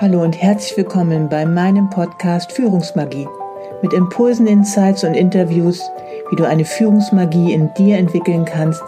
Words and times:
Hallo 0.00 0.22
und 0.22 0.42
herzlich 0.42 0.76
willkommen 0.76 1.28
bei 1.28 1.46
meinem 1.46 1.88
Podcast 1.88 2.50
Führungsmagie 2.50 3.28
mit 3.80 3.92
Impulsen, 3.92 4.48
Insights 4.48 5.04
und 5.04 5.14
Interviews, 5.14 5.88
wie 6.30 6.36
du 6.36 6.42
eine 6.44 6.64
Führungsmagie 6.64 7.52
in 7.52 7.72
dir 7.74 7.98
entwickeln 7.98 8.44
kannst, 8.44 8.82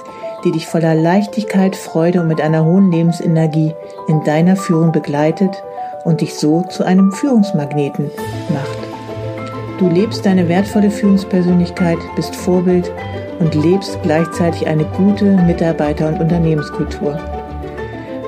die 0.45 0.50
dich 0.50 0.66
voller 0.66 0.96
Leichtigkeit, 0.96 1.77
Freude 1.77 2.22
und 2.22 2.27
mit 2.27 2.40
einer 2.40 2.64
hohen 2.64 2.90
Lebensenergie 2.90 3.72
in 4.08 4.24
deiner 4.24 4.56
Führung 4.56 4.90
begleitet 4.90 5.62
und 6.04 6.22
dich 6.22 6.34
so 6.34 6.62
zu 6.62 6.82
einem 6.82 7.12
Führungsmagneten 7.12 8.10
macht. 8.48 9.78
Du 9.78 9.88
lebst 9.88 10.26
deine 10.26 10.48
wertvolle 10.48 10.90
Führungspersönlichkeit, 10.90 11.98
bist 12.16 12.34
Vorbild 12.34 12.90
und 13.38 13.54
lebst 13.54 13.96
gleichzeitig 14.02 14.66
eine 14.66 14.84
gute 14.84 15.36
Mitarbeiter- 15.36 16.09
und 16.09 16.20
Unternehmenskultur. 16.20 17.16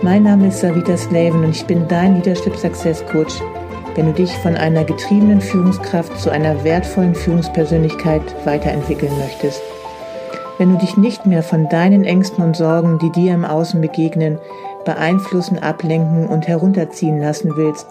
Mein 0.01 0.23
Name 0.23 0.46
ist 0.46 0.61
Savita 0.61 0.96
Slaven 0.96 1.45
und 1.45 1.51
ich 1.51 1.67
bin 1.67 1.88
dein 1.88 2.15
Leadership 2.15 2.55
Success 2.55 3.05
Coach, 3.06 3.34
wenn 3.97 4.06
du 4.06 4.12
dich 4.12 4.33
von 4.39 4.55
einer 4.55 4.84
getriebenen 4.84 5.41
Führungskraft 5.41 6.20
zu 6.20 6.30
einer 6.30 6.62
wertvollen 6.62 7.16
Führungspersönlichkeit 7.16 8.23
weiterentwickeln 8.47 9.11
möchtest. 9.19 9.61
Wenn 10.56 10.70
du 10.70 10.79
dich 10.79 10.97
nicht 10.97 11.27
mehr 11.27 11.42
von 11.42 11.69
deinen 11.69 12.05
Ängsten 12.05 12.45
und 12.45 12.56
Sorgen, 12.56 13.01
die 13.01 13.11
dir 13.11 13.34
im 13.34 13.45
Außen 13.45 13.80
begegnen, 13.80 14.39
beeinflussen, 14.84 15.59
ablenken 15.59 16.28
und 16.28 16.47
herunterziehen 16.47 17.20
lassen 17.20 17.56
willst, 17.56 17.89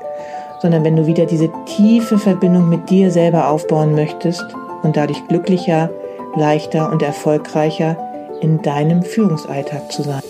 sondern 0.62 0.86
wenn 0.86 0.96
du 0.96 1.08
wieder 1.08 1.26
diese 1.26 1.50
tiefe 1.66 2.18
Verbindung 2.18 2.70
mit 2.70 2.90
dir 2.90 3.12
selber 3.12 3.50
aufbauen 3.50 3.96
möchtest 3.96 4.46
und 4.82 4.96
dadurch 4.96 5.28
glücklicher, 5.28 5.90
leichter 6.38 6.90
und 6.90 7.02
erfolgreicher 7.02 7.98
in 8.40 8.62
deinem 8.62 9.04
Führungsalltag 9.04 9.92
zu 9.92 10.04
sein. 10.04 10.22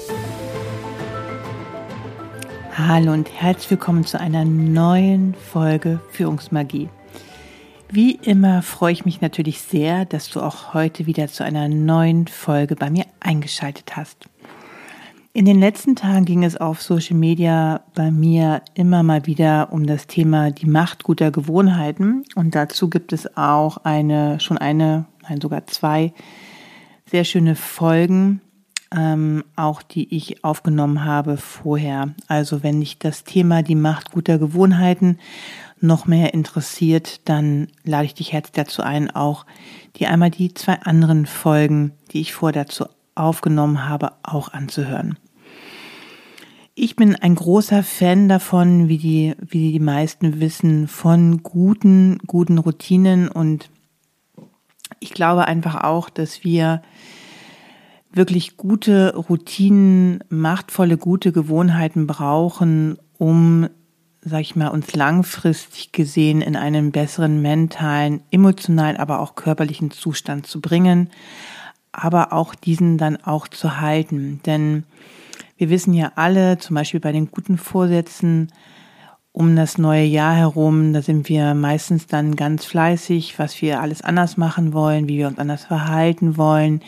Hallo 2.79 3.11
und 3.11 3.27
herzlich 3.33 3.71
willkommen 3.71 4.05
zu 4.05 4.19
einer 4.19 4.45
neuen 4.45 5.33
Folge 5.33 5.99
Führungsmagie. 6.11 6.89
Wie 7.89 8.11
immer 8.11 8.61
freue 8.61 8.93
ich 8.93 9.03
mich 9.03 9.19
natürlich 9.19 9.61
sehr, 9.61 10.05
dass 10.05 10.29
du 10.29 10.41
auch 10.41 10.75
heute 10.75 11.07
wieder 11.07 11.27
zu 11.27 11.43
einer 11.43 11.69
neuen 11.69 12.27
Folge 12.27 12.75
bei 12.75 12.91
mir 12.91 13.05
eingeschaltet 13.19 13.97
hast. 13.97 14.29
In 15.33 15.45
den 15.45 15.59
letzten 15.59 15.95
Tagen 15.95 16.25
ging 16.25 16.43
es 16.43 16.55
auf 16.55 16.83
Social 16.83 17.17
Media 17.17 17.81
bei 17.95 18.11
mir 18.11 18.61
immer 18.75 19.01
mal 19.01 19.25
wieder 19.25 19.69
um 19.71 19.87
das 19.87 20.05
Thema 20.05 20.51
die 20.51 20.67
Macht 20.67 21.03
guter 21.03 21.31
Gewohnheiten 21.31 22.25
und 22.35 22.53
dazu 22.53 22.91
gibt 22.91 23.11
es 23.11 23.35
auch 23.35 23.77
eine, 23.77 24.39
schon 24.39 24.59
eine, 24.59 25.05
nein 25.27 25.41
sogar 25.41 25.65
zwei 25.65 26.13
sehr 27.09 27.23
schöne 27.23 27.55
Folgen, 27.55 28.41
ähm, 28.95 29.43
auch 29.55 29.81
die 29.81 30.15
ich 30.15 30.43
aufgenommen 30.43 31.03
habe 31.03 31.37
vorher. 31.37 32.13
Also 32.27 32.63
wenn 32.63 32.79
dich 32.79 32.99
das 32.99 33.23
Thema 33.23 33.63
die 33.63 33.75
Macht 33.75 34.11
guter 34.11 34.37
Gewohnheiten 34.37 35.19
noch 35.79 36.07
mehr 36.07 36.33
interessiert, 36.33 37.21
dann 37.25 37.67
lade 37.83 38.05
ich 38.05 38.13
dich 38.13 38.33
herzlich 38.33 38.53
dazu 38.53 38.81
ein, 38.81 39.11
auch 39.11 39.45
die 39.97 40.07
einmal 40.07 40.31
die 40.31 40.53
zwei 40.53 40.81
anderen 40.81 41.25
Folgen, 41.25 41.91
die 42.11 42.21
ich 42.21 42.33
vor 42.33 42.51
dazu 42.51 42.85
aufgenommen 43.15 43.87
habe, 43.87 44.13
auch 44.23 44.53
anzuhören. 44.53 45.17
Ich 46.75 46.95
bin 46.95 47.15
ein 47.15 47.33
großer 47.33 47.81
Fan 47.81 48.29
davon, 48.29 48.87
wie 48.87 48.99
die, 48.99 49.35
wie 49.39 49.71
die 49.71 49.79
meisten 49.79 50.39
wissen, 50.39 50.87
von 50.87 51.41
guten, 51.41 52.19
guten 52.27 52.59
Routinen 52.59 53.29
und 53.29 53.71
ich 54.99 55.11
glaube 55.11 55.45
einfach 55.45 55.83
auch, 55.83 56.09
dass 56.09 56.43
wir 56.43 56.81
wirklich 58.17 58.57
gute 58.57 59.15
Routinen, 59.15 60.23
machtvolle, 60.29 60.97
gute 60.97 61.31
Gewohnheiten 61.31 62.07
brauchen, 62.07 62.97
um, 63.17 63.69
sag 64.21 64.41
ich 64.41 64.55
mal, 64.55 64.69
uns 64.69 64.93
langfristig 64.95 65.91
gesehen 65.91 66.41
in 66.41 66.55
einen 66.55 66.91
besseren 66.91 67.41
mentalen, 67.41 68.21
emotionalen, 68.31 68.97
aber 68.97 69.19
auch 69.19 69.35
körperlichen 69.35 69.91
Zustand 69.91 70.47
zu 70.47 70.59
bringen, 70.59 71.09
aber 71.91 72.33
auch 72.33 72.53
diesen 72.53 72.97
dann 72.97 73.17
auch 73.17 73.47
zu 73.47 73.79
halten. 73.79 74.41
Denn 74.45 74.83
wir 75.57 75.69
wissen 75.69 75.93
ja 75.93 76.11
alle, 76.15 76.57
zum 76.57 76.75
Beispiel 76.75 76.99
bei 76.99 77.11
den 77.11 77.31
guten 77.31 77.57
Vorsätzen, 77.57 78.51
um 79.37 79.55
das 79.55 79.77
neue 79.77 80.03
Jahr 80.03 80.33
herum, 80.33 80.93
da 80.93 81.03
sind 81.03 81.29
wir 81.29 81.53
meistens 81.53 82.07
dann 82.07 82.35
ganz 82.35 82.65
fleißig, 82.65 83.37
was 83.37 83.61
wir 83.61 83.81
alles 83.81 84.01
anders 84.01 84.35
machen 84.35 84.73
wollen, 84.73 85.07
wie 85.07 85.19
wir 85.19 85.27
uns 85.27 85.37
anders 85.37 85.63
verhalten 85.63 86.37
wollen, 86.37 86.81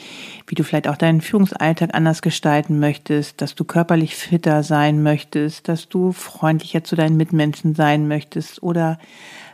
wie 0.47 0.55
du 0.55 0.63
vielleicht 0.63 0.87
auch 0.87 0.97
deinen 0.97 1.21
Führungsalltag 1.21 1.93
anders 1.93 2.23
gestalten 2.23 2.79
möchtest, 2.79 3.39
dass 3.39 3.53
du 3.53 3.65
körperlich 3.65 4.15
fitter 4.15 4.63
sein 4.63 5.03
möchtest, 5.03 5.67
dass 5.67 5.89
du 5.89 6.11
freundlicher 6.11 6.83
zu 6.83 6.95
deinen 6.95 7.17
Mitmenschen 7.17 7.75
sein 7.75 8.07
möchtest 8.07 8.63
oder 8.63 8.97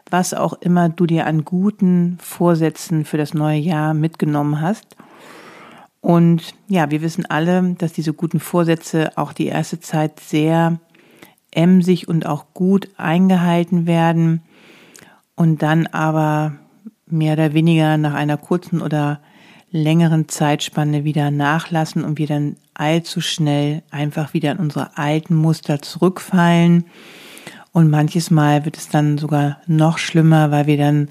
was 0.10 0.34
auch 0.34 0.54
immer 0.62 0.88
du 0.88 1.06
dir 1.06 1.28
an 1.28 1.44
guten 1.44 2.18
Vorsätzen 2.22 3.04
für 3.04 3.18
das 3.18 3.34
neue 3.34 3.60
Jahr 3.60 3.94
mitgenommen 3.94 4.62
hast. 4.62 4.96
Und 6.00 6.56
ja, 6.70 6.90
wir 6.92 7.02
wissen 7.02 7.26
alle, 7.26 7.76
dass 7.78 7.92
diese 7.92 8.14
guten 8.14 8.40
Vorsätze 8.40 9.12
auch 9.18 9.34
die 9.34 9.48
erste 9.48 9.82
Zeit 9.82 10.22
sehr 10.22 10.80
emsig 11.56 12.08
und 12.08 12.26
auch 12.26 12.54
gut 12.54 12.90
eingehalten 12.98 13.88
werden 13.88 14.42
und 15.36 15.62
dann 15.62 15.88
aber 15.88 16.54
mehr 17.08 17.34
oder 17.34 17.54
weniger 17.54 17.98
nach 17.98 18.14
einer 18.14 18.38
kurzen 18.38 18.82
oder 18.82 19.20
längeren 19.72 20.30
Zeitspanne 20.30 21.04
wieder 21.04 21.32
nachlassen 21.32 22.04
und 22.04 22.18
wir 22.18 22.28
dann 22.28 22.56
allzu 22.74 23.22
schnell 23.22 23.84
einfach 23.92 24.34
wieder 24.34 24.52
in 24.52 24.58
unsere 24.58 24.98
alten 24.98 25.36
Muster 25.36 25.82
zurückfallen. 25.82 26.86
Und 27.72 27.90
manches 27.90 28.32
Mal 28.32 28.64
wird 28.64 28.78
es 28.78 28.88
dann 28.88 29.18
sogar 29.18 29.60
noch 29.68 29.98
schlimmer, 29.98 30.50
weil 30.52 30.66
wir 30.66 30.78
dann 30.78 31.10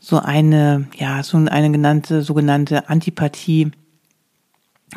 so 0.00 0.18
eine, 0.18 0.88
ja, 0.96 1.22
so 1.22 1.36
eine 1.38 1.70
genannte, 1.70 2.22
sogenannte 2.22 2.88
Antipathie 2.88 3.70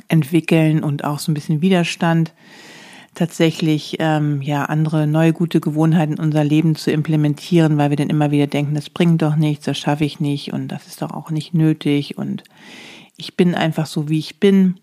entwickeln 0.08 0.84
und 0.84 1.04
auch 1.04 1.20
so 1.20 1.32
ein 1.32 1.36
bisschen 1.36 1.62
Widerstand, 1.62 2.34
tatsächlich 3.16 3.98
ähm, 4.00 4.42
ja 4.42 4.66
andere 4.66 5.08
neue 5.08 5.34
gute 5.34 5.60
Gewohnheiten 5.60 6.14
in 6.14 6.20
unser 6.20 6.44
Leben 6.44 6.76
zu 6.76 6.92
implementieren, 6.92 7.78
weil 7.78 7.90
wir 7.90 7.98
dann 7.98 8.10
immer 8.10 8.32
wieder 8.32 8.48
denken, 8.48 8.76
das 8.76 8.90
bringt 8.90 9.22
doch 9.22 9.36
nichts, 9.36 9.66
das 9.66 9.78
schaffe 9.78 10.06
ich 10.06 10.20
nicht 10.20 10.54
und 10.54 10.68
das 10.68 10.88
ist 10.88 11.02
doch 11.02 11.12
auch 11.12 11.32
nicht 11.32 11.54
nötig 11.54 12.18
und 12.18 12.44
ich 13.18 13.36
bin 13.36 13.56
einfach 13.56 13.86
so, 13.86 14.10
wie 14.10 14.20
ich 14.20 14.40
bin. 14.40 14.80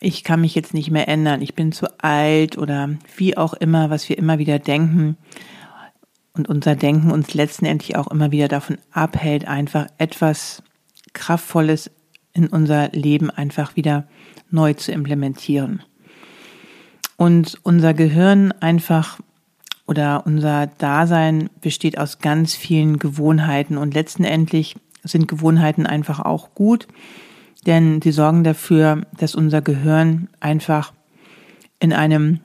Ich 0.00 0.24
kann 0.24 0.40
mich 0.40 0.54
jetzt 0.54 0.74
nicht 0.74 0.90
mehr 0.90 1.08
ändern, 1.08 1.42
ich 1.42 1.54
bin 1.54 1.72
zu 1.72 1.86
alt 2.02 2.58
oder 2.58 2.90
wie 3.16 3.36
auch 3.36 3.54
immer, 3.54 3.90
was 3.90 4.08
wir 4.08 4.18
immer 4.18 4.38
wieder 4.38 4.58
denken 4.58 5.16
und 6.34 6.48
unser 6.48 6.74
Denken 6.74 7.10
uns 7.10 7.34
letztendlich 7.34 7.96
auch 7.96 8.08
immer 8.08 8.30
wieder 8.30 8.48
davon 8.48 8.78
abhält, 8.90 9.46
einfach 9.46 9.86
etwas 9.98 10.62
Kraftvolles 11.12 11.90
in 12.32 12.48
unser 12.48 12.88
Leben 12.90 13.30
einfach 13.30 13.76
wieder 13.76 14.08
neu 14.50 14.74
zu 14.74 14.92
implementieren. 14.92 15.82
Und 17.22 17.60
unser 17.62 17.94
Gehirn 17.94 18.50
einfach 18.58 19.20
oder 19.86 20.24
unser 20.26 20.66
Dasein 20.66 21.50
besteht 21.60 21.96
aus 21.96 22.18
ganz 22.18 22.56
vielen 22.56 22.98
Gewohnheiten 22.98 23.78
und 23.78 23.94
letztendlich 23.94 24.74
sind 25.04 25.28
Gewohnheiten 25.28 25.86
einfach 25.86 26.18
auch 26.18 26.52
gut, 26.56 26.88
denn 27.64 28.02
sie 28.02 28.10
sorgen 28.10 28.42
dafür, 28.42 29.02
dass 29.16 29.36
unser 29.36 29.62
Gehirn 29.62 30.30
einfach 30.40 30.92
in 31.78 31.92
einem 31.92 32.40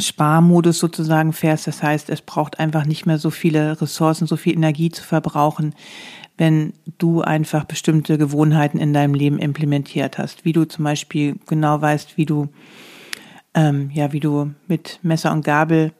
Sparmodus 0.00 0.80
sozusagen 0.80 1.32
fährst. 1.32 1.68
Das 1.68 1.80
heißt, 1.80 2.10
es 2.10 2.22
braucht 2.22 2.58
einfach 2.58 2.86
nicht 2.86 3.06
mehr 3.06 3.18
so 3.18 3.30
viele 3.30 3.80
Ressourcen, 3.80 4.26
so 4.26 4.36
viel 4.36 4.54
Energie 4.54 4.90
zu 4.90 5.04
verbrauchen, 5.04 5.76
wenn 6.36 6.72
du 6.98 7.22
einfach 7.22 7.66
bestimmte 7.66 8.18
Gewohnheiten 8.18 8.80
in 8.80 8.92
deinem 8.92 9.14
Leben 9.14 9.38
implementiert 9.38 10.18
hast. 10.18 10.44
Wie 10.44 10.52
du 10.52 10.64
zum 10.64 10.82
Beispiel 10.82 11.36
genau 11.46 11.80
weißt, 11.80 12.16
wie 12.16 12.26
du, 12.26 12.48
ähm, 13.54 13.90
ja, 13.92 14.12
wie 14.12 14.20
du 14.20 14.52
mit 14.68 15.00
Messer 15.02 15.32
und 15.32 15.44
Gabel 15.44 15.92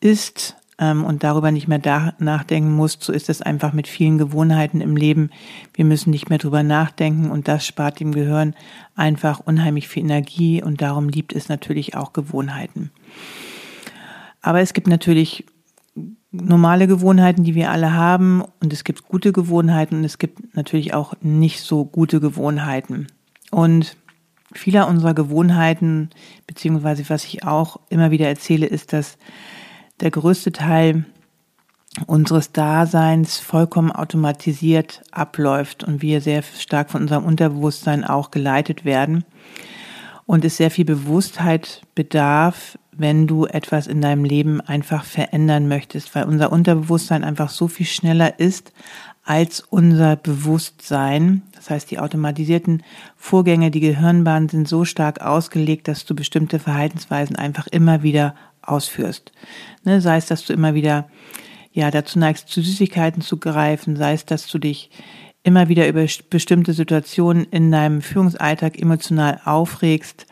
isst 0.00 0.56
ähm, 0.78 1.04
und 1.04 1.24
darüber 1.24 1.50
nicht 1.50 1.68
mehr 1.68 1.78
da 1.78 2.14
nachdenken 2.18 2.72
musst. 2.72 3.02
So 3.02 3.12
ist 3.12 3.28
es 3.28 3.42
einfach 3.42 3.72
mit 3.72 3.88
vielen 3.88 4.18
Gewohnheiten 4.18 4.80
im 4.80 4.96
Leben. 4.96 5.30
Wir 5.74 5.84
müssen 5.84 6.10
nicht 6.10 6.28
mehr 6.28 6.38
drüber 6.38 6.62
nachdenken 6.62 7.30
und 7.30 7.48
das 7.48 7.66
spart 7.66 8.00
dem 8.00 8.12
Gehirn 8.12 8.54
einfach 8.94 9.40
unheimlich 9.40 9.88
viel 9.88 10.02
Energie 10.02 10.62
und 10.62 10.80
darum 10.82 11.08
liebt 11.08 11.34
es 11.34 11.48
natürlich 11.48 11.96
auch 11.96 12.12
Gewohnheiten. 12.12 12.90
Aber 14.40 14.60
es 14.60 14.72
gibt 14.72 14.88
natürlich 14.88 15.46
normale 16.32 16.86
Gewohnheiten, 16.86 17.44
die 17.44 17.54
wir 17.54 17.70
alle 17.70 17.92
haben 17.92 18.42
und 18.60 18.72
es 18.72 18.84
gibt 18.84 19.06
gute 19.06 19.32
Gewohnheiten 19.32 19.96
und 19.96 20.04
es 20.04 20.18
gibt 20.18 20.56
natürlich 20.56 20.94
auch 20.94 21.14
nicht 21.20 21.60
so 21.60 21.84
gute 21.84 22.20
Gewohnheiten. 22.20 23.06
Und 23.50 23.96
viele 24.54 24.86
unserer 24.86 25.14
Gewohnheiten, 25.14 26.10
beziehungsweise 26.46 27.08
was 27.08 27.24
ich 27.24 27.44
auch 27.44 27.80
immer 27.88 28.10
wieder 28.10 28.28
erzähle, 28.28 28.66
ist, 28.66 28.92
dass 28.92 29.18
der 30.00 30.10
größte 30.10 30.52
Teil 30.52 31.04
unseres 32.06 32.52
Daseins 32.52 33.38
vollkommen 33.38 33.92
automatisiert 33.92 35.02
abläuft 35.10 35.84
und 35.84 36.00
wir 36.00 36.20
sehr 36.20 36.42
stark 36.42 36.90
von 36.90 37.02
unserem 37.02 37.24
Unterbewusstsein 37.24 38.04
auch 38.04 38.30
geleitet 38.30 38.84
werden. 38.84 39.24
Und 40.24 40.44
es 40.44 40.56
sehr 40.56 40.70
viel 40.70 40.84
Bewusstheit 40.84 41.82
bedarf, 41.94 42.78
wenn 42.92 43.26
du 43.26 43.46
etwas 43.46 43.86
in 43.86 44.00
deinem 44.00 44.24
Leben 44.24 44.60
einfach 44.60 45.04
verändern 45.04 45.68
möchtest, 45.68 46.14
weil 46.14 46.24
unser 46.24 46.52
Unterbewusstsein 46.52 47.24
einfach 47.24 47.50
so 47.50 47.68
viel 47.68 47.86
schneller 47.86 48.38
ist 48.38 48.72
als 49.32 49.60
unser 49.60 50.16
Bewusstsein. 50.16 51.40
Das 51.54 51.70
heißt, 51.70 51.90
die 51.90 51.98
automatisierten 51.98 52.82
Vorgänge, 53.16 53.70
die 53.70 53.80
Gehirnbahnen 53.80 54.50
sind 54.50 54.68
so 54.68 54.84
stark 54.84 55.22
ausgelegt, 55.22 55.88
dass 55.88 56.04
du 56.04 56.14
bestimmte 56.14 56.58
Verhaltensweisen 56.58 57.34
einfach 57.36 57.66
immer 57.66 58.02
wieder 58.02 58.34
ausführst. 58.60 59.32
Ne, 59.84 60.02
sei 60.02 60.18
es, 60.18 60.26
dass 60.26 60.44
du 60.44 60.52
immer 60.52 60.74
wieder 60.74 61.08
ja 61.72 61.90
dazu 61.90 62.18
neigst, 62.18 62.50
zu 62.50 62.60
Süßigkeiten 62.60 63.22
zu 63.22 63.38
greifen, 63.38 63.96
sei 63.96 64.12
es, 64.12 64.26
dass 64.26 64.48
du 64.48 64.58
dich 64.58 64.90
immer 65.42 65.70
wieder 65.70 65.88
über 65.88 66.04
bestimmte 66.28 66.74
Situationen 66.74 67.44
in 67.44 67.72
deinem 67.72 68.02
Führungsalltag 68.02 68.78
emotional 68.78 69.40
aufregst, 69.46 70.26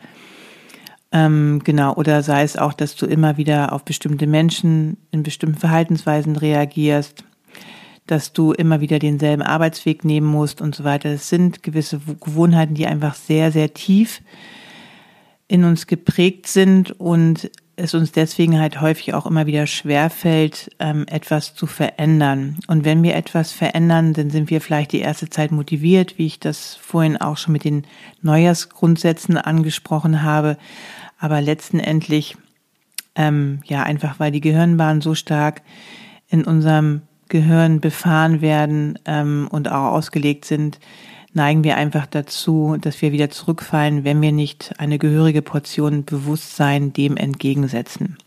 ähm, 1.11 1.59
genau, 1.63 1.95
oder 1.95 2.21
sei 2.21 2.43
es 2.43 2.55
auch, 2.55 2.73
dass 2.73 2.95
du 2.95 3.07
immer 3.07 3.35
wieder 3.35 3.73
auf 3.73 3.83
bestimmte 3.83 4.27
Menschen 4.27 4.97
in 5.09 5.23
bestimmten 5.23 5.57
Verhaltensweisen 5.57 6.35
reagierst, 6.35 7.25
dass 8.07 8.33
du 8.33 8.51
immer 8.51 8.81
wieder 8.81 8.99
denselben 8.99 9.41
Arbeitsweg 9.41 10.03
nehmen 10.03 10.27
musst 10.27 10.61
und 10.61 10.75
so 10.75 10.83
weiter. 10.83 11.11
Das 11.11 11.29
sind 11.29 11.63
gewisse 11.63 11.99
Gewohnheiten, 12.19 12.73
die 12.73 12.87
einfach 12.87 13.15
sehr, 13.15 13.51
sehr 13.51 13.73
tief 13.73 14.21
in 15.47 15.63
uns 15.63 15.87
geprägt 15.87 16.47
sind 16.47 16.91
und 16.99 17.51
es 17.75 17.93
uns 17.93 18.11
deswegen 18.11 18.59
halt 18.59 18.79
häufig 18.79 19.13
auch 19.13 19.25
immer 19.25 19.47
wieder 19.47 19.65
schwerfällt, 19.65 20.69
ähm, 20.79 21.05
etwas 21.07 21.55
zu 21.55 21.67
verändern. 21.67 22.57
Und 22.67 22.85
wenn 22.85 23.01
wir 23.01 23.15
etwas 23.15 23.51
verändern, 23.51 24.13
dann 24.13 24.29
sind 24.29 24.49
wir 24.49 24.61
vielleicht 24.61 24.91
die 24.91 24.99
erste 24.99 25.29
Zeit 25.29 25.51
motiviert, 25.51 26.17
wie 26.17 26.27
ich 26.27 26.39
das 26.39 26.75
vorhin 26.75 27.17
auch 27.17 27.37
schon 27.37 27.53
mit 27.53 27.63
den 27.63 27.85
Neujahrsgrundsätzen 28.21 29.37
angesprochen 29.37 30.21
habe. 30.21 30.57
Aber 31.17 31.41
letztendlich, 31.41 32.37
ähm, 33.15 33.61
ja, 33.65 33.83
einfach 33.83 34.19
weil 34.19 34.31
die 34.31 34.41
Gehirnbahnen 34.41 35.01
so 35.01 35.15
stark 35.15 35.61
in 36.29 36.43
unserem 36.43 37.01
Gehirn 37.31 37.79
befahren 37.79 38.41
werden 38.41 38.99
ähm, 39.05 39.47
und 39.49 39.71
auch 39.71 39.93
ausgelegt 39.93 40.45
sind, 40.45 40.79
neigen 41.33 41.63
wir 41.63 41.77
einfach 41.77 42.05
dazu, 42.05 42.77
dass 42.79 43.01
wir 43.01 43.11
wieder 43.11 43.31
zurückfallen, 43.31 44.03
wenn 44.03 44.21
wir 44.21 44.31
nicht 44.31 44.73
eine 44.77 44.99
gehörige 44.99 45.41
Portion 45.41 46.05
Bewusstsein 46.05 46.93
dem 46.93 47.17
entgegensetzen. 47.17 48.17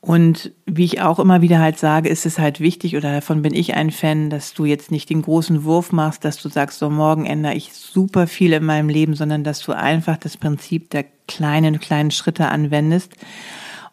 Und 0.00 0.52
wie 0.66 0.84
ich 0.84 1.00
auch 1.00 1.18
immer 1.18 1.42
wieder 1.42 1.58
halt 1.58 1.80
sage, 1.80 2.08
ist 2.08 2.26
es 2.26 2.38
halt 2.38 2.60
wichtig, 2.60 2.96
oder 2.96 3.12
davon 3.12 3.42
bin 3.42 3.54
ich 3.54 3.74
ein 3.74 3.90
Fan, 3.90 4.30
dass 4.30 4.54
du 4.54 4.64
jetzt 4.64 4.92
nicht 4.92 5.10
den 5.10 5.22
großen 5.22 5.64
Wurf 5.64 5.90
machst, 5.90 6.24
dass 6.24 6.40
du 6.40 6.48
sagst, 6.48 6.78
so 6.78 6.90
morgen 6.90 7.26
ändere 7.26 7.54
ich 7.54 7.72
super 7.72 8.28
viel 8.28 8.52
in 8.52 8.64
meinem 8.64 8.88
Leben, 8.88 9.14
sondern 9.14 9.42
dass 9.42 9.58
du 9.62 9.72
einfach 9.72 10.16
das 10.16 10.36
Prinzip 10.36 10.90
der 10.90 11.06
kleinen, 11.26 11.80
kleinen 11.80 12.12
Schritte 12.12 12.46
anwendest 12.46 13.16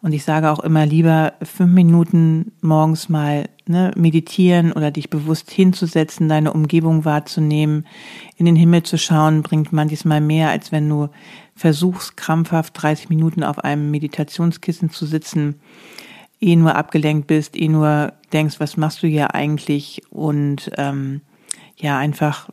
und 0.03 0.11
ich 0.11 0.25
sage 0.25 0.51
auch 0.51 0.59
immer 0.59 0.85
lieber 0.85 1.33
fünf 1.41 1.71
Minuten 1.71 2.51
morgens 2.61 3.07
mal 3.07 3.49
ne, 3.65 3.93
meditieren 3.95 4.73
oder 4.73 4.91
dich 4.91 5.09
bewusst 5.09 5.49
hinzusetzen, 5.49 6.27
deine 6.27 6.51
Umgebung 6.51 7.05
wahrzunehmen, 7.05 7.87
in 8.35 8.45
den 8.45 8.57
Himmel 8.57 8.83
zu 8.83 8.97
schauen, 8.97 9.43
bringt 9.43 9.71
manches 9.71 10.03
Mal 10.03 10.19
mehr, 10.19 10.49
als 10.49 10.73
wenn 10.73 10.89
du 10.89 11.07
versuchst, 11.55 12.17
krampfhaft 12.17 12.73
30 12.81 13.07
Minuten 13.07 13.45
auf 13.45 13.59
einem 13.59 13.91
Meditationskissen 13.91 14.89
zu 14.89 15.05
sitzen, 15.05 15.61
eh 16.41 16.57
nur 16.57 16.75
abgelenkt 16.75 17.27
bist, 17.27 17.55
eh 17.55 17.69
nur 17.69 18.11
denkst, 18.33 18.59
was 18.59 18.75
machst 18.75 19.03
du 19.03 19.07
hier 19.07 19.33
eigentlich? 19.33 20.01
Und 20.09 20.69
ähm, 20.77 21.21
ja, 21.77 21.97
einfach 21.97 22.49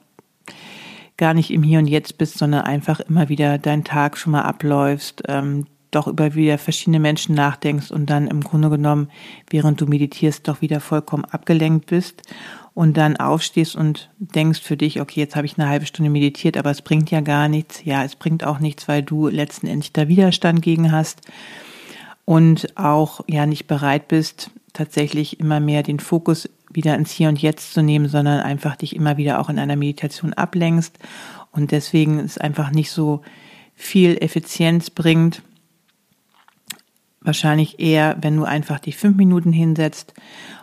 gar 1.16 1.34
nicht 1.34 1.50
im 1.50 1.64
Hier 1.64 1.80
und 1.80 1.88
Jetzt 1.88 2.16
bist, 2.16 2.38
sondern 2.38 2.62
einfach 2.62 3.00
immer 3.00 3.28
wieder 3.28 3.58
deinen 3.58 3.82
Tag 3.82 4.16
schon 4.16 4.30
mal 4.30 4.42
abläufst, 4.42 5.24
ähm, 5.26 5.66
doch 5.90 6.06
über 6.06 6.34
wieder 6.34 6.58
verschiedene 6.58 7.00
Menschen 7.00 7.34
nachdenkst 7.34 7.90
und 7.90 8.06
dann 8.06 8.28
im 8.28 8.42
Grunde 8.42 8.70
genommen, 8.70 9.10
während 9.48 9.80
du 9.80 9.86
meditierst, 9.86 10.46
doch 10.46 10.60
wieder 10.60 10.80
vollkommen 10.80 11.24
abgelenkt 11.24 11.86
bist 11.86 12.22
und 12.74 12.96
dann 12.96 13.16
aufstehst 13.16 13.76
und 13.76 14.10
denkst 14.18 14.60
für 14.60 14.76
dich, 14.76 15.00
okay, 15.00 15.20
jetzt 15.20 15.36
habe 15.36 15.46
ich 15.46 15.58
eine 15.58 15.68
halbe 15.68 15.86
Stunde 15.86 16.10
meditiert, 16.10 16.56
aber 16.56 16.70
es 16.70 16.82
bringt 16.82 17.10
ja 17.10 17.20
gar 17.20 17.48
nichts. 17.48 17.84
Ja, 17.84 18.04
es 18.04 18.16
bringt 18.16 18.44
auch 18.44 18.60
nichts, 18.60 18.88
weil 18.88 19.02
du 19.02 19.28
letzten 19.28 19.66
Endes 19.66 19.92
da 19.92 20.08
Widerstand 20.08 20.62
gegen 20.62 20.92
hast 20.92 21.22
und 22.24 22.76
auch 22.76 23.22
ja 23.26 23.46
nicht 23.46 23.66
bereit 23.66 24.08
bist, 24.08 24.50
tatsächlich 24.72 25.40
immer 25.40 25.58
mehr 25.58 25.82
den 25.82 25.98
Fokus 25.98 26.48
wieder 26.72 26.94
ins 26.94 27.10
Hier 27.10 27.28
und 27.28 27.42
Jetzt 27.42 27.74
zu 27.74 27.82
nehmen, 27.82 28.08
sondern 28.08 28.40
einfach 28.40 28.76
dich 28.76 28.94
immer 28.94 29.16
wieder 29.16 29.40
auch 29.40 29.48
in 29.48 29.58
einer 29.58 29.76
Meditation 29.76 30.32
ablenkst 30.32 30.96
und 31.50 31.72
deswegen 31.72 32.20
es 32.20 32.38
einfach 32.38 32.70
nicht 32.70 32.92
so 32.92 33.22
viel 33.74 34.16
Effizienz 34.20 34.90
bringt, 34.90 35.42
wahrscheinlich 37.20 37.80
eher, 37.80 38.16
wenn 38.20 38.36
du 38.36 38.44
einfach 38.44 38.78
dich 38.78 38.96
fünf 38.96 39.16
Minuten 39.16 39.52
hinsetzt 39.52 40.14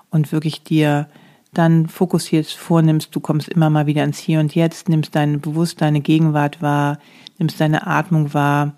und 0.10 0.32
wirklich 0.32 0.64
dir 0.64 1.08
dann 1.54 1.88
fokussiert 1.88 2.48
vornimmst, 2.48 3.16
du 3.16 3.20
kommst 3.20 3.48
immer 3.50 3.70
mal 3.70 3.86
wieder 3.86 4.04
ins 4.04 4.20
Hier 4.20 4.40
und 4.40 4.54
Jetzt, 4.54 4.90
nimmst 4.90 5.16
deine 5.16 5.38
bewusst 5.38 5.82
deine 5.82 6.02
Gegenwart 6.02 6.62
wahr, 6.62 7.00
nimmst 7.38 7.60
deine 7.60 7.88
Atmung 7.88 8.34
wahr 8.34 8.78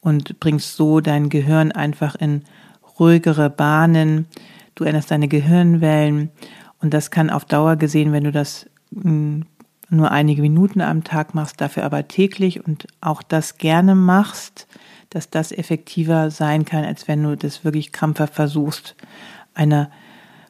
und 0.00 0.38
bringst 0.40 0.76
so 0.76 1.00
dein 1.00 1.28
Gehirn 1.28 1.72
einfach 1.72 2.14
in 2.14 2.42
ruhigere 2.98 3.50
Bahnen. 3.50 4.26
Du 4.74 4.84
änderst 4.84 5.10
deine 5.10 5.28
Gehirnwellen 5.28 6.30
und 6.80 6.92
das 6.92 7.10
kann 7.10 7.30
auf 7.30 7.44
Dauer 7.44 7.76
gesehen, 7.76 8.12
wenn 8.12 8.24
du 8.24 8.32
das 8.32 8.68
hm, 8.92 9.46
nur 9.88 10.10
einige 10.10 10.42
Minuten 10.42 10.80
am 10.80 11.04
Tag 11.04 11.34
machst, 11.34 11.60
dafür 11.60 11.84
aber 11.84 12.08
täglich 12.08 12.64
und 12.64 12.86
auch 13.00 13.22
das 13.22 13.58
gerne 13.58 13.94
machst, 13.94 14.66
dass 15.14 15.30
das 15.30 15.52
effektiver 15.52 16.30
sein 16.30 16.64
kann, 16.64 16.84
als 16.84 17.08
wenn 17.08 17.22
du 17.22 17.36
das 17.36 17.64
wirklich 17.64 17.92
krampfhaft 17.92 18.34
versuchst, 18.34 18.94
eine 19.54 19.90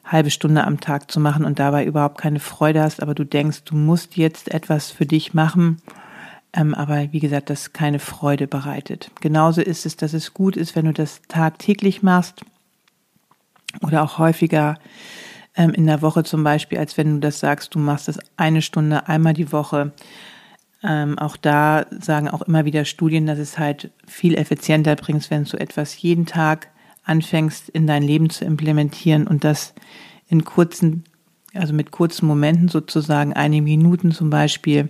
halbe 0.05 0.31
Stunde 0.31 0.63
am 0.63 0.79
Tag 0.79 1.11
zu 1.11 1.19
machen 1.19 1.45
und 1.45 1.59
dabei 1.59 1.85
überhaupt 1.85 2.17
keine 2.17 2.39
Freude 2.39 2.81
hast, 2.81 3.01
aber 3.01 3.15
du 3.15 3.23
denkst, 3.23 3.63
du 3.65 3.75
musst 3.75 4.17
jetzt 4.17 4.53
etwas 4.53 4.91
für 4.91 5.05
dich 5.05 5.33
machen, 5.33 5.81
ähm, 6.53 6.73
aber 6.73 7.11
wie 7.11 7.19
gesagt, 7.19 7.49
das 7.49 7.73
keine 7.73 7.99
Freude 7.99 8.47
bereitet. 8.47 9.11
Genauso 9.21 9.61
ist 9.61 9.85
es, 9.85 9.95
dass 9.95 10.13
es 10.13 10.33
gut 10.33 10.57
ist, 10.57 10.75
wenn 10.75 10.85
du 10.85 10.93
das 10.93 11.21
tagtäglich 11.27 12.03
machst 12.03 12.43
oder 13.81 14.03
auch 14.03 14.17
häufiger 14.17 14.77
ähm, 15.55 15.71
in 15.71 15.87
der 15.87 16.01
Woche 16.01 16.23
zum 16.23 16.43
Beispiel, 16.43 16.77
als 16.77 16.97
wenn 16.97 17.15
du 17.15 17.19
das 17.19 17.39
sagst, 17.39 17.73
du 17.73 17.79
machst 17.79 18.07
das 18.07 18.19
eine 18.37 18.61
Stunde 18.61 19.07
einmal 19.07 19.33
die 19.33 19.51
Woche 19.51 19.93
ähm, 20.83 21.17
auch 21.17 21.37
da 21.37 21.85
sagen 21.89 22.29
auch 22.29 22.41
immer 22.41 22.65
wieder 22.65 22.85
Studien, 22.85 23.25
dass 23.25 23.39
es 23.39 23.57
halt 23.57 23.91
viel 24.05 24.35
effizienter 24.35 24.95
bringt, 24.95 25.29
wenn 25.31 25.45
du 25.45 25.57
etwas 25.57 26.01
jeden 26.01 26.25
Tag 26.25 26.69
anfängst 27.05 27.69
in 27.69 27.87
dein 27.87 28.03
Leben 28.03 28.29
zu 28.29 28.45
implementieren 28.45 29.27
und 29.27 29.43
das 29.43 29.73
in 30.27 30.43
kurzen, 30.43 31.03
also 31.53 31.73
mit 31.73 31.91
kurzen 31.91 32.25
Momenten 32.27 32.67
sozusagen, 32.67 33.33
einige 33.33 33.63
Minuten 33.63 34.11
zum 34.11 34.29
Beispiel, 34.29 34.89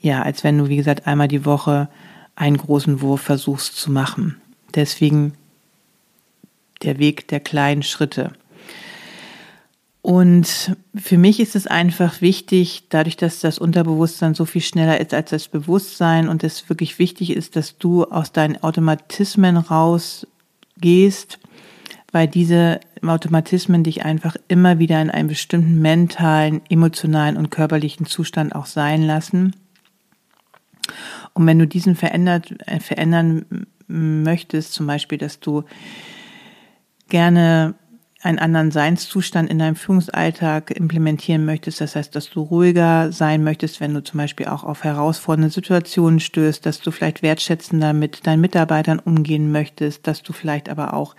ja, 0.00 0.22
als 0.22 0.44
wenn 0.44 0.58
du, 0.58 0.68
wie 0.68 0.76
gesagt, 0.76 1.06
einmal 1.06 1.28
die 1.28 1.44
Woche 1.44 1.88
einen 2.34 2.56
großen 2.56 3.00
Wurf 3.02 3.20
versuchst 3.20 3.76
zu 3.76 3.90
machen. 3.90 4.40
Deswegen 4.74 5.34
der 6.82 6.98
Weg 6.98 7.28
der 7.28 7.40
kleinen 7.40 7.82
Schritte. 7.82 8.32
Und 10.02 10.76
für 10.96 11.16
mich 11.16 11.38
ist 11.38 11.54
es 11.54 11.68
einfach 11.68 12.20
wichtig, 12.20 12.88
dadurch, 12.88 13.16
dass 13.16 13.38
das 13.38 13.58
Unterbewusstsein 13.58 14.34
so 14.34 14.44
viel 14.44 14.60
schneller 14.60 15.00
ist 15.00 15.14
als 15.14 15.30
das 15.30 15.46
Bewusstsein 15.46 16.28
und 16.28 16.42
es 16.42 16.68
wirklich 16.68 16.98
wichtig 16.98 17.30
ist, 17.30 17.54
dass 17.54 17.78
du 17.78 18.04
aus 18.04 18.32
deinen 18.32 18.60
Automatismen 18.64 19.56
rausgehst, 19.56 21.38
weil 22.10 22.26
diese 22.26 22.80
Automatismen 23.06 23.84
dich 23.84 24.04
einfach 24.04 24.36
immer 24.48 24.80
wieder 24.80 25.00
in 25.00 25.10
einem 25.10 25.28
bestimmten 25.28 25.80
mentalen, 25.80 26.62
emotionalen 26.68 27.36
und 27.36 27.50
körperlichen 27.50 28.04
Zustand 28.04 28.56
auch 28.56 28.66
sein 28.66 29.02
lassen. 29.02 29.54
Und 31.32 31.46
wenn 31.46 31.60
du 31.60 31.66
diesen 31.68 31.94
verändert, 31.94 32.52
äh, 32.66 32.80
verändern 32.80 33.66
möchtest, 33.86 34.72
zum 34.72 34.88
Beispiel, 34.88 35.18
dass 35.18 35.38
du 35.38 35.62
gerne 37.08 37.74
einen 38.22 38.38
anderen 38.38 38.70
Seinszustand 38.70 39.50
in 39.50 39.58
deinem 39.58 39.74
Führungsalltag 39.74 40.70
implementieren 40.70 41.44
möchtest. 41.44 41.80
Das 41.80 41.96
heißt, 41.96 42.14
dass 42.14 42.30
du 42.30 42.42
ruhiger 42.42 43.10
sein 43.10 43.42
möchtest, 43.42 43.80
wenn 43.80 43.94
du 43.94 44.02
zum 44.02 44.18
Beispiel 44.18 44.46
auch 44.46 44.62
auf 44.62 44.84
herausfordernde 44.84 45.50
Situationen 45.50 46.20
stößt, 46.20 46.64
dass 46.64 46.80
du 46.80 46.92
vielleicht 46.92 47.22
wertschätzender 47.22 47.92
mit 47.92 48.24
deinen 48.24 48.40
Mitarbeitern 48.40 49.00
umgehen 49.00 49.50
möchtest, 49.50 50.06
dass 50.06 50.22
du 50.22 50.32
vielleicht 50.32 50.68
aber 50.68 50.94
auch 50.94 51.16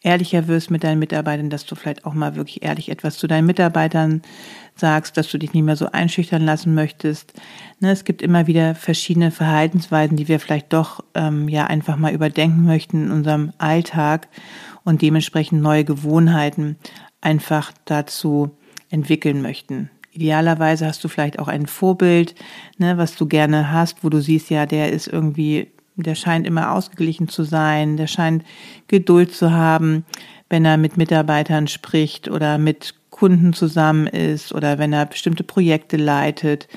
ehrlicher 0.00 0.48
wirst 0.48 0.70
mit 0.70 0.82
deinen 0.82 0.98
Mitarbeitern, 0.98 1.50
dass 1.50 1.66
du 1.66 1.74
vielleicht 1.74 2.06
auch 2.06 2.14
mal 2.14 2.36
wirklich 2.36 2.62
ehrlich 2.62 2.88
etwas 2.88 3.18
zu 3.18 3.26
deinen 3.26 3.46
Mitarbeitern 3.46 4.22
sagst, 4.76 5.16
dass 5.16 5.30
du 5.30 5.38
dich 5.38 5.52
nicht 5.52 5.64
mehr 5.64 5.76
so 5.76 5.90
einschüchtern 5.90 6.42
lassen 6.42 6.74
möchtest. 6.74 7.34
Ne, 7.80 7.90
es 7.90 8.04
gibt 8.04 8.22
immer 8.22 8.46
wieder 8.46 8.74
verschiedene 8.74 9.30
Verhaltensweisen, 9.30 10.16
die 10.16 10.28
wir 10.28 10.40
vielleicht 10.40 10.72
doch 10.72 11.04
ähm, 11.14 11.48
ja 11.48 11.66
einfach 11.66 11.96
mal 11.96 12.14
überdenken 12.14 12.64
möchten 12.64 13.04
in 13.04 13.10
unserem 13.10 13.52
Alltag 13.58 14.28
und 14.86 15.02
dementsprechend 15.02 15.60
neue 15.60 15.84
Gewohnheiten 15.84 16.76
einfach 17.20 17.72
dazu 17.84 18.56
entwickeln 18.88 19.42
möchten. 19.42 19.90
Idealerweise 20.12 20.86
hast 20.86 21.04
du 21.04 21.08
vielleicht 21.08 21.38
auch 21.38 21.48
ein 21.48 21.66
Vorbild, 21.66 22.34
ne, 22.78 22.96
was 22.96 23.16
du 23.16 23.26
gerne 23.26 23.70
hast, 23.70 24.02
wo 24.02 24.08
du 24.08 24.22
siehst, 24.22 24.48
ja, 24.48 24.64
der 24.64 24.90
ist 24.90 25.08
irgendwie 25.08 25.68
der 25.96 26.14
scheint 26.14 26.46
immer 26.46 26.72
ausgeglichen 26.72 27.28
zu 27.28 27.42
sein, 27.42 27.96
der 27.96 28.06
scheint 28.06 28.44
Geduld 28.86 29.34
zu 29.34 29.52
haben, 29.52 30.04
wenn 30.48 30.64
er 30.64 30.76
mit 30.76 30.96
Mitarbeitern 30.96 31.68
spricht 31.68 32.28
oder 32.28 32.58
mit 32.58 32.94
Kunden 33.10 33.54
zusammen 33.54 34.06
ist 34.06 34.52
oder 34.52 34.78
wenn 34.78 34.92
er 34.92 35.06
bestimmte 35.06 35.42
Projekte 35.42 35.96
leitet. 35.96 36.68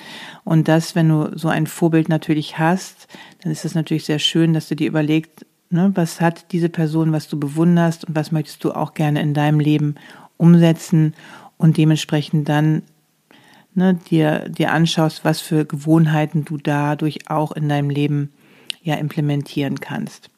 Und 0.45 0.69
das, 0.69 0.95
wenn 0.95 1.09
du 1.09 1.37
so 1.37 1.49
ein 1.49 1.67
Vorbild 1.67 2.07
natürlich 2.07 2.57
hast, 2.57 3.07
dann 3.43 3.51
ist 3.51 3.65
es 3.65 3.75
natürlich 3.75 4.05
sehr 4.05 4.19
schön, 4.19 4.53
dass 4.53 4.69
du 4.69 4.75
dir 4.75 4.87
überlegst, 4.87 5.45
ne, 5.69 5.91
was 5.95 6.21
hat 6.21 6.51
diese 6.51 6.69
Person, 6.69 7.11
was 7.11 7.27
du 7.27 7.39
bewunderst 7.39 8.05
und 8.05 8.15
was 8.15 8.31
möchtest 8.31 8.63
du 8.63 8.71
auch 8.71 8.93
gerne 8.93 9.21
in 9.21 9.33
deinem 9.33 9.59
Leben 9.59 9.95
umsetzen 10.37 11.13
und 11.57 11.77
dementsprechend 11.77 12.47
dann 12.49 12.83
ne, 13.73 13.95
dir, 13.95 14.49
dir 14.49 14.71
anschaust, 14.71 15.25
was 15.25 15.41
für 15.41 15.65
Gewohnheiten 15.65 16.45
du 16.45 16.57
dadurch 16.57 17.29
auch 17.29 17.51
in 17.51 17.69
deinem 17.69 17.89
Leben 17.89 18.31
ja 18.81 18.95
implementieren 18.95 19.79
kannst. 19.79 20.29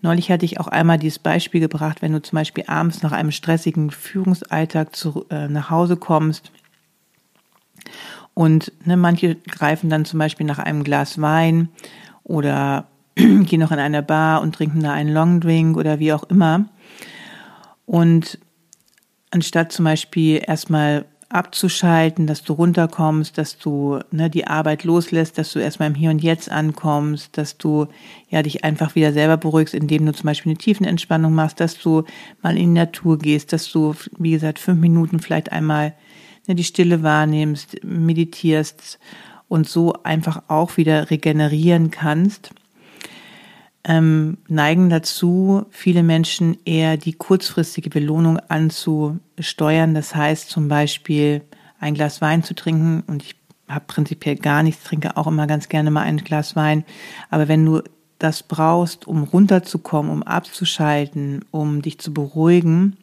Neulich 0.00 0.30
hatte 0.30 0.44
ich 0.44 0.60
auch 0.60 0.68
einmal 0.68 0.98
dieses 0.98 1.18
Beispiel 1.18 1.60
gebracht, 1.60 2.02
wenn 2.02 2.12
du 2.12 2.22
zum 2.22 2.36
Beispiel 2.36 2.64
abends 2.68 3.02
nach 3.02 3.12
einem 3.12 3.32
stressigen 3.32 3.90
Führungsalltag 3.90 4.94
zu, 4.94 5.26
äh, 5.30 5.48
nach 5.48 5.70
Hause 5.70 5.96
kommst 5.96 6.52
und 8.34 8.72
ne, 8.84 8.96
manche 8.96 9.34
greifen 9.34 9.90
dann 9.90 10.04
zum 10.04 10.20
Beispiel 10.20 10.46
nach 10.46 10.60
einem 10.60 10.84
Glas 10.84 11.20
Wein 11.20 11.70
oder 12.22 12.86
gehen 13.46 13.60
noch 13.60 13.72
in 13.72 13.78
eine 13.80 14.02
Bar 14.02 14.42
und 14.42 14.54
trinken 14.54 14.82
da 14.82 14.92
einen 14.92 15.12
Longdrink 15.12 15.76
oder 15.76 15.98
wie 15.98 16.12
auch 16.12 16.24
immer. 16.24 16.66
Und 17.84 18.38
anstatt 19.30 19.72
zum 19.72 19.84
Beispiel 19.86 20.40
erstmal 20.46 21.04
abzuschalten, 21.30 22.26
dass 22.26 22.42
du 22.42 22.54
runterkommst, 22.54 23.36
dass 23.36 23.58
du 23.58 23.98
ne, 24.10 24.30
die 24.30 24.46
Arbeit 24.46 24.84
loslässt, 24.84 25.36
dass 25.36 25.52
du 25.52 25.58
erstmal 25.58 25.88
im 25.88 25.94
Hier 25.94 26.10
und 26.10 26.22
Jetzt 26.22 26.50
ankommst, 26.50 27.36
dass 27.36 27.58
du 27.58 27.88
ja 28.30 28.42
dich 28.42 28.64
einfach 28.64 28.94
wieder 28.94 29.12
selber 29.12 29.36
beruhigst, 29.36 29.74
indem 29.74 30.06
du 30.06 30.12
zum 30.12 30.26
Beispiel 30.26 30.50
eine 30.50 30.58
Tiefenentspannung 30.58 31.34
machst, 31.34 31.60
dass 31.60 31.78
du 31.78 32.04
mal 32.40 32.56
in 32.56 32.74
die 32.74 32.80
Natur 32.80 33.18
gehst, 33.18 33.52
dass 33.52 33.70
du, 33.70 33.94
wie 34.16 34.30
gesagt, 34.30 34.58
fünf 34.58 34.80
Minuten 34.80 35.18
vielleicht 35.18 35.52
einmal 35.52 35.94
ne, 36.46 36.54
die 36.54 36.64
Stille 36.64 37.02
wahrnimmst, 37.02 37.84
meditierst 37.84 38.98
und 39.48 39.68
so 39.68 39.94
einfach 40.04 40.44
auch 40.48 40.76
wieder 40.76 41.10
regenerieren 41.10 41.90
kannst 41.90 42.52
ähm, 43.88 44.36
neigen 44.48 44.90
dazu, 44.90 45.64
viele 45.70 46.02
Menschen 46.02 46.58
eher 46.66 46.98
die 46.98 47.14
kurzfristige 47.14 47.88
Belohnung 47.88 48.38
anzusteuern. 48.38 49.94
Das 49.94 50.14
heißt 50.14 50.50
zum 50.50 50.68
Beispiel 50.68 51.42
ein 51.80 51.94
Glas 51.94 52.20
Wein 52.20 52.42
zu 52.42 52.54
trinken 52.54 53.02
und 53.06 53.22
ich 53.22 53.34
habe 53.66 53.86
prinzipiell 53.86 54.36
gar 54.36 54.62
nichts, 54.62 54.84
trinke 54.84 55.16
auch 55.16 55.26
immer 55.26 55.46
ganz 55.46 55.70
gerne 55.70 55.90
mal 55.90 56.02
ein 56.02 56.18
Glas 56.18 56.54
Wein. 56.54 56.84
Aber 57.30 57.48
wenn 57.48 57.64
du 57.64 57.82
das 58.18 58.42
brauchst, 58.42 59.06
um 59.06 59.22
runterzukommen, 59.22 60.12
um 60.12 60.22
abzuschalten, 60.22 61.44
um 61.50 61.80
dich 61.80 61.98
zu 61.98 62.12
beruhigen, 62.12 62.98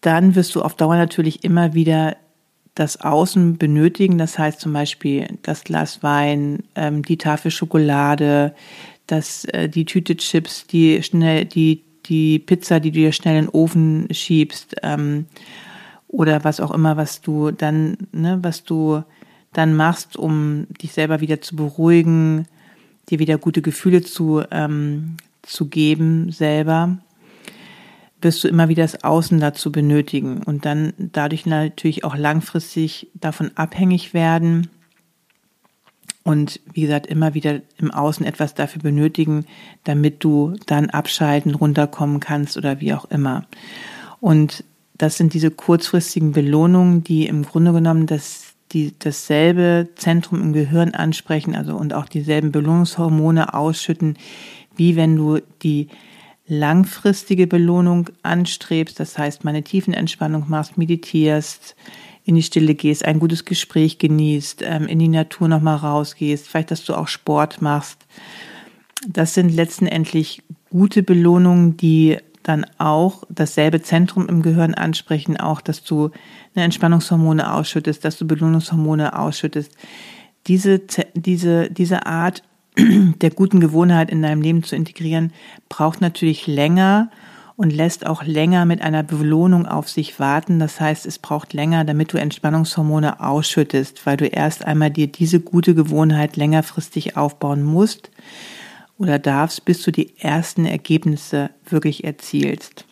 dann 0.00 0.34
wirst 0.34 0.56
du 0.56 0.62
auf 0.62 0.74
Dauer 0.74 0.96
natürlich 0.96 1.44
immer 1.44 1.74
wieder 1.74 2.16
das 2.74 3.00
Außen 3.00 3.58
benötigen. 3.58 4.18
Das 4.18 4.38
heißt 4.38 4.60
zum 4.60 4.72
Beispiel 4.72 5.38
das 5.42 5.64
Glas 5.64 6.02
Wein, 6.02 6.64
ähm, 6.74 7.02
die 7.02 7.18
Tafel 7.18 7.50
Schokolade, 7.50 8.54
das, 9.06 9.44
äh, 9.46 9.68
die 9.68 9.84
Tüte 9.84 10.16
Chips, 10.16 10.66
die 10.66 11.02
schnell, 11.02 11.44
die, 11.44 11.82
die 12.06 12.38
Pizza, 12.38 12.80
die 12.80 12.90
du 12.90 13.00
dir 13.00 13.12
schnell 13.12 13.38
in 13.38 13.44
den 13.46 13.50
Ofen 13.50 14.08
schiebst, 14.10 14.76
ähm, 14.82 15.26
oder 16.08 16.42
was 16.42 16.60
auch 16.60 16.72
immer, 16.72 16.96
was 16.96 17.20
du 17.20 17.50
dann, 17.50 17.96
ne, 18.12 18.38
was 18.42 18.64
du 18.64 19.02
dann 19.52 19.74
machst, 19.74 20.16
um 20.16 20.66
dich 20.82 20.92
selber 20.92 21.20
wieder 21.20 21.40
zu 21.40 21.56
beruhigen, 21.56 22.46
dir 23.08 23.18
wieder 23.18 23.38
gute 23.38 23.62
Gefühle 23.62 24.02
zu, 24.02 24.42
ähm, 24.50 25.16
zu 25.42 25.68
geben 25.68 26.30
selber 26.30 26.98
wirst 28.22 28.44
du 28.44 28.48
immer 28.48 28.68
wieder 28.68 28.82
das 28.82 29.02
Außen 29.04 29.40
dazu 29.40 29.72
benötigen 29.72 30.42
und 30.42 30.64
dann 30.64 30.92
dadurch 30.98 31.46
natürlich 31.46 32.04
auch 32.04 32.16
langfristig 32.16 33.08
davon 33.14 33.50
abhängig 33.54 34.14
werden 34.14 34.68
und 36.22 36.60
wie 36.72 36.82
gesagt 36.82 37.06
immer 37.06 37.34
wieder 37.34 37.60
im 37.78 37.90
Außen 37.90 38.26
etwas 38.26 38.54
dafür 38.54 38.82
benötigen, 38.82 39.46
damit 39.84 40.22
du 40.22 40.54
dann 40.66 40.90
abschalten, 40.90 41.54
runterkommen 41.54 42.20
kannst 42.20 42.56
oder 42.56 42.80
wie 42.80 42.92
auch 42.92 43.06
immer. 43.06 43.46
Und 44.20 44.64
das 44.98 45.16
sind 45.16 45.32
diese 45.32 45.50
kurzfristigen 45.50 46.32
Belohnungen, 46.32 47.02
die 47.02 47.26
im 47.26 47.42
Grunde 47.42 47.72
genommen 47.72 48.06
das, 48.06 48.54
die, 48.72 48.92
dasselbe 48.98 49.88
Zentrum 49.96 50.42
im 50.42 50.52
Gehirn 50.52 50.94
ansprechen, 50.94 51.56
also 51.56 51.74
und 51.74 51.94
auch 51.94 52.06
dieselben 52.06 52.52
Belohnungshormone 52.52 53.54
ausschütten, 53.54 54.18
wie 54.76 54.96
wenn 54.96 55.16
du 55.16 55.38
die 55.62 55.88
langfristige 56.50 57.46
Belohnung 57.46 58.10
anstrebst, 58.22 58.98
das 58.98 59.16
heißt, 59.16 59.44
meine 59.44 59.62
Tiefenentspannung 59.62 60.46
machst, 60.48 60.76
meditierst, 60.76 61.76
in 62.24 62.34
die 62.34 62.42
Stille 62.42 62.74
gehst, 62.74 63.04
ein 63.04 63.20
gutes 63.20 63.44
Gespräch 63.44 63.98
genießt, 63.98 64.62
ähm, 64.62 64.86
in 64.86 64.98
die 64.98 65.08
Natur 65.08 65.48
nochmal 65.48 65.76
rausgehst, 65.76 66.48
vielleicht, 66.48 66.70
dass 66.70 66.84
du 66.84 66.94
auch 66.94 67.08
Sport 67.08 67.62
machst. 67.62 68.04
Das 69.08 69.32
sind 69.32 69.50
letztendlich 69.50 70.42
gute 70.70 71.02
Belohnungen, 71.02 71.76
die 71.76 72.18
dann 72.42 72.66
auch 72.78 73.22
dasselbe 73.28 73.80
Zentrum 73.80 74.28
im 74.28 74.42
Gehirn 74.42 74.74
ansprechen, 74.74 75.38
auch, 75.38 75.60
dass 75.60 75.84
du 75.84 76.10
eine 76.54 76.64
Entspannungshormone 76.64 77.54
ausschüttest, 77.54 78.04
dass 78.04 78.18
du 78.18 78.26
Belohnungshormone 78.26 79.18
ausschüttest. 79.18 79.72
Diese, 80.46 80.80
diese, 81.14 81.70
diese 81.70 82.06
Art 82.06 82.42
der 82.78 83.30
guten 83.30 83.60
Gewohnheit 83.60 84.10
in 84.10 84.22
deinem 84.22 84.42
Leben 84.42 84.62
zu 84.62 84.76
integrieren, 84.76 85.32
braucht 85.68 86.00
natürlich 86.00 86.46
länger 86.46 87.10
und 87.56 87.74
lässt 87.74 88.06
auch 88.06 88.22
länger 88.24 88.64
mit 88.64 88.80
einer 88.80 89.02
Belohnung 89.02 89.66
auf 89.66 89.88
sich 89.88 90.18
warten. 90.18 90.58
Das 90.58 90.80
heißt, 90.80 91.04
es 91.04 91.18
braucht 91.18 91.52
länger, 91.52 91.84
damit 91.84 92.12
du 92.12 92.16
Entspannungshormone 92.16 93.20
ausschüttest, 93.20 94.06
weil 94.06 94.16
du 94.16 94.26
erst 94.26 94.64
einmal 94.64 94.90
dir 94.90 95.08
diese 95.08 95.40
gute 95.40 95.74
Gewohnheit 95.74 96.36
längerfristig 96.36 97.18
aufbauen 97.18 97.62
musst 97.62 98.10
oder 98.96 99.18
darfst, 99.18 99.66
bis 99.66 99.82
du 99.82 99.92
die 99.92 100.18
ersten 100.18 100.64
Ergebnisse 100.64 101.50
wirklich 101.68 102.04
erzielst. 102.04 102.86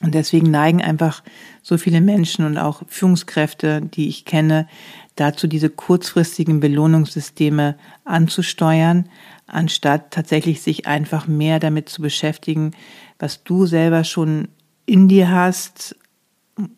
Und 0.00 0.14
deswegen 0.14 0.50
neigen 0.50 0.80
einfach 0.82 1.22
so 1.62 1.76
viele 1.76 2.00
Menschen 2.00 2.44
und 2.44 2.56
auch 2.56 2.82
Führungskräfte, 2.86 3.82
die 3.82 4.08
ich 4.08 4.24
kenne, 4.24 4.68
dazu, 5.16 5.48
diese 5.48 5.70
kurzfristigen 5.70 6.60
Belohnungssysteme 6.60 7.76
anzusteuern, 8.04 9.08
anstatt 9.46 10.12
tatsächlich 10.12 10.62
sich 10.62 10.86
einfach 10.86 11.26
mehr 11.26 11.58
damit 11.58 11.88
zu 11.88 12.02
beschäftigen, 12.02 12.72
was 13.18 13.42
du 13.42 13.66
selber 13.66 14.04
schon 14.04 14.48
in 14.86 15.08
dir 15.08 15.30
hast, 15.30 15.96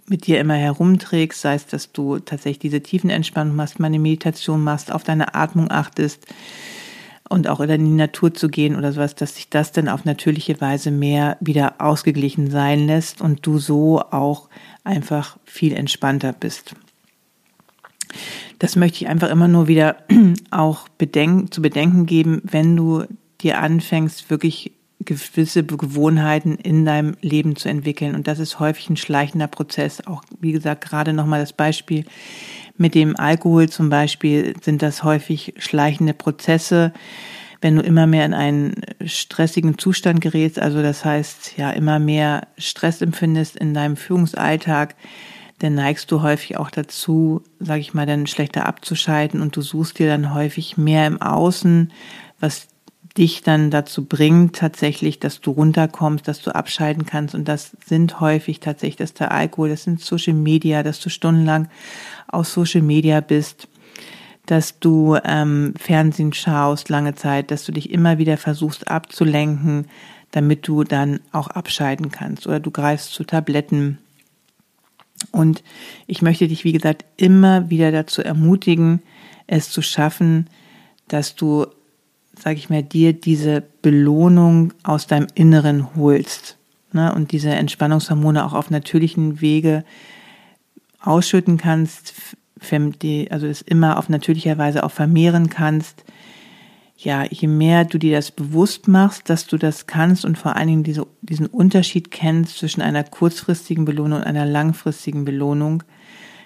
mit 0.07 0.27
dir 0.27 0.41
immer 0.41 0.55
herumträgst, 0.55 1.41
sei 1.41 1.55
es, 1.55 1.67
dass 1.67 1.93
du 1.93 2.19
tatsächlich 2.19 2.59
diese 2.59 2.83
tiefen 2.83 3.11
Entspannung 3.11 3.57
machst, 3.57 3.81
meine 3.81 3.99
Meditation 3.99 4.62
machst, 4.62 4.93
auf 4.93 5.03
deine 5.03 5.35
Atmung 5.35 5.71
achtest 5.71 6.27
und 7.31 7.49
auch 7.49 7.61
in 7.61 7.85
die 7.85 7.93
Natur 7.93 8.35
zu 8.35 8.49
gehen 8.49 8.77
oder 8.77 8.93
sowas, 8.93 9.15
dass 9.15 9.37
sich 9.37 9.49
das 9.49 9.71
dann 9.71 9.89
auf 9.89 10.05
natürliche 10.05 10.61
Weise 10.61 10.91
mehr 10.91 11.37
wieder 11.41 11.75
ausgeglichen 11.79 12.51
sein 12.51 12.87
lässt 12.87 13.21
und 13.21 13.47
du 13.47 13.59
so 13.59 14.01
auch 14.01 14.49
einfach 14.83 15.39
viel 15.45 15.73
entspannter 15.73 16.33
bist. 16.33 16.75
Das 18.59 18.75
möchte 18.75 18.97
ich 18.97 19.09
einfach 19.09 19.31
immer 19.31 19.47
nur 19.47 19.69
wieder 19.69 19.97
auch 20.51 20.89
bedenken, 20.99 21.53
zu 21.53 21.63
bedenken 21.63 22.05
geben, 22.05 22.43
wenn 22.45 22.77
du 22.77 23.05
dir 23.41 23.61
anfängst, 23.61 24.29
wirklich 24.29 24.73
gewisse 24.99 25.65
Gewohnheiten 25.65 26.57
in 26.57 26.85
deinem 26.85 27.17
Leben 27.23 27.55
zu 27.55 27.69
entwickeln. 27.69 28.17
Und 28.17 28.27
das 28.27 28.41
ist 28.41 28.59
häufig 28.59 28.91
ein 28.91 28.97
schleichender 28.97 29.47
Prozess. 29.47 30.07
Auch, 30.07 30.23
wie 30.41 30.53
gesagt, 30.53 30.85
gerade 30.85 31.13
nochmal 31.13 31.41
das 31.41 31.53
Beispiel 31.53 32.05
mit 32.81 32.95
dem 32.95 33.15
Alkohol 33.17 33.69
zum 33.69 33.91
Beispiel 33.91 34.55
sind 34.63 34.81
das 34.81 35.05
häufig 35.05 35.55
schleichende 35.59 36.15
Prozesse. 36.15 36.93
Wenn 37.61 37.77
du 37.77 37.83
immer 37.83 38.07
mehr 38.07 38.25
in 38.25 38.33
einen 38.33 38.75
stressigen 39.05 39.77
Zustand 39.77 40.23
gerätst, 40.23 40.59
also 40.59 40.81
das 40.83 41.05
heißt, 41.05 41.59
ja, 41.59 41.71
immer 41.71 41.99
mehr 41.99 42.49
Stress 42.57 43.03
empfindest 43.03 43.57
in 43.57 43.75
deinem 43.75 43.97
Führungsalltag, 43.97 44.95
dann 45.59 45.75
neigst 45.75 46.11
du 46.11 46.23
häufig 46.23 46.57
auch 46.57 46.71
dazu, 46.71 47.43
sage 47.59 47.81
ich 47.81 47.93
mal, 47.93 48.07
dann 48.07 48.27
schlechter 48.27 48.65
abzuschalten 48.65 49.43
und 49.43 49.55
du 49.55 49.61
suchst 49.61 49.99
dir 49.99 50.09
dann 50.09 50.33
häufig 50.33 50.79
mehr 50.79 51.07
im 51.07 51.21
Außen, 51.21 51.93
was 52.41 52.69
dich 53.17 53.43
dann 53.43 53.71
dazu 53.71 54.05
bringt, 54.05 54.57
tatsächlich, 54.57 55.19
dass 55.19 55.40
du 55.40 55.50
runterkommst, 55.50 56.26
dass 56.29 56.40
du 56.43 56.55
abschalten 56.55 57.07
kannst. 57.07 57.35
Und 57.35 57.49
das 57.49 57.76
sind 57.85 58.21
häufig 58.21 58.61
tatsächlich, 58.61 58.97
dass 58.97 59.14
der 59.14 59.33
Alkohol, 59.33 59.71
das 59.71 59.85
sind 59.85 60.00
Social 60.00 60.35
Media, 60.35 60.83
dass 60.83 61.00
du 61.00 61.11
stundenlang 61.11 61.69
auf 62.29 62.47
Social 62.47 62.83
Media 62.83 63.21
bist, 63.21 63.69
dass 64.47 64.79
du 64.79 65.17
ähm, 65.25 65.75
Fernsehen 65.76 66.33
schaust 66.33 66.88
lange 66.88 67.14
Zeit, 67.14 67.50
dass 67.50 67.64
du 67.64 67.73
dich 67.73 67.90
immer 67.90 68.19
wieder 68.19 68.37
versuchst 68.37 68.88
abzulenken, 68.88 69.87
damit 70.31 70.67
du 70.67 70.85
dann 70.85 71.21
auch 71.33 71.49
abschalten 71.49 72.11
kannst. 72.11 72.47
Oder 72.47 72.61
du 72.61 72.71
greifst 72.71 73.12
zu 73.12 73.25
Tabletten 73.25 73.99
und 75.33 75.62
ich 76.07 76.23
möchte 76.23 76.49
dich, 76.49 76.64
wie 76.64 76.73
gesagt, 76.73 77.05
immer 77.17 77.71
wieder 77.71 77.93
dazu 77.93 78.23
ermutigen, 78.23 79.02
es 79.47 79.71
zu 79.71 79.83
schaffen, 79.83 80.47
dass 81.09 81.35
du 81.35 81.67
sage 82.41 82.57
ich 82.57 82.71
mal, 82.71 82.83
dir 82.83 83.13
diese 83.13 83.63
Belohnung 83.83 84.73
aus 84.83 85.07
deinem 85.07 85.29
Inneren 85.35 85.95
holst 85.95 86.57
ne, 86.93 87.15
und 87.15 87.33
diese 87.33 87.51
Entspannungshormone 87.51 88.45
auch 88.45 88.55
auf 88.55 88.71
natürlichen 88.71 89.41
Wege 89.41 89.85
ausschütten 91.01 91.59
kannst, 91.59 92.15
also 93.31 93.47
es 93.47 93.63
immer 93.63 93.99
auf 93.99 94.09
natürlicher 94.09 94.59
Weise 94.59 94.85
auch 94.85 94.91
vermehren 94.91 95.49
kannst, 95.51 96.05
ja, 96.97 97.25
je 97.25 97.49
mehr 97.49 97.87
du 97.87 97.97
dir 97.97 98.17
das 98.17 98.31
bewusst 98.31 98.87
machst, 98.87 99.31
dass 99.31 99.47
du 99.47 99.57
das 99.57 99.87
kannst 99.87 100.27
und 100.27 100.37
vor 100.37 100.57
allen 100.57 100.69
Dingen 100.69 100.83
diese, 100.83 101.07
diesen 101.23 101.47
Unterschied 101.47 102.11
kennst 102.11 102.59
zwischen 102.59 102.83
einer 102.83 103.05
kurzfristigen 103.05 103.87
Belohnung 103.87 104.19
und 104.19 104.25
einer 104.25 104.45
langfristigen 104.45 105.25
Belohnung, 105.25 105.83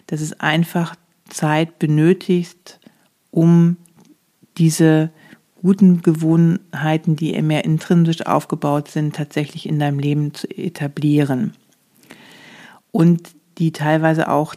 dass 0.06 0.20
es 0.20 0.38
einfach 0.38 0.94
Zeit 1.28 1.80
benötigt, 1.80 2.78
um 3.32 3.76
diese 4.56 5.10
guten 5.64 6.02
Gewohnheiten, 6.02 7.16
die 7.16 7.40
mehr 7.40 7.64
intrinsisch 7.64 8.26
aufgebaut 8.26 8.88
sind, 8.88 9.16
tatsächlich 9.16 9.66
in 9.66 9.78
deinem 9.78 9.98
Leben 9.98 10.34
zu 10.34 10.46
etablieren. 10.46 11.54
Und 12.92 13.30
die 13.56 13.72
teilweise 13.72 14.28
auch, 14.28 14.54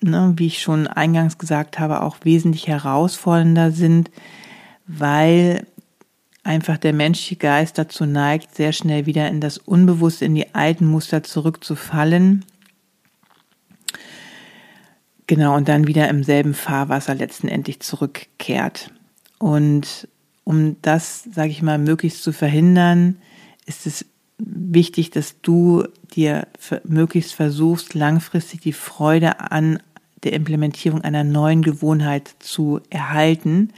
ne, 0.00 0.32
wie 0.36 0.46
ich 0.46 0.62
schon 0.62 0.86
eingangs 0.86 1.38
gesagt 1.38 1.80
habe, 1.80 2.02
auch 2.02 2.18
wesentlich 2.22 2.68
herausfordernder 2.68 3.72
sind, 3.72 4.12
weil 4.86 5.66
einfach 6.44 6.78
der 6.78 6.92
menschliche 6.92 7.34
Geist 7.34 7.76
dazu 7.76 8.06
neigt, 8.06 8.54
sehr 8.54 8.72
schnell 8.72 9.06
wieder 9.06 9.26
in 9.26 9.40
das 9.40 9.58
Unbewusste, 9.58 10.26
in 10.26 10.36
die 10.36 10.54
alten 10.54 10.86
Muster 10.86 11.24
zurückzufallen. 11.24 12.44
Genau, 15.26 15.56
und 15.56 15.68
dann 15.68 15.88
wieder 15.88 16.08
im 16.08 16.22
selben 16.22 16.54
Fahrwasser 16.54 17.16
letztendlich 17.16 17.80
zurückkehrt. 17.80 18.92
Und 19.38 20.06
um 20.44 20.76
das, 20.82 21.24
sage 21.24 21.50
ich 21.50 21.62
mal, 21.62 21.78
möglichst 21.78 22.22
zu 22.22 22.32
verhindern, 22.32 23.16
ist 23.66 23.86
es 23.86 24.04
wichtig, 24.38 25.10
dass 25.10 25.40
du 25.40 25.84
dir 26.14 26.46
möglichst 26.84 27.34
versuchst, 27.34 27.94
langfristig 27.94 28.60
die 28.60 28.72
Freude 28.72 29.40
an 29.50 29.78
der 30.22 30.32
Implementierung 30.32 31.02
einer 31.02 31.24
neuen 31.24 31.62
Gewohnheit 31.62 32.34
zu 32.38 32.80
erhalten 32.90 33.70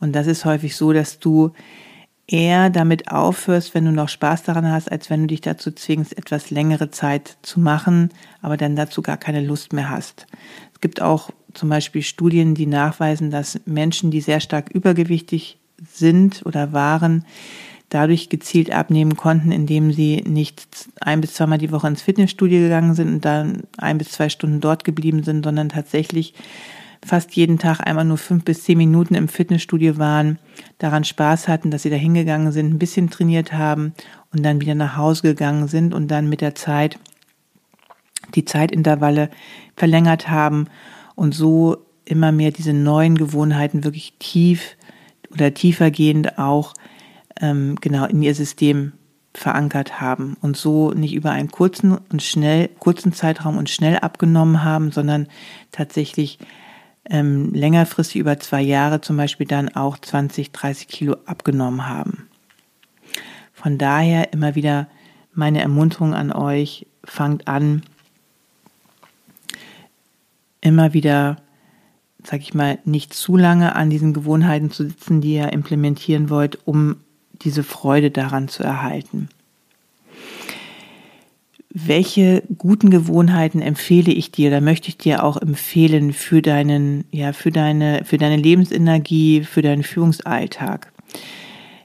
und 0.00 0.12
das 0.12 0.26
ist 0.26 0.44
häufig 0.44 0.76
so, 0.76 0.92
dass 0.92 1.18
du 1.18 1.52
eher 2.26 2.70
damit 2.70 3.10
aufhörst, 3.10 3.74
wenn 3.74 3.86
du 3.86 3.92
noch 3.92 4.08
Spaß 4.08 4.42
daran 4.42 4.70
hast, 4.70 4.92
als 4.92 5.08
wenn 5.08 5.22
du 5.22 5.26
dich 5.28 5.40
dazu 5.40 5.72
zwingst, 5.72 6.16
etwas 6.16 6.50
längere 6.50 6.90
Zeit 6.90 7.38
zu 7.42 7.58
machen, 7.58 8.10
aber 8.42 8.56
dann 8.56 8.76
dazu 8.76 9.00
gar 9.02 9.16
keine 9.16 9.40
Lust 9.40 9.72
mehr 9.72 9.88
hast. 9.88 10.26
Es 10.74 10.80
gibt 10.80 11.00
auch 11.00 11.30
zum 11.54 11.70
Beispiel 11.70 12.02
Studien, 12.02 12.54
die 12.54 12.66
nachweisen, 12.66 13.30
dass 13.30 13.60
Menschen, 13.64 14.10
die 14.10 14.20
sehr 14.20 14.40
stark 14.40 14.70
übergewichtig 14.70 15.58
sind 15.86 16.42
oder 16.44 16.72
waren, 16.72 17.24
dadurch 17.88 18.28
gezielt 18.28 18.70
abnehmen 18.70 19.16
konnten, 19.16 19.50
indem 19.50 19.92
sie 19.92 20.22
nicht 20.26 20.66
ein 21.00 21.20
bis 21.20 21.34
zweimal 21.34 21.58
die 21.58 21.72
Woche 21.72 21.88
ins 21.88 22.02
Fitnessstudio 22.02 22.60
gegangen 22.60 22.94
sind 22.94 23.08
und 23.08 23.24
dann 23.24 23.62
ein 23.78 23.98
bis 23.98 24.10
zwei 24.12 24.28
Stunden 24.28 24.60
dort 24.60 24.84
geblieben 24.84 25.22
sind, 25.22 25.44
sondern 25.44 25.70
tatsächlich 25.70 26.34
fast 27.04 27.34
jeden 27.36 27.58
Tag 27.58 27.80
einmal 27.80 28.04
nur 28.04 28.18
fünf 28.18 28.44
bis 28.44 28.64
zehn 28.64 28.76
Minuten 28.76 29.14
im 29.14 29.28
Fitnessstudio 29.28 29.98
waren, 29.98 30.38
daran 30.78 31.04
Spaß 31.04 31.48
hatten, 31.48 31.70
dass 31.70 31.82
sie 31.82 31.90
da 31.90 31.96
hingegangen 31.96 32.52
sind, 32.52 32.74
ein 32.74 32.78
bisschen 32.78 33.08
trainiert 33.08 33.52
haben 33.52 33.94
und 34.32 34.44
dann 34.44 34.60
wieder 34.60 34.74
nach 34.74 34.96
Hause 34.96 35.22
gegangen 35.22 35.68
sind 35.68 35.94
und 35.94 36.08
dann 36.08 36.28
mit 36.28 36.40
der 36.40 36.54
Zeit 36.54 36.98
die 38.34 38.44
Zeitintervalle 38.44 39.30
verlängert 39.76 40.28
haben 40.28 40.66
und 41.14 41.34
so 41.34 41.78
immer 42.04 42.32
mehr 42.32 42.50
diese 42.50 42.72
neuen 42.72 43.16
Gewohnheiten 43.16 43.84
wirklich 43.84 44.14
tief 44.18 44.76
oder 45.30 45.54
tiefergehend 45.54 46.38
auch 46.38 46.74
ähm, 47.40 47.76
genau 47.80 48.06
in 48.06 48.22
ihr 48.22 48.34
System 48.34 48.92
verankert 49.34 50.00
haben 50.00 50.36
und 50.40 50.56
so 50.56 50.90
nicht 50.90 51.14
über 51.14 51.30
einen 51.30 51.50
kurzen 51.50 51.98
und 52.10 52.22
schnell 52.22 52.68
kurzen 52.78 53.12
Zeitraum 53.12 53.56
und 53.56 53.70
schnell 53.70 53.98
abgenommen 53.98 54.64
haben, 54.64 54.90
sondern 54.90 55.28
tatsächlich 55.70 56.38
ähm, 57.08 57.52
längerfristig 57.54 58.20
über 58.20 58.38
zwei 58.38 58.60
Jahre 58.60 59.00
zum 59.00 59.16
Beispiel 59.16 59.46
dann 59.46 59.68
auch 59.74 59.98
20, 59.98 60.52
30 60.52 60.88
Kilo 60.88 61.16
abgenommen 61.24 61.86
haben. 61.88 62.28
Von 63.52 63.78
daher 63.78 64.32
immer 64.32 64.54
wieder 64.54 64.88
meine 65.32 65.60
Ermunterung 65.60 66.14
an 66.14 66.32
euch, 66.32 66.86
fangt 67.04 67.48
an, 67.48 67.82
immer 70.60 70.92
wieder, 70.92 71.36
sag 72.28 72.40
ich 72.40 72.54
mal, 72.54 72.78
nicht 72.84 73.14
zu 73.14 73.36
lange 73.36 73.74
an 73.74 73.90
diesen 73.90 74.12
Gewohnheiten 74.12 74.70
zu 74.70 74.84
sitzen, 74.84 75.20
die 75.20 75.34
ihr 75.34 75.52
implementieren 75.52 76.30
wollt, 76.30 76.58
um 76.66 76.96
diese 77.42 77.62
Freude 77.62 78.10
daran 78.10 78.48
zu 78.48 78.62
erhalten 78.62 79.28
welche 81.86 82.42
guten 82.56 82.90
Gewohnheiten 82.90 83.60
empfehle 83.60 84.12
ich 84.12 84.32
dir 84.32 84.48
oder 84.48 84.60
möchte 84.60 84.88
ich 84.88 84.98
dir 84.98 85.22
auch 85.22 85.36
empfehlen 85.36 86.12
für 86.12 86.42
deinen, 86.42 87.04
ja, 87.10 87.32
für 87.32 87.50
deine, 87.50 88.04
für 88.04 88.18
deine 88.18 88.36
Lebensenergie, 88.36 89.42
für 89.44 89.62
deinen 89.62 89.82
Führungsalltag? 89.82 90.92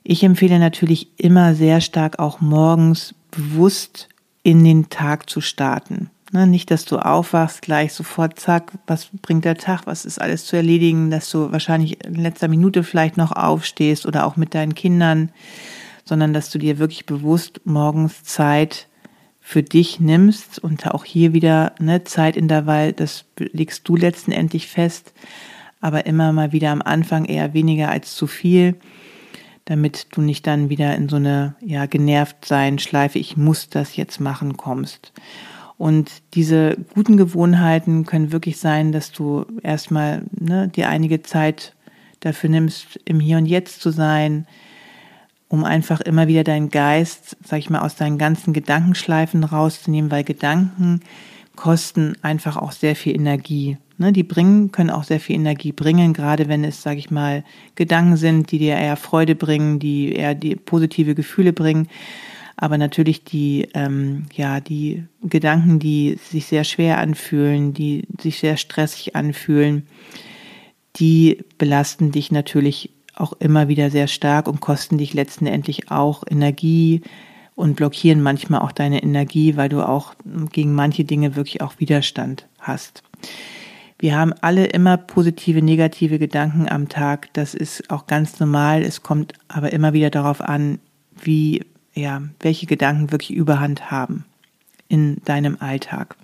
Ich 0.03 0.23
empfehle 0.23 0.59
natürlich 0.59 1.07
immer 1.17 1.53
sehr 1.53 1.81
stark 1.81 2.19
auch 2.19 2.41
morgens 2.41 3.13
bewusst 3.31 4.09
in 4.41 4.63
den 4.63 4.89
Tag 4.89 5.29
zu 5.29 5.41
starten. 5.41 6.09
Ne, 6.33 6.47
nicht, 6.47 6.71
dass 6.71 6.83
du 6.85 6.97
aufwachst, 6.97 7.61
gleich 7.61 7.93
sofort, 7.93 8.39
zack, 8.39 8.71
was 8.87 9.09
bringt 9.21 9.45
der 9.45 9.55
Tag, 9.55 9.85
was 9.85 10.03
ist 10.03 10.19
alles 10.19 10.47
zu 10.47 10.55
erledigen, 10.55 11.11
dass 11.11 11.29
du 11.29 11.51
wahrscheinlich 11.51 12.03
in 12.03 12.15
letzter 12.15 12.47
Minute 12.47 12.83
vielleicht 12.83 13.17
noch 13.17 13.31
aufstehst 13.31 14.07
oder 14.07 14.25
auch 14.25 14.35
mit 14.35 14.55
deinen 14.55 14.73
Kindern, 14.73 15.31
sondern 16.05 16.33
dass 16.33 16.49
du 16.49 16.57
dir 16.57 16.79
wirklich 16.79 17.05
bewusst 17.05 17.61
morgens 17.65 18.23
Zeit 18.23 18.87
für 19.41 19.61
dich 19.61 19.99
nimmst 19.99 20.57
und 20.57 20.87
auch 20.87 21.05
hier 21.05 21.33
wieder 21.33 21.73
ne, 21.77 22.03
Zeitintervall, 22.03 22.93
das 22.93 23.25
legst 23.37 23.87
du 23.87 23.95
letztendlich 23.95 24.65
fest, 24.67 25.13
aber 25.81 26.07
immer 26.07 26.33
mal 26.33 26.51
wieder 26.51 26.71
am 26.71 26.81
Anfang 26.81 27.25
eher 27.25 27.53
weniger 27.53 27.89
als 27.89 28.15
zu 28.15 28.25
viel, 28.25 28.73
damit 29.65 30.07
du 30.09 30.21
nicht 30.21 30.47
dann 30.47 30.69
wieder 30.69 30.95
in 30.95 31.09
so 31.09 31.17
eine 31.17 31.53
ja 31.61 31.85
genervt 31.85 32.43
sein 32.43 32.79
Schleife, 32.79 33.19
ich 33.19 33.37
muss 33.37 33.69
das 33.69 33.95
jetzt 33.95 34.19
machen 34.19 34.57
kommst. 34.57 35.13
Und 35.77 36.11
diese 36.33 36.77
guten 36.93 37.17
Gewohnheiten 37.17 38.05
können 38.05 38.31
wirklich 38.31 38.57
sein, 38.57 38.91
dass 38.91 39.11
du 39.11 39.45
erstmal 39.63 40.23
ne, 40.31 40.67
dir 40.67 40.89
einige 40.89 41.23
Zeit 41.23 41.73
dafür 42.19 42.49
nimmst, 42.49 42.99
im 43.05 43.19
Hier 43.19 43.37
und 43.37 43.45
Jetzt 43.45 43.81
zu 43.81 43.89
sein, 43.89 44.47
um 45.49 45.63
einfach 45.63 46.01
immer 46.01 46.27
wieder 46.27 46.43
deinen 46.43 46.69
Geist, 46.69 47.37
sag 47.43 47.59
ich 47.59 47.69
mal, 47.69 47.81
aus 47.81 47.95
deinen 47.95 48.17
ganzen 48.17 48.53
Gedankenschleifen 48.53 49.43
rauszunehmen, 49.43 50.09
weil 50.09 50.23
Gedanken 50.23 51.01
kosten 51.55 52.15
einfach 52.21 52.57
auch 52.57 52.71
sehr 52.71 52.95
viel 52.95 53.15
Energie. 53.15 53.77
Ne, 53.99 54.11
die 54.11 54.23
bringen, 54.23 54.71
können 54.71 54.89
auch 54.89 55.03
sehr 55.03 55.19
viel 55.19 55.35
Energie 55.35 55.71
bringen, 55.71 56.13
gerade 56.13 56.47
wenn 56.47 56.63
es, 56.63 56.81
sag 56.81 56.97
ich 56.97 57.11
mal, 57.11 57.43
Gedanken 57.75 58.17
sind, 58.17 58.51
die 58.51 58.57
dir 58.57 58.75
eher 58.75 58.97
Freude 58.97 59.35
bringen, 59.35 59.77
die 59.77 60.13
eher 60.13 60.33
die 60.33 60.55
positive 60.55 61.13
Gefühle 61.13 61.53
bringen. 61.53 61.87
Aber 62.55 62.77
natürlich 62.77 63.23
die, 63.23 63.67
ähm, 63.73 64.25
ja, 64.33 64.59
die 64.59 65.05
Gedanken, 65.23 65.79
die 65.79 66.17
sich 66.29 66.45
sehr 66.45 66.63
schwer 66.63 66.99
anfühlen, 66.99 67.73
die 67.73 68.07
sich 68.21 68.39
sehr 68.39 68.57
stressig 68.57 69.15
anfühlen, 69.15 69.87
die 70.97 71.43
belasten 71.57 72.11
dich 72.11 72.31
natürlich 72.31 72.91
auch 73.15 73.33
immer 73.33 73.67
wieder 73.67 73.89
sehr 73.89 74.07
stark 74.07 74.47
und 74.47 74.59
kosten 74.59 74.97
dich 74.97 75.13
letztendlich 75.13 75.91
auch 75.91 76.23
Energie 76.29 77.01
und 77.55 77.75
blockieren 77.75 78.21
manchmal 78.21 78.61
auch 78.61 78.71
deine 78.71 79.03
Energie, 79.03 79.55
weil 79.55 79.69
du 79.69 79.87
auch 79.87 80.15
gegen 80.51 80.73
manche 80.73 81.03
Dinge 81.05 81.35
wirklich 81.35 81.61
auch 81.61 81.79
Widerstand 81.79 82.47
hast. 82.59 83.03
Wir 83.99 84.17
haben 84.17 84.33
alle 84.41 84.65
immer 84.65 84.97
positive, 84.97 85.61
negative 85.61 86.19
Gedanken 86.19 86.67
am 86.67 86.89
Tag. 86.89 87.33
Das 87.33 87.53
ist 87.53 87.89
auch 87.89 88.07
ganz 88.07 88.39
normal. 88.39 88.83
Es 88.83 89.01
kommt 89.01 89.33
aber 89.47 89.71
immer 89.71 89.93
wieder 89.93 90.09
darauf 90.09 90.41
an, 90.41 90.79
wie, 91.21 91.61
ja, 91.93 92.21
welche 92.39 92.65
Gedanken 92.65 93.11
wirklich 93.11 93.31
Überhand 93.31 93.91
haben 93.91 94.25
in 94.87 95.17
deinem 95.25 95.57
Alltag. 95.59 96.15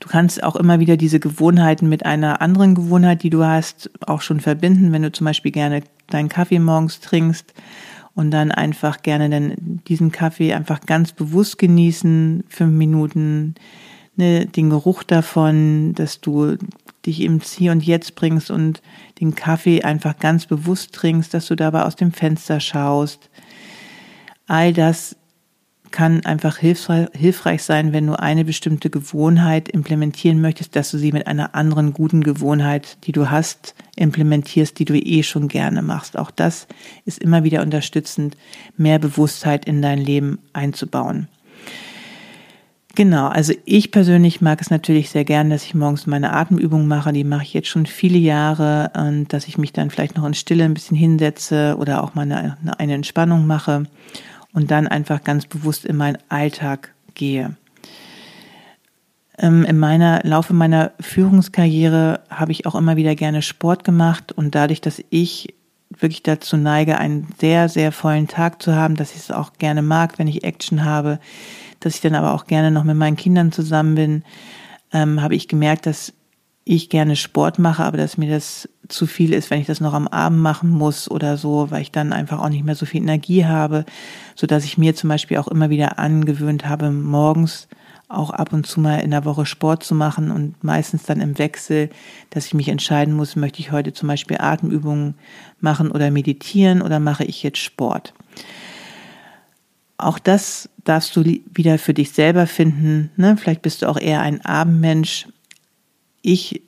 Du 0.00 0.08
kannst 0.08 0.42
auch 0.42 0.56
immer 0.56 0.80
wieder 0.80 0.96
diese 0.96 1.20
Gewohnheiten 1.20 1.88
mit 1.88 2.06
einer 2.06 2.40
anderen 2.40 2.74
Gewohnheit, 2.74 3.22
die 3.22 3.30
du 3.30 3.44
hast, 3.44 3.90
auch 4.06 4.22
schon 4.22 4.40
verbinden, 4.40 4.92
wenn 4.92 5.02
du 5.02 5.12
zum 5.12 5.26
Beispiel 5.26 5.52
gerne 5.52 5.82
deinen 6.08 6.28
Kaffee 6.28 6.58
morgens 6.58 7.00
trinkst 7.00 7.52
und 8.14 8.30
dann 8.30 8.50
einfach 8.50 9.02
gerne 9.02 9.28
dann 9.30 9.80
diesen 9.86 10.10
Kaffee 10.10 10.54
einfach 10.54 10.80
ganz 10.80 11.12
bewusst 11.12 11.58
genießen, 11.58 12.44
fünf 12.48 12.72
Minuten, 12.72 13.54
ne, 14.16 14.46
den 14.46 14.70
Geruch 14.70 15.02
davon, 15.02 15.94
dass 15.94 16.20
du 16.20 16.56
dich 17.06 17.20
im 17.20 17.40
Hier 17.40 17.72
und 17.72 17.82
Jetzt 17.84 18.14
bringst 18.14 18.50
und 18.50 18.82
den 19.20 19.34
Kaffee 19.34 19.82
einfach 19.82 20.18
ganz 20.18 20.46
bewusst 20.46 20.94
trinkst, 20.94 21.32
dass 21.32 21.46
du 21.46 21.56
dabei 21.56 21.84
aus 21.84 21.96
dem 21.96 22.12
Fenster 22.12 22.60
schaust. 22.60 23.29
All 24.50 24.72
das 24.72 25.14
kann 25.92 26.26
einfach 26.26 26.58
hilfreich 26.58 27.62
sein, 27.62 27.92
wenn 27.92 28.08
du 28.08 28.18
eine 28.18 28.44
bestimmte 28.44 28.90
Gewohnheit 28.90 29.68
implementieren 29.68 30.40
möchtest, 30.40 30.74
dass 30.74 30.90
du 30.90 30.98
sie 30.98 31.12
mit 31.12 31.28
einer 31.28 31.54
anderen 31.54 31.92
guten 31.92 32.24
Gewohnheit, 32.24 32.98
die 33.04 33.12
du 33.12 33.30
hast, 33.30 33.76
implementierst, 33.94 34.76
die 34.76 34.86
du 34.86 34.94
eh 34.94 35.22
schon 35.22 35.46
gerne 35.46 35.82
machst. 35.82 36.18
Auch 36.18 36.32
das 36.32 36.66
ist 37.04 37.20
immer 37.20 37.44
wieder 37.44 37.62
unterstützend, 37.62 38.36
mehr 38.76 38.98
Bewusstheit 38.98 39.66
in 39.66 39.82
dein 39.82 39.98
Leben 39.98 40.40
einzubauen. 40.52 41.28
Genau, 42.96 43.28
also 43.28 43.52
ich 43.66 43.92
persönlich 43.92 44.40
mag 44.40 44.60
es 44.60 44.70
natürlich 44.70 45.10
sehr 45.10 45.24
gern, 45.24 45.48
dass 45.48 45.62
ich 45.62 45.76
morgens 45.76 46.08
meine 46.08 46.32
Atemübung 46.32 46.88
mache. 46.88 47.12
Die 47.12 47.22
mache 47.22 47.44
ich 47.44 47.54
jetzt 47.54 47.68
schon 47.68 47.86
viele 47.86 48.18
Jahre 48.18 48.90
und 48.96 49.32
dass 49.32 49.46
ich 49.46 49.58
mich 49.58 49.72
dann 49.72 49.90
vielleicht 49.90 50.16
noch 50.16 50.26
in 50.26 50.34
Stille 50.34 50.64
ein 50.64 50.74
bisschen 50.74 50.96
hinsetze 50.96 51.76
oder 51.78 52.02
auch 52.02 52.16
mal 52.16 52.22
eine, 52.22 52.56
eine 52.78 52.94
Entspannung 52.94 53.46
mache 53.46 53.86
und 54.52 54.70
dann 54.70 54.88
einfach 54.88 55.24
ganz 55.24 55.46
bewusst 55.46 55.84
in 55.84 55.96
meinen 55.96 56.18
Alltag 56.28 56.92
gehe. 57.14 57.56
Ähm, 59.38 59.64
in 59.64 59.78
meiner 59.78 60.20
Laufe 60.22 60.52
meiner 60.52 60.92
Führungskarriere 61.00 62.20
habe 62.28 62.52
ich 62.52 62.66
auch 62.66 62.74
immer 62.74 62.96
wieder 62.96 63.14
gerne 63.14 63.42
Sport 63.42 63.84
gemacht 63.84 64.32
und 64.32 64.54
dadurch, 64.54 64.80
dass 64.80 65.02
ich 65.10 65.54
wirklich 65.88 66.22
dazu 66.22 66.56
neige, 66.56 66.98
einen 66.98 67.28
sehr, 67.38 67.68
sehr 67.68 67.90
vollen 67.92 68.28
Tag 68.28 68.62
zu 68.62 68.74
haben, 68.74 68.96
dass 68.96 69.12
ich 69.12 69.18
es 69.18 69.30
auch 69.30 69.54
gerne 69.54 69.82
mag, 69.82 70.18
wenn 70.18 70.28
ich 70.28 70.44
Action 70.44 70.84
habe, 70.84 71.18
dass 71.80 71.94
ich 71.94 72.00
dann 72.00 72.14
aber 72.14 72.34
auch 72.34 72.46
gerne 72.46 72.70
noch 72.70 72.84
mit 72.84 72.96
meinen 72.96 73.16
Kindern 73.16 73.50
zusammen 73.50 73.94
bin, 73.94 74.24
ähm, 74.92 75.22
habe 75.22 75.34
ich 75.34 75.48
gemerkt, 75.48 75.86
dass 75.86 76.12
ich 76.72 76.88
gerne 76.88 77.16
Sport 77.16 77.58
mache, 77.58 77.82
aber 77.82 77.96
dass 77.96 78.16
mir 78.16 78.30
das 78.30 78.68
zu 78.86 79.06
viel 79.06 79.32
ist, 79.32 79.50
wenn 79.50 79.60
ich 79.60 79.66
das 79.66 79.80
noch 79.80 79.92
am 79.92 80.06
Abend 80.06 80.38
machen 80.38 80.70
muss 80.70 81.10
oder 81.10 81.36
so, 81.36 81.70
weil 81.70 81.82
ich 81.82 81.90
dann 81.90 82.12
einfach 82.12 82.38
auch 82.38 82.48
nicht 82.48 82.64
mehr 82.64 82.76
so 82.76 82.86
viel 82.86 83.02
Energie 83.02 83.44
habe, 83.44 83.84
so 84.36 84.46
dass 84.46 84.64
ich 84.64 84.78
mir 84.78 84.94
zum 84.94 85.08
Beispiel 85.08 85.38
auch 85.38 85.48
immer 85.48 85.68
wieder 85.68 85.98
angewöhnt 85.98 86.68
habe, 86.68 86.92
morgens 86.92 87.66
auch 88.06 88.30
ab 88.30 88.52
und 88.52 88.68
zu 88.68 88.78
mal 88.78 88.98
in 89.00 89.10
der 89.10 89.24
Woche 89.24 89.46
Sport 89.46 89.82
zu 89.82 89.96
machen 89.96 90.30
und 90.30 90.62
meistens 90.62 91.02
dann 91.02 91.20
im 91.20 91.38
Wechsel, 91.38 91.90
dass 92.30 92.46
ich 92.46 92.54
mich 92.54 92.68
entscheiden 92.68 93.14
muss, 93.14 93.34
möchte 93.34 93.58
ich 93.58 93.72
heute 93.72 93.92
zum 93.92 94.08
Beispiel 94.08 94.36
Atemübungen 94.38 95.14
machen 95.58 95.90
oder 95.90 96.12
meditieren 96.12 96.82
oder 96.82 97.00
mache 97.00 97.24
ich 97.24 97.42
jetzt 97.42 97.58
Sport. 97.58 98.14
Auch 99.98 100.20
das 100.20 100.68
darfst 100.84 101.16
du 101.16 101.24
wieder 101.24 101.78
für 101.78 101.94
dich 101.94 102.12
selber 102.12 102.46
finden. 102.46 103.10
Ne? 103.16 103.36
Vielleicht 103.36 103.62
bist 103.62 103.82
du 103.82 103.88
auch 103.88 103.98
eher 103.98 104.20
ein 104.20 104.44
Abendmensch. 104.44 105.26
Ich, 106.22 106.62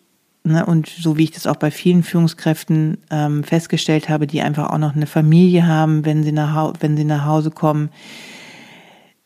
ne, 0.44 0.64
und 0.64 0.88
so 0.88 1.16
wie 1.16 1.24
ich 1.24 1.30
das 1.30 1.46
auch 1.46 1.56
bei 1.56 1.70
vielen 1.70 2.02
Führungskräften 2.02 2.98
ähm, 3.10 3.44
festgestellt 3.44 4.08
habe, 4.08 4.26
die 4.26 4.42
einfach 4.42 4.70
auch 4.70 4.78
noch 4.78 4.94
eine 4.94 5.06
Familie 5.06 5.66
haben, 5.66 6.04
wenn 6.04 6.22
sie 6.22 6.32
nach, 6.32 6.74
wenn 6.80 6.96
sie 6.96 7.04
nach 7.04 7.24
Hause 7.24 7.50
kommen, 7.50 7.90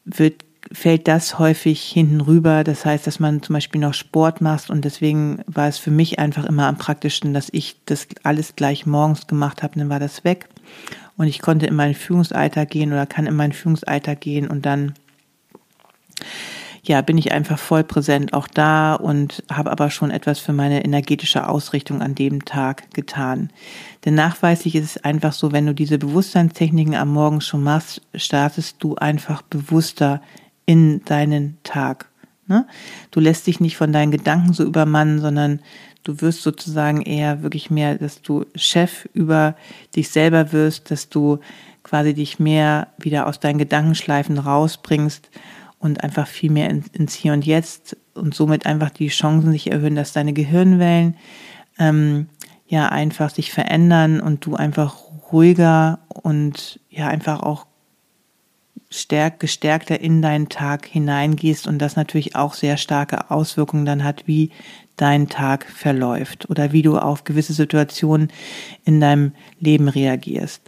wird 0.05 0.45
fällt 0.73 1.07
das 1.07 1.39
häufig 1.39 1.83
hinten 1.83 2.21
rüber. 2.21 2.65
Das 2.65 2.85
heißt, 2.85 3.07
dass 3.07 3.21
man 3.21 3.43
zum 3.43 3.55
Beispiel 3.55 3.81
noch 3.81 3.95
Sport 3.95 4.41
macht 4.41 4.71
und 4.71 4.85
deswegen 4.85 5.43
war 5.47 5.69
es 5.69 5.79
für 5.79 5.91
mich 5.91 6.19
einfach 6.19 6.45
immer 6.45 6.67
am 6.67 6.77
praktischsten, 6.77 7.35
dass 7.35 7.49
ich 7.53 7.77
das 7.85 8.09
alles 8.23 8.57
gleich 8.57 8.87
morgens 8.87 9.27
gemacht 9.27 9.63
habe, 9.63 9.79
dann 9.79 9.89
war 9.89 10.01
das 10.01 10.25
weg 10.25 10.49
und 11.17 11.27
ich 11.27 11.41
konnte 11.41 11.67
in 11.67 11.75
meinen 11.75 11.95
Führungsalter 11.95 12.67
gehen 12.67 12.93
oder 12.93 13.07
kann 13.07 13.27
in 13.27 13.37
meinen 13.37 13.53
Führungsalter 13.53 14.17
gehen 14.17 14.49
und 14.49 14.67
dann 14.67 14.95
ja, 16.89 17.01
bin 17.01 17.19
ich 17.19 17.33
einfach 17.33 17.59
voll 17.59 17.83
präsent 17.83 18.33
auch 18.33 18.47
da 18.47 18.95
und 18.95 19.43
habe 19.51 19.71
aber 19.73 19.91
schon 19.91 20.11
etwas 20.11 20.39
für 20.39 20.53
meine 20.53 20.85
energetische 20.85 21.49
Ausrichtung 21.49 22.01
an 22.01 22.15
dem 22.15 22.45
Tag 22.45 22.91
getan. 22.93 23.51
Denn 24.05 24.15
nachweislich 24.15 24.77
ist 24.77 24.97
es 24.97 25.05
einfach 25.05 25.33
so, 25.33 25.53
wenn 25.53 25.67
du 25.67 25.75
diese 25.75 25.99
Bewusstseinstechniken 25.99 26.95
am 26.95 27.13
Morgen 27.13 27.41
schon 27.41 27.63
machst, 27.63 28.03
startest 28.15 28.77
du 28.81 28.95
einfach 28.95 29.43
bewusster 29.43 30.23
in 30.65 31.05
deinen 31.05 31.59
Tag. 31.65 32.09
Ne? 32.47 32.67
Du 33.11 33.19
lässt 33.19 33.47
dich 33.47 33.59
nicht 33.59 33.77
von 33.77 33.93
deinen 33.93 34.13
Gedanken 34.13 34.53
so 34.53 34.63
übermannen, 34.63 35.21
sondern 35.21 35.61
du 36.05 36.21
wirst 36.21 36.43
sozusagen 36.43 37.03
eher 37.03 37.43
wirklich 37.43 37.69
mehr, 37.71 37.97
dass 37.97 38.23
du 38.23 38.45
Chef 38.55 39.09
über 39.13 39.57
dich 39.97 40.11
selber 40.11 40.53
wirst, 40.53 40.93
dass 40.93 41.09
du 41.09 41.41
quasi 41.83 42.15
dich 42.15 42.39
mehr 42.39 42.89
wieder 42.99 43.27
aus 43.27 43.41
deinen 43.41 43.59
Gedankenschleifen 43.59 44.39
rausbringst 44.39 45.31
und 45.79 46.03
einfach 46.03 46.27
viel 46.27 46.51
mehr 46.51 46.71
ins 46.71 47.15
Hier 47.15 47.33
und 47.33 47.47
Jetzt 47.47 47.97
und 48.15 48.35
somit 48.35 48.67
einfach 48.67 48.91
die 48.91 49.09
Chancen 49.09 49.53
sich 49.53 49.71
erhöhen, 49.71 49.95
dass 49.95 50.13
deine 50.13 50.33
Gehirnwellen 50.33 51.17
ähm, 51.79 52.29
ja 52.67 52.89
einfach 52.89 53.31
sich 53.31 53.53
verändern 53.53 54.21
und 54.21 54.45
du 54.47 54.57
einfach 54.57 54.97
ruhiger 55.31 56.01
und 56.09 56.81
ja 56.89 57.09
einfach 57.09 57.43
auch 57.43 57.67
stärk, 58.91 59.41
gestärkter 59.41 60.01
in 60.01 60.23
deinen 60.23 60.49
Tag 60.49 60.87
hineingehst 60.87 61.67
und 61.67 61.79
das 61.79 61.97
natürlich 61.97 62.37
auch 62.37 62.55
sehr 62.55 62.77
starke 62.77 63.31
Auswirkungen 63.31 63.85
dann 63.85 64.05
hat, 64.05 64.27
wie 64.27 64.51
dein 64.97 65.29
Tag 65.29 65.67
verläuft 65.67 66.49
oder 66.49 66.73
wie 66.73 66.83
du 66.83 66.97
auf 66.99 67.25
gewisse 67.25 67.53
Situationen 67.53 68.33
in 68.85 69.01
deinem 69.01 69.33
Leben 69.61 69.89
reagierst. 69.89 70.63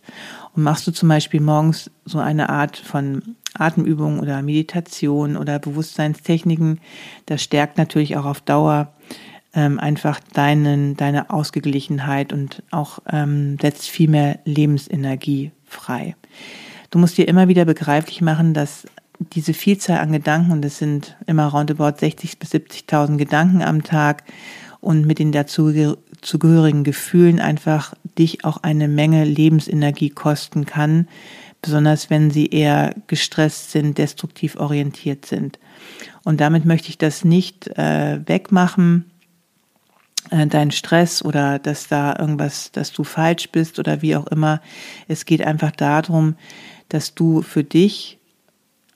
Und 0.55 0.63
machst 0.63 0.87
du 0.87 0.93
zum 0.93 1.09
Beispiel 1.09 1.41
morgens 1.41 1.91
so 2.05 2.19
eine 2.19 2.49
Art 2.49 2.77
von 2.77 3.37
Atemübung 3.55 4.21
oder 4.21 4.43
Meditation 4.43 5.37
oder 5.37 5.59
Bewusstseinstechniken, 5.59 6.81
das 7.27 7.43
stärkt 7.43 7.79
natürlich 7.79 8.17
auch 8.17 8.25
auf 8.25 8.41
Dauer 8.41 8.93
ähm, 9.55 9.79
einfach 9.79 10.21
deinen, 10.33 10.97
deine 10.97 11.31
Ausgeglichenheit 11.31 12.33
und 12.33 12.63
auch 12.71 13.01
ähm, 13.11 13.57
setzt 13.61 13.89
viel 13.89 14.09
mehr 14.09 14.39
Lebensenergie 14.45 15.53
frei. 15.65 16.17
Du 16.91 16.99
musst 16.99 17.19
dir 17.19 17.29
immer 17.29 17.49
wieder 17.49 17.65
begreiflich 17.65 18.21
machen, 18.21 18.55
dass 18.55 18.87
diese 19.19 19.53
Vielzahl 19.53 19.99
an 19.99 20.13
Gedanken, 20.13 20.53
und 20.53 20.65
es 20.65 20.79
sind 20.79 21.17
immer 21.27 21.47
roundabout 21.47 21.99
60 21.99 22.39
bis 22.39 22.53
70.000 22.53 23.17
Gedanken 23.17 23.63
am 23.63 23.83
Tag 23.83 24.23
und 24.81 25.07
mit 25.07 25.19
den 25.19 25.33
dazugehörigen 25.33 26.85
Gefühlen 26.85 27.41
einfach 27.41 27.95
dich 28.19 28.45
auch 28.45 28.59
eine 28.59 28.89
Menge 28.89 29.25
Lebensenergie 29.25 30.11
kosten 30.11 30.67
kann, 30.67 31.09
besonders 31.63 32.11
wenn 32.11 32.31
sie 32.31 32.47
eher 32.47 32.95
gestresst 33.07 33.73
sind, 33.73 33.99
destruktiv 33.99 34.57
orientiert 34.57 35.27
sind. 35.27 35.59
Und 36.25 36.41
damit 36.41 36.65
möchte 36.65 36.89
ich 36.89 36.99
das 36.99 37.25
nicht 37.25 37.67
äh, 37.79 38.21
wegmachen, 38.27 39.11
äh, 40.31 40.47
dein 40.47 40.71
Stress 40.71 41.25
oder 41.25 41.59
dass 41.59 41.89
da 41.89 42.17
irgendwas, 42.19 42.71
dass 42.73 42.93
du 42.93 43.05
falsch 43.05 43.51
bist 43.51 43.79
oder 43.79 44.03
wie 44.03 44.17
auch 44.17 44.27
immer. 44.29 44.61
Es 45.09 45.25
geht 45.25 45.43
einfach 45.43 45.73
darum, 45.73 46.37
dass 46.89 47.15
du 47.15 47.43
für 47.43 47.65
dich 47.65 48.18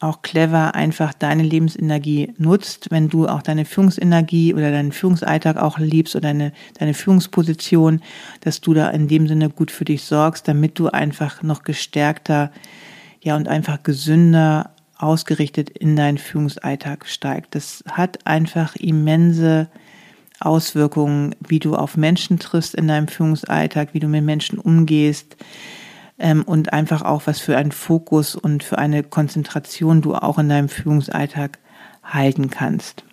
auch 0.03 0.23
clever 0.23 0.75
einfach 0.75 1.15
deine 1.15 1.43
Lebensenergie 1.43 2.33
nutzt, 2.39 2.91
wenn 2.91 3.09
du 3.09 3.29
auch 3.29 3.43
deine 3.43 3.65
Führungsenergie 3.65 4.55
oder 4.55 4.71
deinen 4.71 4.93
Führungsalltag 4.93 5.57
auch 5.57 5.79
liebst 5.79 6.17
oder 6.17 6.29
deine, 6.29 6.53
deine 6.79 6.95
Führungsposition, 6.95 8.01
dass 8.41 8.61
du 8.61 8.75
da 8.75 8.91
in 8.91 9.09
dem 9.09 9.29
Sinne 9.29 9.51
gut 9.51 9.71
für 9.71 9.85
dich 9.85 10.03
sorgst, 10.05 10.49
damit 10.49 10.79
du 10.79 10.89
einfach 10.89 11.43
noch 11.43 11.63
gestärkter, 11.63 12.51
ja, 13.23 13.37
und 13.37 13.47
einfach 13.49 13.83
gesünder 13.83 14.71
ausgerichtet 14.99 15.71
in 15.71 15.97
deinen 15.97 16.19
Führungsalltag 16.19 17.07
steigst. 17.07 17.55
Das 17.55 17.85
hat 17.91 18.27
einfach 18.27 18.77
immense 18.77 19.69
Auswirkungen, 20.41 21.35
wie 21.41 21.61
du 21.61 21.77
auf 21.77 21.97
Menschen 21.97 22.39
triffst 22.39 22.75
in 22.75 22.89
deinem 22.89 23.09
Führungsalltag, 23.09 23.95
wie 23.95 24.01
du 24.01 24.09
mit 24.09 24.25
Menschen 24.25 24.59
umgehst, 24.59 25.37
ähm, 26.19 26.43
und 26.43 26.73
einfach 26.73 27.03
auch, 27.03 27.23
was 27.27 27.41
für 27.41 27.57
einen 27.57 27.73
Fokus 27.73 28.35
und 28.35 28.63
für 28.63 28.79
eine 28.79 29.03
Konzentration 29.03 30.03
du 30.03 30.15
auch 30.15 30.39
in 30.39 30.49
deinem 30.49 30.69
Führungsalltag 30.69 31.59
halten 32.03 32.51
kannst. 32.51 33.05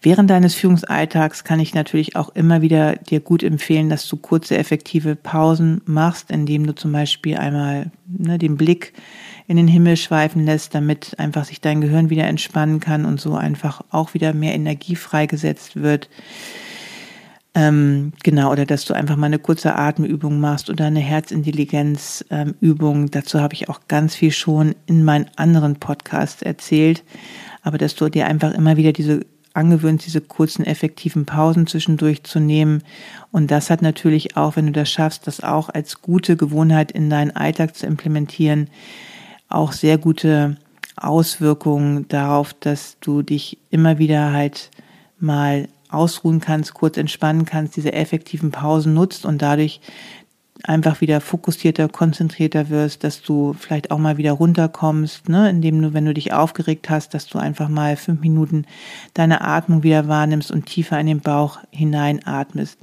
Während 0.00 0.28
deines 0.30 0.54
Führungsalltags 0.54 1.44
kann 1.44 1.60
ich 1.60 1.74
natürlich 1.74 2.16
auch 2.16 2.30
immer 2.30 2.62
wieder 2.62 2.96
dir 2.96 3.20
gut 3.20 3.42
empfehlen, 3.42 3.88
dass 3.88 4.08
du 4.08 4.16
kurze, 4.16 4.58
effektive 4.58 5.14
Pausen 5.14 5.80
machst, 5.84 6.30
indem 6.30 6.66
du 6.66 6.74
zum 6.74 6.90
Beispiel 6.92 7.36
einmal 7.36 7.90
ne, 8.06 8.38
den 8.38 8.56
Blick 8.56 8.92
in 9.46 9.56
den 9.56 9.68
Himmel 9.68 9.96
schweifen 9.96 10.44
lässt, 10.44 10.74
damit 10.74 11.18
einfach 11.18 11.44
sich 11.44 11.60
dein 11.60 11.80
Gehirn 11.80 12.10
wieder 12.10 12.24
entspannen 12.24 12.80
kann 12.80 13.04
und 13.04 13.20
so 13.20 13.34
einfach 13.34 13.82
auch 13.90 14.14
wieder 14.14 14.32
mehr 14.32 14.54
Energie 14.54 14.96
freigesetzt 14.96 15.76
wird. 15.76 16.08
Ähm, 17.54 18.14
genau, 18.22 18.50
oder 18.50 18.64
dass 18.64 18.86
du 18.86 18.94
einfach 18.94 19.16
mal 19.16 19.26
eine 19.26 19.38
kurze 19.38 19.74
Atemübung 19.74 20.40
machst 20.40 20.70
oder 20.70 20.86
eine 20.86 21.00
Herzintelligenzübung. 21.00 23.02
Ähm, 23.02 23.10
Dazu 23.10 23.40
habe 23.40 23.52
ich 23.54 23.68
auch 23.68 23.80
ganz 23.88 24.14
viel 24.14 24.30
schon 24.30 24.74
in 24.86 25.04
meinen 25.04 25.26
anderen 25.36 25.76
Podcasts 25.76 26.40
erzählt. 26.40 27.04
Aber 27.62 27.76
dass 27.76 27.94
du 27.94 28.08
dir 28.08 28.26
einfach 28.26 28.54
immer 28.54 28.78
wieder 28.78 28.92
diese 28.92 29.26
angewöhnt, 29.54 30.04
diese 30.06 30.20
kurzen, 30.20 30.64
effektiven 30.64 31.26
Pausen 31.26 31.66
zwischendurch 31.66 32.22
zu 32.24 32.40
nehmen. 32.40 32.82
Und 33.30 33.50
das 33.50 33.70
hat 33.70 33.82
natürlich 33.82 34.36
auch, 34.36 34.56
wenn 34.56 34.66
du 34.66 34.72
das 34.72 34.90
schaffst, 34.90 35.26
das 35.26 35.42
auch 35.42 35.68
als 35.68 36.00
gute 36.00 36.36
Gewohnheit 36.36 36.92
in 36.92 37.10
deinen 37.10 37.32
Alltag 37.32 37.76
zu 37.76 37.86
implementieren, 37.86 38.68
auch 39.48 39.72
sehr 39.72 39.98
gute 39.98 40.56
Auswirkungen 40.96 42.08
darauf, 42.08 42.54
dass 42.54 42.96
du 43.00 43.22
dich 43.22 43.58
immer 43.70 43.98
wieder 43.98 44.32
halt 44.32 44.70
mal 45.18 45.68
ausruhen 45.92 46.40
kannst, 46.40 46.74
kurz 46.74 46.96
entspannen 46.96 47.44
kannst, 47.44 47.76
diese 47.76 47.92
effektiven 47.92 48.50
Pausen 48.50 48.94
nutzt 48.94 49.24
und 49.24 49.42
dadurch 49.42 49.80
einfach 50.64 51.00
wieder 51.00 51.20
fokussierter, 51.20 51.88
konzentrierter 51.88 52.68
wirst, 52.68 53.02
dass 53.04 53.22
du 53.22 53.52
vielleicht 53.52 53.90
auch 53.90 53.98
mal 53.98 54.16
wieder 54.16 54.32
runterkommst, 54.32 55.28
ne, 55.28 55.50
indem 55.50 55.82
du, 55.82 55.92
wenn 55.92 56.04
du 56.04 56.14
dich 56.14 56.32
aufgeregt 56.32 56.88
hast, 56.88 57.14
dass 57.14 57.26
du 57.26 57.38
einfach 57.38 57.68
mal 57.68 57.96
fünf 57.96 58.20
Minuten 58.20 58.66
deine 59.14 59.40
Atmung 59.40 59.82
wieder 59.82 60.06
wahrnimmst 60.08 60.52
und 60.52 60.66
tiefer 60.66 61.00
in 61.00 61.06
den 61.06 61.20
Bauch 61.20 61.58
hineinatmest. 61.70 62.78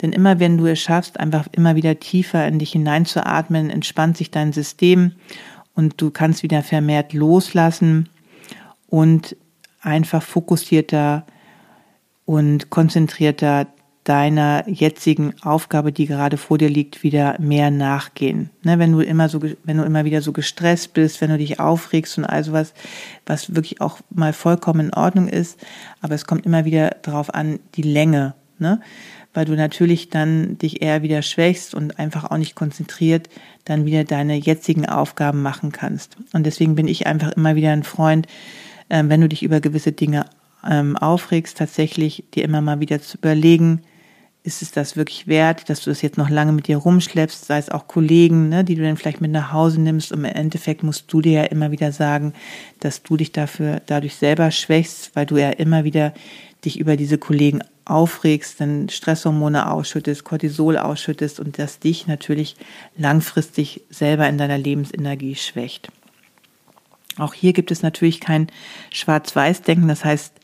Denn 0.00 0.12
immer 0.12 0.38
wenn 0.38 0.58
du 0.58 0.66
es 0.66 0.80
schaffst, 0.80 1.18
einfach 1.18 1.48
immer 1.52 1.74
wieder 1.74 1.98
tiefer 1.98 2.46
in 2.46 2.60
dich 2.60 2.72
hineinzuatmen, 2.72 3.70
entspannt 3.70 4.16
sich 4.16 4.30
dein 4.30 4.52
System 4.52 5.12
und 5.74 6.00
du 6.00 6.10
kannst 6.10 6.42
wieder 6.42 6.62
vermehrt 6.62 7.12
loslassen 7.14 8.08
und 8.86 9.36
einfach 9.80 10.22
fokussierter 10.22 11.26
und 12.28 12.68
konzentrierter 12.68 13.68
deiner 14.04 14.68
jetzigen 14.68 15.32
Aufgabe, 15.40 15.92
die 15.92 16.04
gerade 16.04 16.36
vor 16.36 16.58
dir 16.58 16.68
liegt, 16.68 17.02
wieder 17.02 17.36
mehr 17.40 17.70
nachgehen. 17.70 18.50
Ne, 18.62 18.78
wenn 18.78 18.92
du 18.92 19.00
immer 19.00 19.30
so, 19.30 19.40
wenn 19.64 19.78
du 19.78 19.82
immer 19.82 20.04
wieder 20.04 20.20
so 20.20 20.32
gestresst 20.32 20.92
bist, 20.92 21.22
wenn 21.22 21.30
du 21.30 21.38
dich 21.38 21.58
aufregst 21.58 22.18
und 22.18 22.26
all 22.26 22.44
sowas, 22.44 22.74
was 23.24 23.54
wirklich 23.54 23.80
auch 23.80 24.00
mal 24.10 24.34
vollkommen 24.34 24.88
in 24.88 24.94
Ordnung 24.94 25.26
ist, 25.26 25.58
aber 26.02 26.14
es 26.14 26.26
kommt 26.26 26.44
immer 26.44 26.66
wieder 26.66 26.96
darauf 27.00 27.32
an, 27.32 27.60
die 27.76 27.82
Länge, 27.82 28.34
ne? 28.58 28.82
Weil 29.32 29.46
du 29.46 29.54
natürlich 29.54 30.10
dann 30.10 30.58
dich 30.58 30.82
eher 30.82 31.02
wieder 31.02 31.22
schwächst 31.22 31.74
und 31.74 31.98
einfach 31.98 32.30
auch 32.30 32.36
nicht 32.36 32.54
konzentriert 32.54 33.30
dann 33.64 33.86
wieder 33.86 34.04
deine 34.04 34.36
jetzigen 34.36 34.84
Aufgaben 34.86 35.40
machen 35.40 35.72
kannst. 35.72 36.18
Und 36.34 36.44
deswegen 36.44 36.74
bin 36.74 36.88
ich 36.88 37.06
einfach 37.06 37.32
immer 37.32 37.56
wieder 37.56 37.72
ein 37.72 37.84
Freund, 37.84 38.26
äh, 38.90 39.02
wenn 39.06 39.22
du 39.22 39.28
dich 39.30 39.42
über 39.42 39.60
gewisse 39.60 39.92
Dinge 39.92 40.26
ähm, 40.68 40.96
aufregst, 40.96 41.58
tatsächlich 41.58 42.24
dir 42.34 42.44
immer 42.44 42.60
mal 42.60 42.80
wieder 42.80 43.00
zu 43.00 43.18
überlegen, 43.18 43.82
ist 44.44 44.62
es 44.62 44.70
das 44.70 44.96
wirklich 44.96 45.26
wert, 45.26 45.68
dass 45.68 45.82
du 45.82 45.90
das 45.90 46.00
jetzt 46.00 46.16
noch 46.16 46.30
lange 46.30 46.52
mit 46.52 46.68
dir 46.68 46.78
rumschleppst, 46.78 47.44
sei 47.44 47.58
es 47.58 47.68
auch 47.68 47.86
Kollegen, 47.86 48.48
ne, 48.48 48.64
die 48.64 48.76
du 48.76 48.82
dann 48.82 48.96
vielleicht 48.96 49.20
mit 49.20 49.30
nach 49.30 49.52
Hause 49.52 49.80
nimmst 49.80 50.10
und 50.10 50.20
im 50.20 50.24
Endeffekt 50.24 50.82
musst 50.82 51.12
du 51.12 51.20
dir 51.20 51.32
ja 51.32 51.44
immer 51.44 51.70
wieder 51.70 51.92
sagen, 51.92 52.32
dass 52.80 53.02
du 53.02 53.16
dich 53.16 53.32
dafür 53.32 53.82
dadurch 53.86 54.16
selber 54.16 54.50
schwächst, 54.50 55.14
weil 55.14 55.26
du 55.26 55.36
ja 55.36 55.50
immer 55.50 55.84
wieder 55.84 56.14
dich 56.64 56.78
über 56.78 56.96
diese 56.96 57.18
Kollegen 57.18 57.60
aufregst, 57.84 58.60
dann 58.60 58.88
Stresshormone 58.88 59.70
ausschüttest, 59.70 60.24
Cortisol 60.24 60.78
ausschüttest 60.78 61.40
und 61.40 61.58
das 61.58 61.78
dich 61.78 62.06
natürlich 62.06 62.56
langfristig 62.96 63.82
selber 63.90 64.28
in 64.28 64.38
deiner 64.38 64.58
Lebensenergie 64.58 65.34
schwächt. 65.34 65.88
Auch 67.18 67.34
hier 67.34 67.52
gibt 67.52 67.70
es 67.70 67.82
natürlich 67.82 68.20
kein 68.20 68.48
Schwarz-Weiß-Denken, 68.90 69.88
das 69.88 70.04
heißt, 70.04 70.34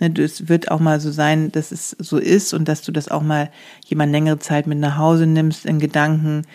Ne, 0.00 0.12
es 0.18 0.48
wird 0.48 0.70
auch 0.70 0.80
mal 0.80 0.98
so 0.98 1.10
sein, 1.10 1.52
dass 1.52 1.72
es 1.72 1.90
so 1.98 2.16
ist 2.16 2.54
und 2.54 2.66
dass 2.66 2.82
du 2.82 2.90
das 2.90 3.08
auch 3.08 3.22
mal 3.22 3.50
jemand 3.84 4.12
längere 4.12 4.38
Zeit 4.38 4.66
mit 4.66 4.78
nach 4.78 4.96
Hause 4.96 5.26
nimmst 5.26 5.66
in 5.66 5.78
Gedanken 5.78 6.46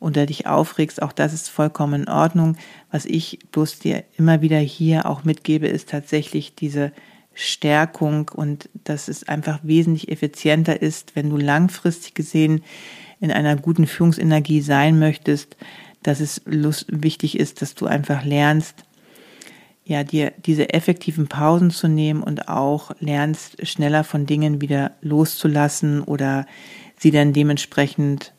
oder 0.00 0.24
dich 0.24 0.46
aufregst. 0.46 1.02
Auch 1.02 1.12
das 1.12 1.34
ist 1.34 1.50
vollkommen 1.50 2.02
in 2.02 2.08
Ordnung. 2.08 2.56
Was 2.90 3.04
ich 3.04 3.40
bloß 3.52 3.78
dir 3.78 4.04
immer 4.16 4.40
wieder 4.40 4.58
hier 4.58 5.04
auch 5.04 5.22
mitgebe, 5.22 5.68
ist 5.68 5.90
tatsächlich 5.90 6.54
diese 6.54 6.92
Stärkung 7.34 8.30
und 8.34 8.70
dass 8.84 9.08
es 9.08 9.28
einfach 9.28 9.60
wesentlich 9.62 10.10
effizienter 10.10 10.80
ist, 10.80 11.14
wenn 11.14 11.28
du 11.28 11.36
langfristig 11.36 12.14
gesehen 12.14 12.62
in 13.20 13.30
einer 13.30 13.56
guten 13.56 13.86
Führungsenergie 13.86 14.62
sein 14.62 14.98
möchtest, 14.98 15.56
dass 16.02 16.20
es 16.20 16.42
wichtig 16.46 17.38
ist, 17.38 17.60
dass 17.60 17.74
du 17.74 17.86
einfach 17.86 18.24
lernst, 18.24 18.84
ja, 19.84 20.02
dir 20.02 20.32
diese 20.44 20.72
effektiven 20.72 21.28
Pausen 21.28 21.70
zu 21.70 21.88
nehmen 21.88 22.22
und 22.22 22.48
auch 22.48 22.92
lernst, 23.00 23.66
schneller 23.66 24.02
von 24.02 24.26
Dingen 24.26 24.60
wieder 24.60 24.92
loszulassen 25.02 26.02
oder 26.02 26.46
sie 26.96 27.10
dann 27.10 27.34
dementsprechend 27.34 28.32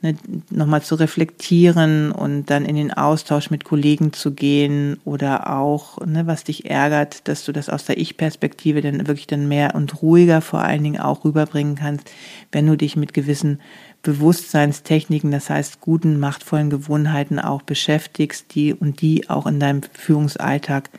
ne, 0.00 0.14
nochmal 0.50 0.82
zu 0.82 0.94
reflektieren 0.94 2.12
und 2.12 2.50
dann 2.50 2.64
in 2.64 2.76
den 2.76 2.92
Austausch 2.92 3.50
mit 3.50 3.64
Kollegen 3.64 4.12
zu 4.12 4.32
gehen 4.32 5.00
oder 5.04 5.56
auch, 5.56 5.98
ne, 6.06 6.28
was 6.28 6.44
dich 6.44 6.70
ärgert, 6.70 7.26
dass 7.26 7.44
du 7.44 7.52
das 7.52 7.68
aus 7.68 7.84
der 7.84 7.98
Ich-Perspektive 7.98 8.80
dann 8.80 9.06
wirklich 9.08 9.26
dann 9.26 9.48
mehr 9.48 9.74
und 9.74 10.02
ruhiger 10.02 10.40
vor 10.40 10.60
allen 10.60 10.84
Dingen 10.84 11.00
auch 11.00 11.24
rüberbringen 11.24 11.74
kannst, 11.74 12.12
wenn 12.52 12.66
du 12.66 12.76
dich 12.76 12.94
mit 12.94 13.12
gewissen 13.12 13.60
Bewusstseinstechniken, 14.02 15.30
das 15.30 15.48
heißt 15.48 15.80
guten, 15.80 16.18
machtvollen 16.18 16.70
Gewohnheiten 16.70 17.38
auch 17.38 17.62
beschäftigst, 17.62 18.54
die 18.54 18.74
und 18.74 19.00
die 19.00 19.30
auch 19.30 19.46
in 19.46 19.60
deinem 19.60 19.82
Führungsalltag 19.92 20.90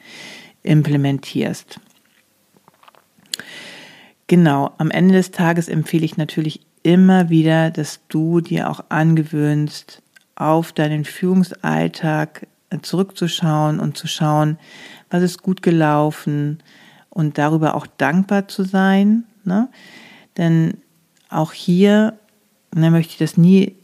implementierst. 0.64 1.80
Genau, 4.28 4.72
am 4.78 4.90
Ende 4.90 5.16
des 5.16 5.32
Tages 5.32 5.68
empfehle 5.68 6.06
ich 6.06 6.16
natürlich 6.18 6.62
immer 6.82 7.30
wieder, 7.30 7.72
dass 7.72 8.00
du 8.08 8.40
dir 8.40 8.70
auch 8.70 8.86
angewöhnst, 8.90 10.02
auf 10.36 10.72
deinen 10.72 11.06
Führungsalltag 11.06 12.48
zurückzuschauen 12.82 13.80
und 13.80 13.98
zu 13.98 14.08
schauen, 14.08 14.58
was 15.10 15.22
ist 15.22 15.44
gut 15.44 15.62
gelaufen 15.62 16.64
und 17.10 17.38
darüber 17.38 17.76
auch 17.76 17.86
dankbar 17.86 18.48
zu 18.48 18.64
sein. 18.64 19.26
Ne? 19.44 19.70
Denn 20.38 20.78
auch 21.30 21.54
hier 21.54 22.18
und 22.74 22.82
dann 22.82 22.92
möchte 22.92 23.12
ich 23.12 23.18
das 23.18 23.38
nie 23.38 23.76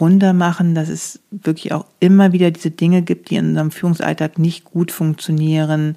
runter 0.00 0.32
machen, 0.32 0.74
dass 0.74 0.88
es 0.88 1.20
wirklich 1.30 1.72
auch 1.72 1.86
immer 2.00 2.32
wieder 2.32 2.50
diese 2.50 2.70
Dinge 2.70 3.02
gibt, 3.02 3.30
die 3.30 3.36
in 3.36 3.48
unserem 3.48 3.70
Führungsalltag 3.70 4.38
nicht 4.38 4.64
gut 4.64 4.92
funktionieren, 4.92 5.96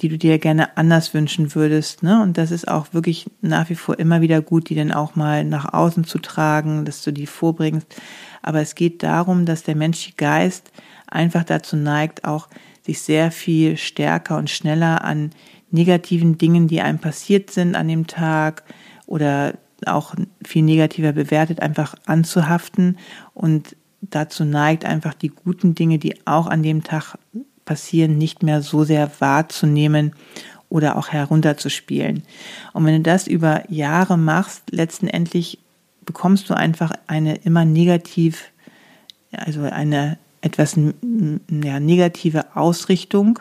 die 0.00 0.08
du 0.08 0.18
dir 0.18 0.38
gerne 0.38 0.76
anders 0.76 1.14
wünschen 1.14 1.54
würdest. 1.54 2.02
Ne? 2.02 2.20
Und 2.22 2.36
das 2.36 2.50
ist 2.50 2.68
auch 2.68 2.92
wirklich 2.92 3.26
nach 3.40 3.70
wie 3.70 3.74
vor 3.74 3.98
immer 3.98 4.20
wieder 4.20 4.42
gut, 4.42 4.68
die 4.68 4.74
dann 4.74 4.92
auch 4.92 5.14
mal 5.14 5.44
nach 5.44 5.72
außen 5.72 6.04
zu 6.04 6.18
tragen, 6.18 6.84
dass 6.84 7.02
du 7.02 7.12
die 7.12 7.26
vorbringst. 7.26 7.86
Aber 8.42 8.60
es 8.60 8.74
geht 8.74 9.02
darum, 9.02 9.46
dass 9.46 9.62
der 9.62 9.76
menschliche 9.76 10.16
Geist 10.16 10.70
einfach 11.06 11.44
dazu 11.44 11.76
neigt, 11.76 12.24
auch 12.24 12.48
sich 12.84 13.00
sehr 13.00 13.30
viel 13.30 13.76
stärker 13.76 14.36
und 14.36 14.50
schneller 14.50 15.04
an 15.04 15.30
negativen 15.70 16.38
Dingen, 16.38 16.68
die 16.68 16.82
einem 16.82 16.98
passiert 16.98 17.50
sind 17.50 17.74
an 17.74 17.88
dem 17.88 18.06
Tag 18.06 18.64
oder 19.06 19.54
auch 19.86 20.14
viel 20.44 20.62
negativer 20.62 21.12
bewertet, 21.12 21.60
einfach 21.60 21.94
anzuhaften 22.06 22.98
und 23.32 23.76
dazu 24.00 24.44
neigt, 24.44 24.84
einfach 24.84 25.14
die 25.14 25.28
guten 25.28 25.74
Dinge, 25.74 25.98
die 25.98 26.26
auch 26.26 26.46
an 26.46 26.62
dem 26.62 26.82
Tag 26.82 27.16
passieren, 27.64 28.18
nicht 28.18 28.42
mehr 28.42 28.62
so 28.62 28.84
sehr 28.84 29.10
wahrzunehmen 29.20 30.12
oder 30.68 30.96
auch 30.96 31.08
herunterzuspielen. 31.08 32.22
Und 32.72 32.84
wenn 32.84 32.96
du 32.96 33.00
das 33.00 33.26
über 33.26 33.62
Jahre 33.70 34.18
machst, 34.18 34.64
letztendlich 34.70 35.58
bekommst 36.04 36.50
du 36.50 36.54
einfach 36.54 36.92
eine 37.06 37.36
immer 37.36 37.64
negativ, 37.64 38.50
also 39.32 39.62
eine 39.62 40.18
etwas 40.40 40.76
ja, 40.76 41.80
negative 41.80 42.56
Ausrichtung, 42.56 43.38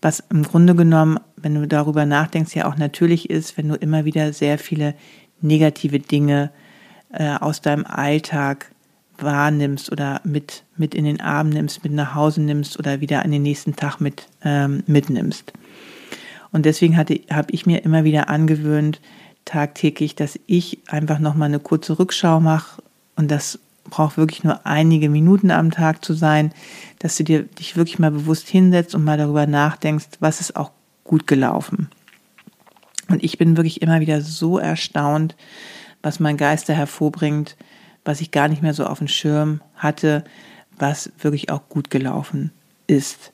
was 0.00 0.22
im 0.30 0.44
Grunde 0.44 0.76
genommen, 0.76 1.18
wenn 1.42 1.54
du 1.54 1.66
darüber 1.66 2.06
nachdenkst, 2.06 2.54
ja 2.54 2.66
auch 2.66 2.76
natürlich 2.76 3.30
ist, 3.30 3.56
wenn 3.56 3.68
du 3.68 3.74
immer 3.74 4.04
wieder 4.04 4.32
sehr 4.32 4.58
viele 4.58 4.94
negative 5.40 5.98
Dinge 5.98 6.50
äh, 7.12 7.36
aus 7.36 7.60
deinem 7.60 7.86
Alltag 7.86 8.72
wahrnimmst 9.18 9.90
oder 9.90 10.20
mit, 10.24 10.64
mit 10.76 10.94
in 10.94 11.04
den 11.04 11.20
Arm 11.20 11.48
nimmst, 11.48 11.82
mit 11.82 11.92
nach 11.92 12.14
Hause 12.14 12.40
nimmst 12.42 12.78
oder 12.78 13.00
wieder 13.00 13.24
an 13.24 13.30
den 13.30 13.42
nächsten 13.42 13.74
Tag 13.76 14.00
mit 14.00 14.26
ähm, 14.44 14.82
mitnimmst. 14.86 15.52
Und 16.50 16.64
deswegen 16.64 16.96
habe 16.96 17.18
ich 17.50 17.66
mir 17.66 17.84
immer 17.84 18.04
wieder 18.04 18.28
angewöhnt, 18.28 19.00
tagtäglich, 19.44 20.14
dass 20.14 20.38
ich 20.46 20.78
einfach 20.86 21.18
nochmal 21.18 21.48
eine 21.48 21.58
kurze 21.58 21.98
Rückschau 21.98 22.40
mache 22.40 22.82
und 23.16 23.30
das 23.30 23.58
braucht 23.90 24.16
wirklich 24.16 24.44
nur 24.44 24.66
einige 24.66 25.08
Minuten 25.08 25.50
am 25.50 25.70
Tag 25.70 26.04
zu 26.04 26.12
sein, 26.12 26.52
dass 26.98 27.16
du 27.16 27.24
dir 27.24 27.42
dich 27.42 27.76
wirklich 27.76 27.98
mal 27.98 28.10
bewusst 28.10 28.48
hinsetzt 28.48 28.94
und 28.94 29.04
mal 29.04 29.18
darüber 29.18 29.46
nachdenkst, 29.46 30.06
was 30.20 30.40
ist 30.40 30.56
auch 30.56 30.70
gut 31.08 31.26
gelaufen. 31.26 31.88
Und 33.08 33.24
ich 33.24 33.38
bin 33.38 33.56
wirklich 33.56 33.82
immer 33.82 33.98
wieder 33.98 34.20
so 34.20 34.58
erstaunt, 34.58 35.34
was 36.02 36.20
mein 36.20 36.36
Geist 36.36 36.68
da 36.68 36.74
hervorbringt, 36.74 37.56
was 38.04 38.20
ich 38.20 38.30
gar 38.30 38.46
nicht 38.46 38.62
mehr 38.62 38.74
so 38.74 38.86
auf 38.86 38.98
dem 38.98 39.08
Schirm 39.08 39.60
hatte, 39.74 40.22
was 40.78 41.10
wirklich 41.18 41.50
auch 41.50 41.68
gut 41.68 41.90
gelaufen 41.90 42.52
ist. 42.86 43.32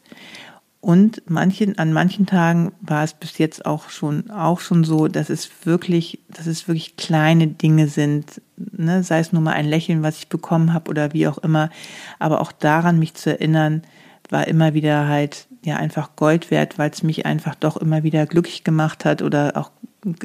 Und 0.80 1.22
manchen, 1.26 1.78
an 1.78 1.94
manchen 1.94 2.26
Tagen 2.26 2.72
war 2.82 3.04
es 3.04 3.14
bis 3.14 3.38
jetzt 3.38 3.64
auch 3.64 3.88
schon, 3.88 4.30
auch 4.30 4.60
schon 4.60 4.84
so, 4.84 5.08
dass 5.08 5.30
es 5.30 5.48
wirklich, 5.64 6.20
dass 6.28 6.46
es 6.46 6.68
wirklich 6.68 6.96
kleine 6.96 7.46
Dinge 7.46 7.88
sind, 7.88 8.42
ne? 8.56 9.02
sei 9.02 9.18
es 9.18 9.32
nur 9.32 9.40
mal 9.40 9.54
ein 9.54 9.66
Lächeln, 9.66 10.02
was 10.02 10.18
ich 10.18 10.28
bekommen 10.28 10.74
habe 10.74 10.90
oder 10.90 11.14
wie 11.14 11.26
auch 11.26 11.38
immer. 11.38 11.70
Aber 12.18 12.42
auch 12.42 12.52
daran 12.52 12.98
mich 12.98 13.14
zu 13.14 13.30
erinnern, 13.30 13.82
war 14.28 14.46
immer 14.46 14.74
wieder 14.74 15.08
halt 15.08 15.46
ja 15.64 15.76
einfach 15.76 16.16
Gold 16.16 16.50
wert, 16.50 16.78
weil 16.78 16.90
es 16.90 17.02
mich 17.02 17.26
einfach 17.26 17.54
doch 17.54 17.76
immer 17.76 18.02
wieder 18.02 18.26
glücklich 18.26 18.64
gemacht 18.64 19.04
hat 19.04 19.22
oder 19.22 19.56
auch 19.56 19.70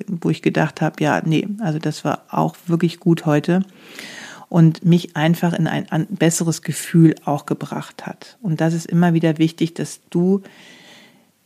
wo 0.08 0.30
ich 0.30 0.42
gedacht 0.42 0.82
habe, 0.82 1.02
ja, 1.02 1.22
nee, 1.24 1.48
also 1.60 1.80
das 1.80 2.04
war 2.04 2.24
auch 2.30 2.56
wirklich 2.68 3.00
gut 3.00 3.26
heute 3.26 3.64
und 4.50 4.84
mich 4.84 5.16
einfach 5.16 5.54
in 5.54 5.68
ein 5.68 6.08
besseres 6.10 6.62
Gefühl 6.64 7.16
auch 7.24 7.46
gebracht 7.46 8.06
hat. 8.06 8.38
Und 8.42 8.62
das 8.62 8.74
ist 8.74 8.88
immer 8.88 9.14
wieder 9.14 9.38
wichtig, 9.38 9.76
dass 9.76 10.02
du 10.10 10.42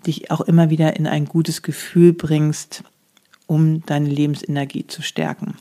dich 0.08 0.32
auch 0.32 0.42
immer 0.42 0.70
wieder 0.70 0.96
in 0.96 1.06
ein 1.06 1.26
gutes 1.26 1.62
Gefühl 1.62 2.14
bringst, 2.14 2.84
um 3.46 3.86
deine 3.86 4.10
Lebensenergie 4.10 4.88
zu 4.88 5.02
stärken. 5.02 5.56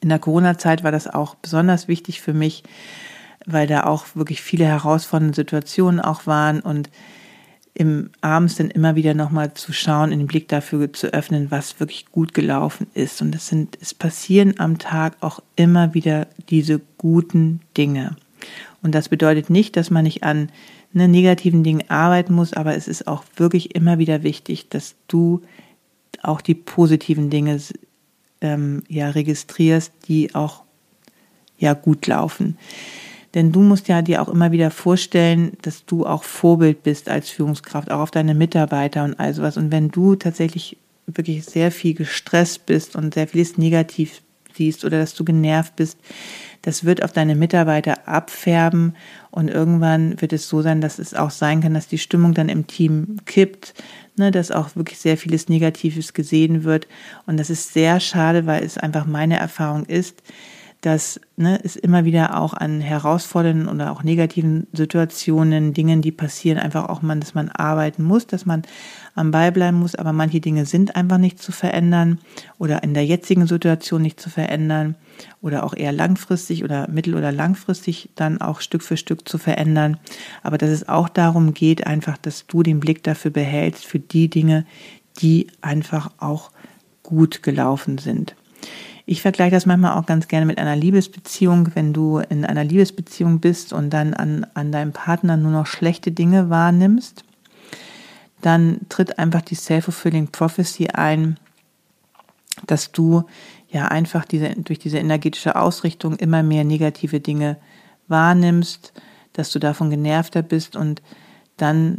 In 0.00 0.08
der 0.08 0.18
Corona-Zeit 0.18 0.84
war 0.84 0.92
das 0.92 1.08
auch 1.08 1.34
besonders 1.36 1.88
wichtig 1.88 2.20
für 2.20 2.32
mich, 2.32 2.62
weil 3.46 3.66
da 3.66 3.84
auch 3.84 4.06
wirklich 4.14 4.42
viele 4.42 4.64
herausfordernde 4.64 5.34
Situationen 5.34 6.00
auch 6.00 6.26
waren 6.26 6.60
und 6.60 6.90
im 7.74 8.10
abends 8.20 8.54
dann 8.54 8.70
immer 8.70 8.94
wieder 8.94 9.14
nochmal 9.14 9.52
zu 9.54 9.72
schauen, 9.72 10.10
den 10.10 10.28
Blick 10.28 10.48
dafür 10.48 10.92
zu 10.92 11.12
öffnen, 11.12 11.50
was 11.50 11.80
wirklich 11.80 12.06
gut 12.12 12.32
gelaufen 12.32 12.86
ist. 12.94 13.20
Und 13.20 13.34
es 13.34 13.48
sind, 13.48 13.76
es 13.80 13.92
passieren 13.92 14.54
am 14.58 14.78
Tag 14.78 15.16
auch 15.20 15.42
immer 15.56 15.92
wieder 15.92 16.28
diese 16.50 16.80
guten 16.98 17.60
Dinge. 17.76 18.16
Und 18.80 18.94
das 18.94 19.08
bedeutet 19.08 19.50
nicht, 19.50 19.76
dass 19.76 19.90
man 19.90 20.04
nicht 20.04 20.22
an 20.22 20.50
ne, 20.92 21.08
negativen 21.08 21.64
Dingen 21.64 21.84
arbeiten 21.88 22.32
muss, 22.32 22.52
aber 22.52 22.76
es 22.76 22.86
ist 22.86 23.08
auch 23.08 23.24
wirklich 23.36 23.74
immer 23.74 23.98
wieder 23.98 24.22
wichtig, 24.22 24.68
dass 24.68 24.94
du 25.08 25.42
auch 26.22 26.40
die 26.40 26.54
positiven 26.54 27.28
Dinge 27.28 27.60
ähm, 28.40 28.84
ja 28.88 29.10
registrierst, 29.10 29.92
die 30.06 30.34
auch 30.34 30.62
ja 31.58 31.74
gut 31.74 32.06
laufen. 32.06 32.56
Denn 33.34 33.50
du 33.50 33.60
musst 33.60 33.88
ja 33.88 34.00
dir 34.00 34.22
auch 34.22 34.28
immer 34.28 34.52
wieder 34.52 34.70
vorstellen, 34.70 35.52
dass 35.62 35.84
du 35.84 36.06
auch 36.06 36.22
Vorbild 36.22 36.82
bist 36.84 37.08
als 37.08 37.28
Führungskraft, 37.30 37.90
auch 37.90 38.00
auf 38.00 38.10
deine 38.10 38.34
Mitarbeiter 38.34 39.04
und 39.04 39.18
all 39.18 39.34
sowas. 39.34 39.56
Und 39.56 39.72
wenn 39.72 39.90
du 39.90 40.14
tatsächlich 40.14 40.76
wirklich 41.06 41.44
sehr 41.44 41.70
viel 41.70 41.94
gestresst 41.94 42.66
bist 42.66 42.96
und 42.96 43.14
sehr 43.14 43.28
vieles 43.28 43.58
negativ 43.58 44.22
siehst 44.56 44.84
oder 44.84 44.98
dass 44.98 45.14
du 45.14 45.24
genervt 45.24 45.74
bist, 45.76 45.98
das 46.62 46.84
wird 46.84 47.02
auf 47.02 47.12
deine 47.12 47.34
Mitarbeiter 47.34 48.08
abfärben 48.08 48.94
und 49.30 49.48
irgendwann 49.48 50.20
wird 50.20 50.32
es 50.32 50.48
so 50.48 50.62
sein, 50.62 50.80
dass 50.80 50.98
es 50.98 51.12
auch 51.12 51.30
sein 51.30 51.60
kann, 51.60 51.74
dass 51.74 51.88
die 51.88 51.98
Stimmung 51.98 52.32
dann 52.32 52.48
im 52.48 52.66
Team 52.66 53.18
kippt, 53.26 53.74
ne, 54.16 54.30
dass 54.30 54.50
auch 54.50 54.74
wirklich 54.76 54.98
sehr 54.98 55.18
vieles 55.18 55.48
Negatives 55.48 56.14
gesehen 56.14 56.64
wird. 56.64 56.86
Und 57.26 57.38
das 57.38 57.50
ist 57.50 57.74
sehr 57.74 58.00
schade, 58.00 58.46
weil 58.46 58.64
es 58.64 58.78
einfach 58.78 59.04
meine 59.04 59.38
Erfahrung 59.38 59.84
ist, 59.86 60.22
dass 60.84 61.18
ne, 61.36 61.58
es 61.64 61.76
immer 61.76 62.04
wieder 62.04 62.38
auch 62.38 62.52
an 62.52 62.82
herausfordernden 62.82 63.68
oder 63.68 63.90
auch 63.90 64.02
negativen 64.02 64.66
Situationen, 64.74 65.72
Dingen, 65.72 66.02
die 66.02 66.12
passieren, 66.12 66.58
einfach 66.58 66.90
auch 66.90 67.00
man, 67.00 67.20
dass 67.20 67.32
man 67.32 67.48
arbeiten 67.48 68.02
muss, 68.02 68.26
dass 68.26 68.44
man 68.44 68.62
am 69.14 69.30
Ball 69.30 69.50
bleiben 69.50 69.78
muss, 69.78 69.94
aber 69.94 70.12
manche 70.12 70.40
Dinge 70.40 70.66
sind 70.66 70.94
einfach 70.94 71.16
nicht 71.16 71.40
zu 71.40 71.52
verändern 71.52 72.18
oder 72.58 72.82
in 72.82 72.92
der 72.92 73.06
jetzigen 73.06 73.46
Situation 73.46 74.02
nicht 74.02 74.20
zu 74.20 74.28
verändern 74.28 74.96
oder 75.40 75.64
auch 75.64 75.74
eher 75.74 75.92
langfristig 75.92 76.64
oder 76.64 76.86
mittel- 76.90 77.14
oder 77.14 77.32
langfristig 77.32 78.10
dann 78.14 78.42
auch 78.42 78.60
Stück 78.60 78.82
für 78.82 78.98
Stück 78.98 79.26
zu 79.26 79.38
verändern. 79.38 79.96
Aber 80.42 80.58
dass 80.58 80.68
es 80.68 80.86
auch 80.86 81.08
darum 81.08 81.54
geht, 81.54 81.86
einfach, 81.86 82.18
dass 82.18 82.46
du 82.46 82.62
den 82.62 82.80
Blick 82.80 83.02
dafür 83.02 83.30
behältst, 83.30 83.86
für 83.86 84.00
die 84.00 84.28
Dinge, 84.28 84.66
die 85.22 85.46
einfach 85.62 86.10
auch 86.18 86.50
gut 87.02 87.42
gelaufen 87.42 87.96
sind. 87.96 88.34
Ich 89.06 89.20
vergleiche 89.20 89.50
das 89.50 89.66
manchmal 89.66 89.98
auch 89.98 90.06
ganz 90.06 90.28
gerne 90.28 90.46
mit 90.46 90.58
einer 90.58 90.76
Liebesbeziehung. 90.76 91.74
Wenn 91.74 91.92
du 91.92 92.18
in 92.18 92.44
einer 92.44 92.64
Liebesbeziehung 92.64 93.40
bist 93.40 93.72
und 93.72 93.90
dann 93.90 94.14
an, 94.14 94.46
an 94.54 94.72
deinem 94.72 94.92
Partner 94.92 95.36
nur 95.36 95.50
noch 95.50 95.66
schlechte 95.66 96.10
Dinge 96.10 96.48
wahrnimmst, 96.48 97.24
dann 98.40 98.80
tritt 98.88 99.18
einfach 99.18 99.42
die 99.42 99.56
Self-Fulfilling 99.56 100.28
Prophecy 100.28 100.88
ein, 100.88 101.38
dass 102.66 102.92
du 102.92 103.24
ja 103.68 103.88
einfach 103.88 104.24
diese, 104.24 104.50
durch 104.56 104.78
diese 104.78 104.98
energetische 104.98 105.56
Ausrichtung 105.56 106.16
immer 106.16 106.42
mehr 106.42 106.64
negative 106.64 107.20
Dinge 107.20 107.58
wahrnimmst, 108.08 108.92
dass 109.34 109.50
du 109.50 109.58
davon 109.58 109.90
genervter 109.90 110.42
bist 110.42 110.76
und 110.76 111.02
dann 111.56 111.98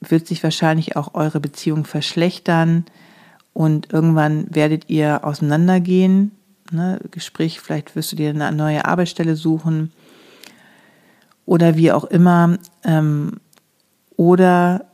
wird 0.00 0.26
sich 0.26 0.42
wahrscheinlich 0.42 0.96
auch 0.96 1.14
eure 1.14 1.40
Beziehung 1.40 1.84
verschlechtern 1.84 2.86
und 3.52 3.92
irgendwann 3.92 4.46
werdet 4.54 4.88
ihr 4.88 5.24
auseinandergehen 5.24 6.32
ne, 6.70 7.00
Gespräch, 7.10 7.60
vielleicht 7.60 7.96
wirst 7.96 8.12
du 8.12 8.16
dir 8.16 8.30
eine 8.30 8.52
neue 8.52 8.84
Arbeitsstelle 8.84 9.36
suchen 9.36 9.92
oder 11.46 11.76
wie 11.76 11.92
auch 11.92 12.04
immer. 12.04 12.58
Ähm, 12.84 13.40
oder 14.16 14.86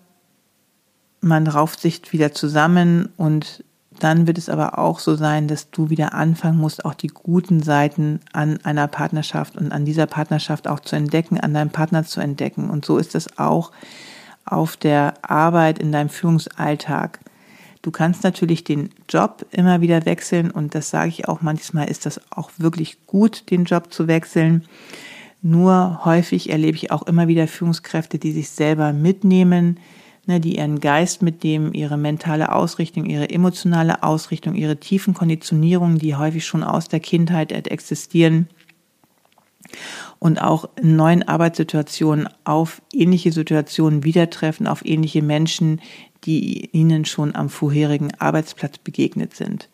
man 1.20 1.46
rauft 1.46 1.80
sich 1.80 2.12
wieder 2.12 2.32
zusammen 2.32 3.08
und 3.16 3.64
dann 3.98 4.26
wird 4.26 4.38
es 4.38 4.48
aber 4.48 4.78
auch 4.78 4.98
so 4.98 5.16
sein, 5.16 5.48
dass 5.48 5.70
du 5.70 5.90
wieder 5.90 6.12
anfangen 6.12 6.58
musst, 6.58 6.84
auch 6.84 6.94
die 6.94 7.08
guten 7.08 7.62
Seiten 7.62 8.20
an 8.32 8.58
einer 8.64 8.88
Partnerschaft 8.88 9.56
und 9.56 9.72
an 9.72 9.84
dieser 9.84 10.06
Partnerschaft 10.06 10.68
auch 10.68 10.80
zu 10.80 10.96
entdecken, 10.96 11.40
an 11.40 11.54
deinem 11.54 11.70
Partner 11.70 12.04
zu 12.04 12.20
entdecken. 12.20 12.68
Und 12.68 12.84
so 12.84 12.98
ist 12.98 13.14
es 13.14 13.38
auch 13.38 13.72
auf 14.44 14.76
der 14.76 15.14
Arbeit 15.22 15.78
in 15.78 15.92
deinem 15.92 16.08
Führungsalltag. 16.08 17.20
Du 17.86 17.92
kannst 17.92 18.24
natürlich 18.24 18.64
den 18.64 18.90
Job 19.08 19.46
immer 19.52 19.80
wieder 19.80 20.06
wechseln 20.06 20.50
und 20.50 20.74
das 20.74 20.90
sage 20.90 21.08
ich 21.08 21.28
auch 21.28 21.40
manchmal, 21.40 21.88
ist 21.88 22.04
das 22.04 22.20
auch 22.32 22.50
wirklich 22.58 23.06
gut, 23.06 23.48
den 23.48 23.62
Job 23.62 23.92
zu 23.92 24.08
wechseln. 24.08 24.64
Nur 25.40 26.04
häufig 26.04 26.50
erlebe 26.50 26.76
ich 26.76 26.90
auch 26.90 27.04
immer 27.04 27.28
wieder 27.28 27.46
Führungskräfte, 27.46 28.18
die 28.18 28.32
sich 28.32 28.48
selber 28.50 28.92
mitnehmen, 28.92 29.78
ne, 30.26 30.40
die 30.40 30.56
ihren 30.56 30.80
Geist 30.80 31.22
mitnehmen, 31.22 31.74
ihre 31.74 31.96
mentale 31.96 32.50
Ausrichtung, 32.50 33.04
ihre 33.04 33.30
emotionale 33.30 34.02
Ausrichtung, 34.02 34.56
ihre 34.56 34.78
tiefen 34.78 35.14
Konditionierungen, 35.14 35.98
die 35.98 36.16
häufig 36.16 36.44
schon 36.44 36.64
aus 36.64 36.88
der 36.88 36.98
Kindheit 36.98 37.52
existieren 37.52 38.48
und 40.18 40.42
auch 40.42 40.68
in 40.74 40.96
neuen 40.96 41.22
Arbeitssituationen 41.22 42.28
auf 42.42 42.82
ähnliche 42.92 43.30
Situationen 43.30 44.02
wieder 44.02 44.28
treffen, 44.28 44.66
auf 44.66 44.84
ähnliche 44.84 45.22
Menschen, 45.22 45.80
die 46.26 46.70
ihnen 46.72 47.04
schon 47.04 47.34
am 47.36 47.48
vorherigen 47.48 48.12
Arbeitsplatz 48.18 48.78
begegnet 48.78 49.34
sind. 49.34 49.68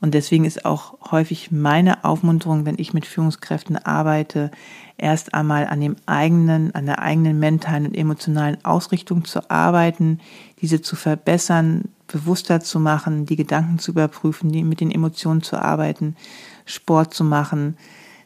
Und 0.00 0.14
deswegen 0.14 0.44
ist 0.44 0.64
auch 0.64 1.10
häufig 1.10 1.50
meine 1.50 2.04
Aufmunterung, 2.04 2.64
wenn 2.64 2.78
ich 2.78 2.94
mit 2.94 3.04
Führungskräften 3.04 3.76
arbeite, 3.76 4.52
erst 4.96 5.34
einmal 5.34 5.66
an 5.66 5.80
dem 5.80 5.96
eigenen, 6.06 6.72
an 6.74 6.86
der 6.86 7.00
eigenen 7.00 7.40
mentalen 7.40 7.86
und 7.86 7.96
emotionalen 7.96 8.64
Ausrichtung 8.64 9.24
zu 9.24 9.50
arbeiten, 9.50 10.20
diese 10.60 10.80
zu 10.80 10.94
verbessern, 10.94 11.86
bewusster 12.06 12.60
zu 12.60 12.78
machen, 12.78 13.26
die 13.26 13.36
Gedanken 13.36 13.80
zu 13.80 13.90
überprüfen, 13.90 14.52
die 14.52 14.62
mit 14.62 14.80
den 14.80 14.92
Emotionen 14.92 15.42
zu 15.42 15.60
arbeiten, 15.60 16.16
Sport 16.64 17.12
zu 17.12 17.24
machen, 17.24 17.76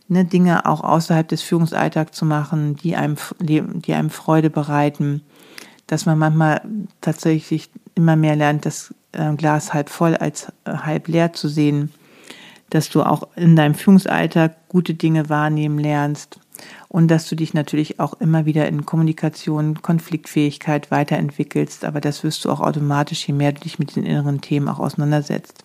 ne, 0.08 0.26
Dinge 0.26 0.66
auch 0.66 0.84
außerhalb 0.84 1.26
des 1.26 1.40
Führungsalltags 1.42 2.16
zu 2.16 2.26
machen, 2.26 2.76
die 2.76 2.96
einem, 2.96 3.16
die 3.40 3.94
einem 3.94 4.10
Freude 4.10 4.50
bereiten 4.50 5.22
dass 5.92 6.06
man 6.06 6.18
manchmal 6.18 6.62
tatsächlich 7.02 7.68
immer 7.94 8.16
mehr 8.16 8.34
lernt, 8.34 8.64
das 8.64 8.94
äh, 9.12 9.34
Glas 9.34 9.74
halb 9.74 9.90
voll 9.90 10.16
als 10.16 10.50
äh, 10.64 10.72
halb 10.72 11.06
leer 11.06 11.34
zu 11.34 11.48
sehen, 11.48 11.92
dass 12.70 12.88
du 12.88 13.02
auch 13.02 13.28
in 13.36 13.56
deinem 13.56 13.74
Führungsalltag 13.74 14.70
gute 14.70 14.94
Dinge 14.94 15.28
wahrnehmen 15.28 15.78
lernst 15.78 16.40
und 16.88 17.08
dass 17.08 17.28
du 17.28 17.36
dich 17.36 17.52
natürlich 17.52 18.00
auch 18.00 18.14
immer 18.14 18.46
wieder 18.46 18.66
in 18.68 18.86
Kommunikation, 18.86 19.82
Konfliktfähigkeit 19.82 20.90
weiterentwickelst, 20.90 21.84
aber 21.84 22.00
das 22.00 22.24
wirst 22.24 22.46
du 22.46 22.50
auch 22.50 22.60
automatisch, 22.60 23.28
je 23.28 23.34
mehr 23.34 23.52
du 23.52 23.60
dich 23.60 23.78
mit 23.78 23.94
den 23.94 24.06
inneren 24.06 24.40
Themen 24.40 24.70
auch 24.70 24.78
auseinandersetzt. 24.78 25.62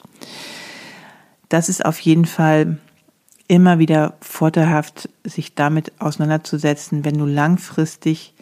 Das 1.48 1.70
ist 1.70 1.86
auf 1.86 2.02
jeden 2.02 2.26
Fall 2.26 2.80
immer 3.48 3.80
wieder 3.80 4.16
vorteilhaft, 4.20 5.08
sich 5.24 5.56
damit 5.56 5.94
auseinanderzusetzen, 6.00 7.06
wenn 7.06 7.18
du 7.18 7.26
langfristig 7.26 8.34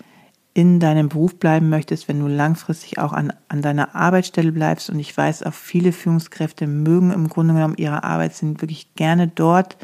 in 0.56 0.80
deinem 0.80 1.10
Beruf 1.10 1.36
bleiben 1.36 1.68
möchtest, 1.70 2.08
wenn 2.08 2.22
du 2.22 2.28
langfristig 2.28 2.98
auch 2.98 3.12
an, 3.12 3.34
an 3.50 3.62
deiner 3.62 3.94
Arbeitsstelle 3.94 4.54
bleibst. 4.54 4.90
Und 4.90 5.00
ich 5.00 5.16
weiß, 5.16 5.44
auch 5.44 5.54
viele 5.54 5.92
Führungskräfte 5.92 6.66
mögen 6.66 7.12
im 7.12 7.28
Grunde 7.28 7.54
genommen 7.54 7.76
ihre 7.76 8.06
Arbeit, 8.06 8.34
sind 8.34 8.62
wirklich 8.62 8.96
gerne 8.96 9.28
dort, 9.28 9.76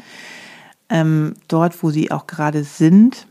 ähm, 0.88 1.34
dort, 1.46 1.82
wo 1.82 1.90
sie 1.90 2.10
auch 2.10 2.26
gerade 2.26 2.64
sind, 2.64 3.26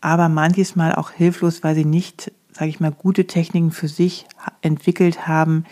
aber 0.00 0.30
manches 0.30 0.74
Mal 0.74 0.94
auch 0.94 1.10
hilflos, 1.10 1.62
weil 1.62 1.74
sie 1.74 1.84
nicht, 1.84 2.32
sage 2.50 2.70
ich 2.70 2.80
mal, 2.80 2.92
gute 2.92 3.26
Techniken 3.26 3.72
für 3.72 3.88
sich 3.88 4.24
entwickelt 4.62 5.28
haben, 5.28 5.66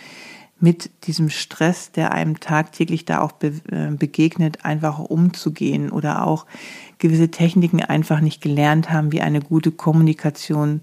mit 0.61 0.90
diesem 1.07 1.31
Stress, 1.31 1.92
der 1.92 2.12
einem 2.12 2.40
tagtäglich 2.40 3.05
da 3.07 3.21
auch 3.21 3.33
be 3.33 3.55
äh, 3.71 3.92
begegnet, 3.92 4.64
einfach 4.64 4.99
umzugehen 4.99 5.90
oder 5.90 6.27
auch 6.27 6.47
gewisse 6.99 7.31
Techniken 7.31 7.83
einfach 7.83 8.21
nicht 8.21 8.41
gelernt 8.41 8.91
haben, 8.91 9.13
wie 9.13 9.21
eine 9.21 9.41
gute 9.41 9.71
Kommunikation, 9.71 10.81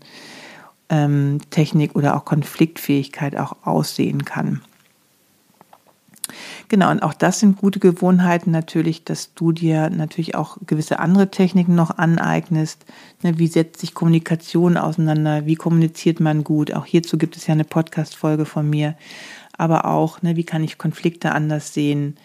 ähm, 0.89 1.39
Technik 1.49 1.95
oder 1.95 2.15
auch 2.15 2.25
Konfliktfähigkeit 2.25 3.36
auch 3.36 3.56
aussehen 3.63 4.25
kann. 4.25 4.62
Genau, 6.69 6.89
und 6.89 7.03
auch 7.03 7.13
das 7.13 7.39
sind 7.39 7.57
gute 7.57 7.80
Gewohnheiten 7.80 8.49
natürlich, 8.49 9.03
dass 9.03 9.34
du 9.36 9.51
dir 9.51 9.89
natürlich 9.91 10.36
auch 10.36 10.57
gewisse 10.66 10.99
andere 10.99 11.30
Techniken 11.30 11.76
noch 11.76 11.97
aneignest. 11.97 12.86
Ne, 13.22 13.38
wie 13.38 13.47
setzt 13.47 13.82
sich 13.82 13.93
Kommunikation 13.93 14.78
auseinander? 14.78 15.45
Wie 15.45 15.55
kommuniziert 15.55 16.20
man 16.20 16.43
gut? 16.43 16.74
Auch 16.74 16.86
hierzu 16.86 17.18
gibt 17.18 17.38
es 17.38 17.45
ja 17.45 17.53
eine 17.53 17.63
Podcast-Folge 17.63 18.45
von 18.45 18.68
mir. 18.68 18.95
Aber 19.57 19.86
auch, 19.86 20.22
ne, 20.24 20.36
wie 20.36 20.43
kann 20.43 20.63
ich 20.63 20.80
Konflikte 20.80 21.32
anders 21.32 21.74
sehen? 21.74 22.18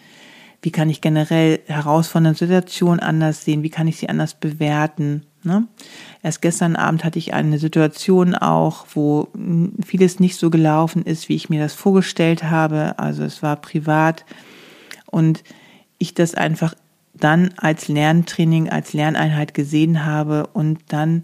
Wie 0.61 0.71
kann 0.71 0.89
ich 0.89 1.01
generell 1.01 1.59
herausfordernde 1.65 2.37
Situationen 2.37 2.99
anders 2.99 3.43
sehen? 3.43 3.63
Wie 3.63 3.69
kann 3.69 3.87
ich 3.87 3.97
sie 3.97 4.09
anders 4.09 4.35
bewerten? 4.35 5.25
Ne? 5.43 5.67
Erst 6.21 6.41
gestern 6.41 6.75
Abend 6.75 7.03
hatte 7.03 7.17
ich 7.17 7.33
eine 7.33 7.57
Situation 7.57 8.35
auch, 8.35 8.85
wo 8.93 9.29
vieles 9.83 10.19
nicht 10.19 10.37
so 10.37 10.51
gelaufen 10.51 11.03
ist, 11.03 11.29
wie 11.29 11.35
ich 11.35 11.49
mir 11.49 11.61
das 11.61 11.73
vorgestellt 11.73 12.43
habe. 12.43 12.99
Also 12.99 13.23
es 13.23 13.41
war 13.41 13.55
privat 13.55 14.23
und 15.07 15.43
ich 15.97 16.13
das 16.13 16.35
einfach 16.35 16.75
dann 17.13 17.53
als 17.57 17.87
Lerntraining, 17.87 18.69
als 18.69 18.93
Lerneinheit 18.93 19.53
gesehen 19.53 20.05
habe 20.05 20.47
und 20.47 20.79
dann 20.89 21.23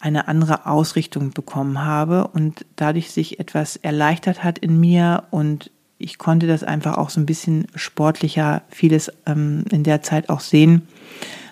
eine 0.00 0.28
andere 0.28 0.66
Ausrichtung 0.66 1.30
bekommen 1.30 1.82
habe 1.82 2.28
und 2.28 2.66
dadurch 2.76 3.10
sich 3.10 3.40
etwas 3.40 3.76
erleichtert 3.76 4.44
hat 4.44 4.58
in 4.58 4.78
mir 4.78 5.24
und 5.30 5.70
ich 5.98 6.18
konnte 6.18 6.46
das 6.46 6.62
einfach 6.62 6.98
auch 6.98 7.10
so 7.10 7.20
ein 7.20 7.26
bisschen 7.26 7.66
sportlicher 7.74 8.62
vieles 8.68 9.12
ähm, 9.26 9.64
in 9.70 9.82
der 9.82 10.02
Zeit 10.02 10.28
auch 10.28 10.40
sehen, 10.40 10.86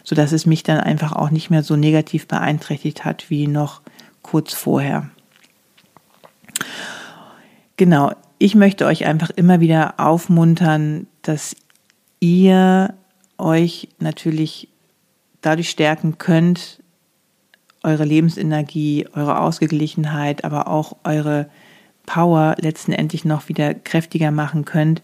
so 0.03 0.15
dass 0.15 0.33
es 0.33 0.47
mich 0.47 0.63
dann 0.63 0.81
einfach 0.81 1.13
auch 1.13 1.31
nicht 1.31 1.51
mehr 1.51 1.63
so 1.63 1.77
negativ 1.77 2.29
beeinträchtigt 2.29 3.05
hat 3.05 3.31
wie 3.31 3.47
noch 3.47 3.81
kurz 4.23 4.53
vorher. 4.53 5.09
Genau, 7.77 8.13
ich 8.39 8.55
möchte 8.55 8.87
euch 8.87 9.07
einfach 9.07 9.31
immer 9.31 9.61
wieder 9.61 9.95
aufmuntern, 9.99 11.07
dass 11.23 11.57
ihr 12.21 12.95
euch 13.39 13.89
natürlich 13.99 14.69
dadurch 15.41 15.71
stärken 15.71 16.19
könnt, 16.19 16.83
eure 17.83 18.05
Lebensenergie, 18.05 19.07
eure 19.13 19.41
Ausgeglichenheit, 19.41 20.45
aber 20.45 20.69
auch 20.69 20.97
eure 21.05 21.51
Power 22.07 22.57
letztendlich 22.61 23.25
noch 23.25 23.49
wieder 23.49 23.75
kräftiger 23.75 24.31
machen 24.31 24.65
könnt, 24.65 25.03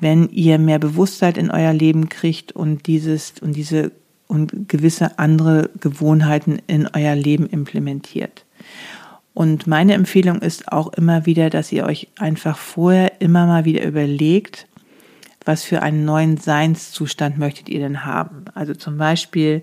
wenn 0.00 0.28
ihr 0.30 0.58
mehr 0.58 0.78
Bewusstheit 0.78 1.36
in 1.36 1.50
euer 1.50 1.72
Leben 1.72 2.08
kriegt 2.08 2.52
und 2.52 2.86
dieses 2.86 3.34
und 3.40 3.54
diese 3.54 3.92
und 4.26 4.68
gewisse 4.68 5.18
andere 5.18 5.70
Gewohnheiten 5.80 6.60
in 6.66 6.86
euer 6.86 7.16
Leben 7.16 7.46
implementiert. 7.46 8.44
Und 9.34 9.66
meine 9.66 9.94
Empfehlung 9.94 10.40
ist 10.40 10.70
auch 10.70 10.92
immer 10.92 11.26
wieder, 11.26 11.50
dass 11.50 11.72
ihr 11.72 11.84
euch 11.84 12.08
einfach 12.18 12.56
vorher 12.56 13.20
immer 13.20 13.46
mal 13.46 13.64
wieder 13.64 13.84
überlegt, 13.84 14.66
was 15.44 15.64
für 15.64 15.82
einen 15.82 16.04
neuen 16.04 16.36
Seinszustand 16.36 17.38
möchtet 17.38 17.68
ihr 17.68 17.80
denn 17.80 18.04
haben. 18.04 18.44
Also 18.54 18.74
zum 18.74 18.98
Beispiel, 18.98 19.62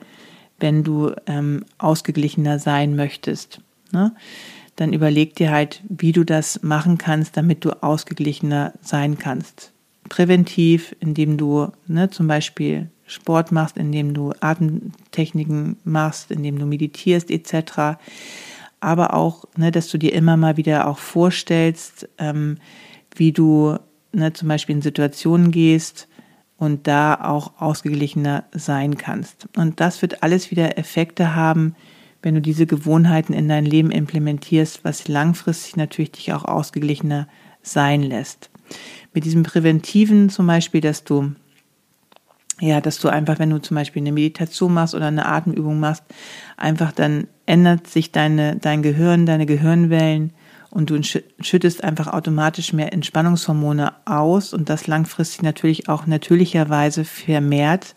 wenn 0.59 0.83
du 0.83 1.11
ähm, 1.27 1.63
ausgeglichener 1.77 2.59
sein 2.59 2.95
möchtest, 2.95 3.61
ne, 3.91 4.13
dann 4.77 4.93
überleg 4.93 5.35
dir 5.35 5.51
halt, 5.51 5.83
wie 5.89 6.13
du 6.13 6.23
das 6.23 6.63
machen 6.63 6.97
kannst, 6.97 7.35
damit 7.35 7.65
du 7.65 7.71
ausgeglichener 7.83 8.73
sein 8.81 9.17
kannst. 9.17 9.73
Präventiv, 10.07 10.95
indem 10.99 11.37
du 11.37 11.71
ne, 11.87 12.09
zum 12.09 12.27
Beispiel 12.27 12.89
Sport 13.07 13.51
machst, 13.51 13.75
indem 13.75 14.13
du 14.13 14.33
Atemtechniken 14.39 15.77
machst, 15.83 16.31
indem 16.31 16.59
du 16.59 16.65
meditierst 16.65 17.31
etc. 17.31 17.97
Aber 18.79 19.13
auch, 19.15 19.45
ne, 19.57 19.71
dass 19.71 19.89
du 19.89 19.97
dir 19.97 20.13
immer 20.13 20.37
mal 20.37 20.57
wieder 20.57 20.87
auch 20.87 20.99
vorstellst, 20.99 22.07
ähm, 22.19 22.57
wie 23.15 23.31
du 23.31 23.77
ne, 24.13 24.31
zum 24.33 24.47
Beispiel 24.47 24.75
in 24.75 24.81
Situationen 24.83 25.51
gehst 25.51 26.07
und 26.57 26.85
da 26.85 27.15
auch 27.15 27.59
ausgeglichener 27.59 28.43
sein 28.51 28.95
kannst. 28.97 29.47
Und 29.57 29.79
das 29.79 30.03
wird 30.03 30.21
alles 30.21 30.51
wieder 30.51 30.77
Effekte 30.77 31.33
haben, 31.33 31.75
wenn 32.21 32.35
du 32.35 32.41
diese 32.41 32.65
Gewohnheiten 32.65 33.33
in 33.33 33.47
dein 33.47 33.65
Leben 33.65 33.91
implementierst, 33.91 34.83
was 34.83 35.07
langfristig 35.07 35.75
natürlich 35.75 36.11
dich 36.11 36.33
auch 36.33 36.45
ausgeglichener 36.45 37.27
sein 37.61 38.01
lässt. 38.01 38.49
Mit 39.13 39.25
diesem 39.25 39.43
Präventiven 39.43 40.29
zum 40.29 40.47
Beispiel, 40.47 40.81
dass 40.81 41.03
du 41.03 41.33
ja, 42.59 42.81
dass 42.81 42.97
du 42.97 43.07
einfach, 43.07 43.37
wenn 43.37 43.51
du 43.51 43.59
zum 43.59 43.75
Beispiel 43.75 44.01
eine 44.01 44.11
Meditation 44.11 44.73
machst 44.73 44.95
oder 44.95 45.07
eine 45.07 45.27
Atemübung 45.27 45.79
machst, 45.79 46.03
einfach 46.57 46.91
dann 46.91 47.27
ändert 47.45 47.85
sich 47.87 48.11
deine, 48.11 48.55
dein 48.55 48.81
Gehirn, 48.81 49.27
deine 49.27 49.45
Gehirnwellen 49.45 50.33
und 50.69 50.89
du 50.89 50.99
schüttest 51.39 51.83
einfach 51.83 52.07
automatisch 52.07 52.73
mehr 52.73 52.93
Entspannungshormone 52.93 53.93
aus 54.05 54.53
und 54.53 54.69
das 54.69 54.87
langfristig 54.87 55.43
natürlich 55.43 55.87
auch 55.87 56.07
natürlicherweise 56.07 57.05
vermehrt. 57.05 57.95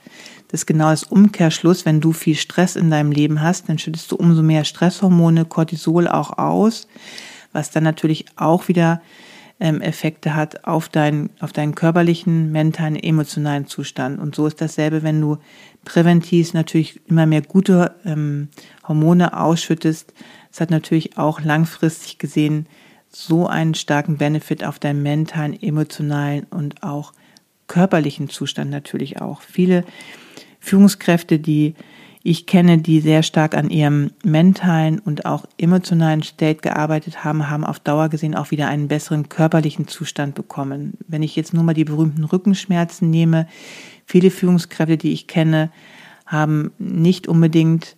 Das 0.51 0.63
ist 0.63 0.67
genau 0.67 0.91
das 0.91 1.05
Umkehrschluss. 1.05 1.87
Wenn 1.87 2.01
du 2.01 2.13
viel 2.13 2.35
Stress 2.35 2.75
in 2.75 2.91
deinem 2.91 3.13
Leben 3.13 3.41
hast, 3.41 3.69
dann 3.69 3.79
schüttest 3.79 4.11
du 4.11 4.17
umso 4.17 4.43
mehr 4.43 4.65
Stresshormone, 4.65 5.45
Cortisol 5.45 6.09
auch 6.09 6.39
aus, 6.39 6.89
was 7.53 7.71
dann 7.71 7.85
natürlich 7.85 8.27
auch 8.37 8.67
wieder 8.67 9.01
ähm, 9.61 9.81
Effekte 9.81 10.35
hat 10.35 10.65
auf 10.65 10.89
deinen, 10.89 11.31
auf 11.39 11.53
deinen 11.53 11.75
körperlichen, 11.75 12.51
mentalen, 12.51 12.97
emotionalen 12.97 13.67
Zustand. 13.67 14.19
Und 14.19 14.35
so 14.35 14.47
ist 14.47 14.61
dasselbe, 14.61 15.03
wenn 15.05 15.21
du 15.21 15.37
präventiv 15.85 16.53
natürlich 16.53 17.01
immer 17.07 17.27
mehr 17.27 17.43
gute 17.43 17.95
ähm, 18.05 18.49
Hormone 18.89 19.39
ausschüttest, 19.39 20.13
es 20.51 20.61
hat 20.61 20.71
natürlich 20.71 21.17
auch 21.17 21.41
langfristig 21.41 22.19
gesehen 22.19 22.67
so 23.09 23.47
einen 23.47 23.75
starken 23.75 24.17
Benefit 24.17 24.65
auf 24.65 24.79
deinen 24.79 25.03
mentalen, 25.03 25.61
emotionalen 25.61 26.45
und 26.51 26.83
auch 26.83 27.13
körperlichen 27.67 28.29
Zustand 28.29 28.71
natürlich 28.71 29.21
auch. 29.21 29.43
Viele 29.43 29.85
Führungskräfte, 30.61 31.39
die 31.39 31.75
ich 32.23 32.47
kenne, 32.47 32.79
die 32.79 33.01
sehr 33.01 33.23
stark 33.23 33.57
an 33.57 33.71
ihrem 33.71 34.11
mentalen 34.23 34.99
und 34.99 35.25
auch 35.25 35.47
emotionalen 35.57 36.23
State 36.23 36.61
gearbeitet 36.61 37.25
haben, 37.25 37.49
haben 37.49 37.65
auf 37.65 37.81
Dauer 37.81 38.11
gesehen 38.11 38.35
auch 38.35 38.51
wieder 38.51 38.69
einen 38.69 38.89
besseren 38.89 39.31
körperlichen 39.31 39.89
Zustand 39.89 40.35
bekommen. 40.35 40.93
Wenn 41.09 41.23
ich 41.23 41.35
jetzt 41.35 41.55
nur 41.55 41.65
mal 41.65 41.73
die 41.73 41.85
berühmten 41.85 42.25
Rückenschmerzen 42.25 43.09
nehme, 43.09 43.49
viele 44.05 44.31
Führungskräfte, 44.31 44.99
die 44.99 45.13
ich 45.13 45.29
kenne, 45.29 45.71
haben 46.27 46.73
nicht 46.79 47.27
unbedingt 47.27 47.97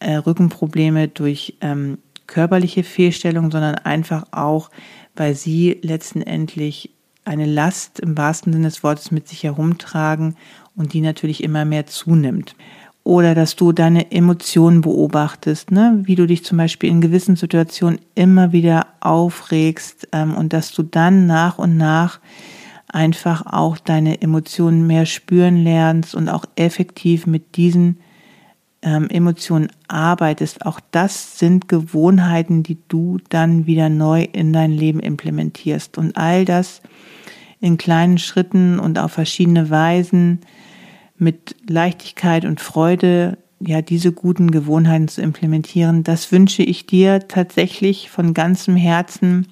äh, 0.00 0.14
Rückenprobleme 0.14 1.08
durch 1.08 1.58
ähm, 1.60 1.98
körperliche 2.26 2.84
Fehlstellungen, 2.84 3.50
sondern 3.50 3.74
einfach 3.74 4.24
auch, 4.30 4.70
weil 5.14 5.34
sie 5.34 5.78
letztendlich 5.82 6.90
eine 7.24 7.46
Last 7.46 8.00
im 8.00 8.16
wahrsten 8.16 8.52
Sinne 8.52 8.68
des 8.68 8.82
Wortes 8.82 9.10
mit 9.10 9.28
sich 9.28 9.44
herumtragen 9.44 10.36
und 10.78 10.94
die 10.94 11.02
natürlich 11.02 11.42
immer 11.42 11.64
mehr 11.64 11.86
zunimmt. 11.86 12.54
Oder 13.04 13.34
dass 13.34 13.56
du 13.56 13.72
deine 13.72 14.12
Emotionen 14.12 14.80
beobachtest, 14.80 15.70
ne? 15.70 16.00
wie 16.04 16.14
du 16.14 16.26
dich 16.26 16.44
zum 16.44 16.58
Beispiel 16.58 16.90
in 16.90 17.00
gewissen 17.00 17.36
Situationen 17.36 18.00
immer 18.14 18.52
wieder 18.52 18.86
aufregst 19.00 20.08
ähm, 20.12 20.34
und 20.34 20.52
dass 20.52 20.72
du 20.72 20.82
dann 20.82 21.26
nach 21.26 21.58
und 21.58 21.76
nach 21.76 22.20
einfach 22.86 23.46
auch 23.46 23.78
deine 23.78 24.22
Emotionen 24.22 24.86
mehr 24.86 25.06
spüren 25.06 25.62
lernst 25.62 26.14
und 26.14 26.28
auch 26.28 26.44
effektiv 26.56 27.26
mit 27.26 27.56
diesen 27.56 27.98
ähm, 28.82 29.08
Emotionen 29.10 29.68
arbeitest, 29.88 30.64
auch 30.64 30.80
das 30.90 31.38
sind 31.38 31.68
Gewohnheiten, 31.68 32.62
die 32.62 32.78
du 32.88 33.18
dann 33.28 33.66
wieder 33.66 33.88
neu 33.88 34.22
in 34.22 34.52
dein 34.52 34.70
Leben 34.70 35.00
implementierst. 35.00 35.98
Und 35.98 36.16
all 36.16 36.44
das 36.44 36.80
in 37.60 37.76
kleinen 37.76 38.18
Schritten 38.18 38.78
und 38.78 38.98
auf 38.98 39.12
verschiedene 39.12 39.70
Weisen 39.70 40.40
mit 41.18 41.56
Leichtigkeit 41.68 42.44
und 42.44 42.60
Freude, 42.60 43.38
ja, 43.60 43.82
diese 43.82 44.12
guten 44.12 44.50
Gewohnheiten 44.50 45.08
zu 45.08 45.20
implementieren, 45.20 46.04
das 46.04 46.30
wünsche 46.30 46.62
ich 46.62 46.86
dir 46.86 47.26
tatsächlich 47.26 48.10
von 48.10 48.34
ganzem 48.34 48.76
Herzen. 48.76 49.48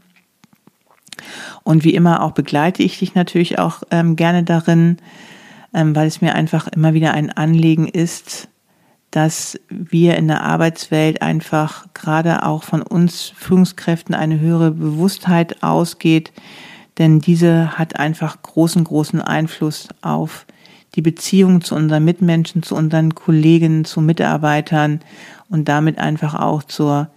Und 1.64 1.82
wie 1.82 1.94
immer 1.94 2.22
auch 2.22 2.32
begleite 2.32 2.82
ich 2.82 2.98
dich 2.98 3.14
natürlich 3.14 3.58
auch 3.58 3.82
ähm, 3.90 4.16
gerne 4.16 4.44
darin, 4.44 4.98
ähm, 5.74 5.96
weil 5.96 6.06
es 6.06 6.20
mir 6.20 6.34
einfach 6.34 6.68
immer 6.68 6.94
wieder 6.94 7.14
ein 7.14 7.30
Anliegen 7.30 7.88
ist, 7.88 8.48
dass 9.10 9.58
wir 9.68 10.16
in 10.16 10.28
der 10.28 10.42
Arbeitswelt 10.42 11.22
einfach 11.22 11.86
gerade 11.94 12.44
auch 12.44 12.64
von 12.64 12.82
uns 12.82 13.32
Führungskräften 13.34 14.14
eine 14.14 14.38
höhere 14.38 14.72
Bewusstheit 14.72 15.62
ausgeht, 15.62 16.32
denn 16.98 17.20
diese 17.20 17.78
hat 17.78 17.98
einfach 17.98 18.42
großen, 18.42 18.84
großen 18.84 19.20
Einfluss 19.20 19.88
auf 20.02 20.46
die 20.96 21.02
Beziehung 21.02 21.60
zu 21.60 21.74
unseren 21.74 22.04
Mitmenschen, 22.04 22.62
zu 22.62 22.74
unseren 22.74 23.14
Kollegen, 23.14 23.84
zu 23.84 24.00
Mitarbeitern 24.00 25.00
und 25.48 25.68
damit 25.68 25.98
einfach 25.98 26.34
auch 26.34 26.62
zur 26.62 27.08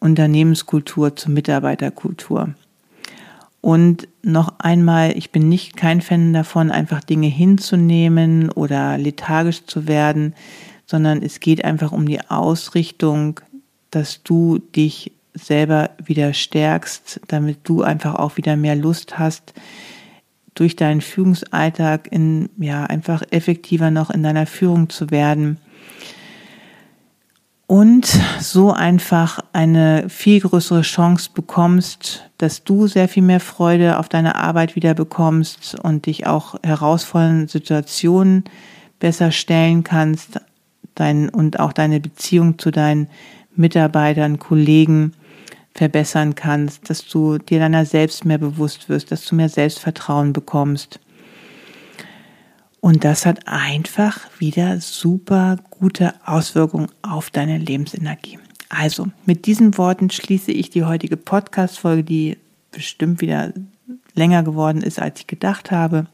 Unternehmenskultur, 0.00 1.16
zur 1.16 1.32
Mitarbeiterkultur. 1.32 2.54
Und 3.60 4.08
noch 4.22 4.60
einmal, 4.60 5.16
ich 5.18 5.32
bin 5.32 5.48
nicht 5.48 5.76
kein 5.76 6.00
Fan 6.00 6.32
davon, 6.32 6.70
einfach 6.70 7.02
Dinge 7.02 7.26
hinzunehmen 7.26 8.50
oder 8.50 8.96
lethargisch 8.96 9.66
zu 9.66 9.88
werden 9.88 10.34
sondern 10.88 11.22
es 11.22 11.38
geht 11.40 11.64
einfach 11.64 11.92
um 11.92 12.06
die 12.06 12.20
Ausrichtung, 12.30 13.40
dass 13.90 14.22
du 14.22 14.58
dich 14.58 15.12
selber 15.34 15.90
wieder 16.02 16.32
stärkst, 16.32 17.20
damit 17.28 17.58
du 17.64 17.82
einfach 17.82 18.14
auch 18.14 18.38
wieder 18.38 18.56
mehr 18.56 18.74
Lust 18.74 19.18
hast, 19.18 19.52
durch 20.58 20.76
deinen 20.76 21.00
Führungsalltag 21.00 22.08
in, 22.10 22.50
ja, 22.58 22.84
einfach 22.84 23.22
effektiver 23.30 23.90
noch 23.90 24.10
in 24.10 24.22
deiner 24.22 24.46
Führung 24.46 24.90
zu 24.90 25.10
werden. 25.10 25.58
Und 27.68 28.06
so 28.40 28.72
einfach 28.72 29.40
eine 29.52 30.08
viel 30.08 30.40
größere 30.40 30.80
Chance 30.80 31.30
bekommst, 31.34 32.24
dass 32.38 32.64
du 32.64 32.86
sehr 32.86 33.08
viel 33.08 33.22
mehr 33.22 33.40
Freude 33.40 33.98
auf 33.98 34.08
deine 34.08 34.36
Arbeit 34.36 34.74
wieder 34.74 34.94
bekommst 34.94 35.78
und 35.78 36.06
dich 36.06 36.26
auch 36.26 36.54
herausfordernden 36.62 37.46
Situationen 37.46 38.44
besser 39.00 39.30
stellen 39.30 39.84
kannst, 39.84 40.40
dein, 40.94 41.28
und 41.28 41.60
auch 41.60 41.72
deine 41.72 42.00
Beziehung 42.00 42.58
zu 42.58 42.70
deinen 42.70 43.08
Mitarbeitern, 43.54 44.38
Kollegen 44.38 45.12
verbessern 45.74 46.34
kannst, 46.34 46.90
dass 46.90 47.06
du 47.06 47.38
dir 47.38 47.60
deiner 47.60 47.84
selbst 47.84 48.24
mehr 48.24 48.38
bewusst 48.38 48.88
wirst, 48.88 49.12
dass 49.12 49.24
du 49.24 49.34
mehr 49.34 49.48
Selbstvertrauen 49.48 50.32
bekommst. 50.32 50.98
Und 52.80 53.04
das 53.04 53.26
hat 53.26 53.46
einfach 53.46 54.20
wieder 54.38 54.80
super 54.80 55.56
gute 55.70 56.14
Auswirkungen 56.24 56.88
auf 57.02 57.30
deine 57.30 57.58
Lebensenergie. 57.58 58.38
Also, 58.68 59.08
mit 59.24 59.46
diesen 59.46 59.78
Worten 59.78 60.10
schließe 60.10 60.52
ich 60.52 60.70
die 60.70 60.84
heutige 60.84 61.16
Podcast-Folge, 61.16 62.04
die 62.04 62.38
bestimmt 62.70 63.20
wieder 63.20 63.52
länger 64.14 64.42
geworden 64.42 64.82
ist, 64.82 65.00
als 65.00 65.20
ich 65.20 65.26
gedacht 65.26 65.70
habe. 65.70 66.06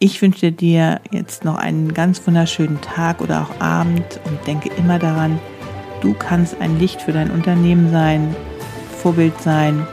Ich 0.00 0.20
wünsche 0.22 0.52
dir 0.52 1.00
jetzt 1.10 1.44
noch 1.44 1.56
einen 1.56 1.94
ganz 1.94 2.24
wunderschönen 2.26 2.80
Tag 2.80 3.20
oder 3.20 3.42
auch 3.42 3.60
Abend 3.60 4.20
und 4.24 4.46
denke 4.46 4.70
immer 4.76 4.98
daran, 4.98 5.38
du 6.00 6.14
kannst 6.14 6.60
ein 6.60 6.78
Licht 6.78 7.02
für 7.02 7.12
dein 7.12 7.30
Unternehmen 7.30 7.90
sein, 7.90 8.34
Vorbild 9.02 9.40
sein 9.40 9.86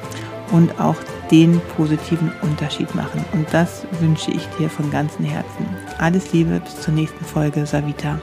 und 0.52 0.80
auch 0.80 0.96
den 1.32 1.60
positiven 1.76 2.32
Unterschied 2.42 2.94
machen. 2.94 3.24
Und 3.34 3.48
das 3.52 3.86
wünsche 4.00 4.32
ich 4.32 4.46
dir 4.58 4.70
von 4.70 4.92
ganzem 4.92 5.26
Herzen. 5.26 5.66
Alles 5.98 6.32
Liebe, 6.34 6.60
bis 6.60 6.82
zur 6.82 6.94
nächsten 6.94 7.26
Folge, 7.26 7.66
Savita. 7.66 8.20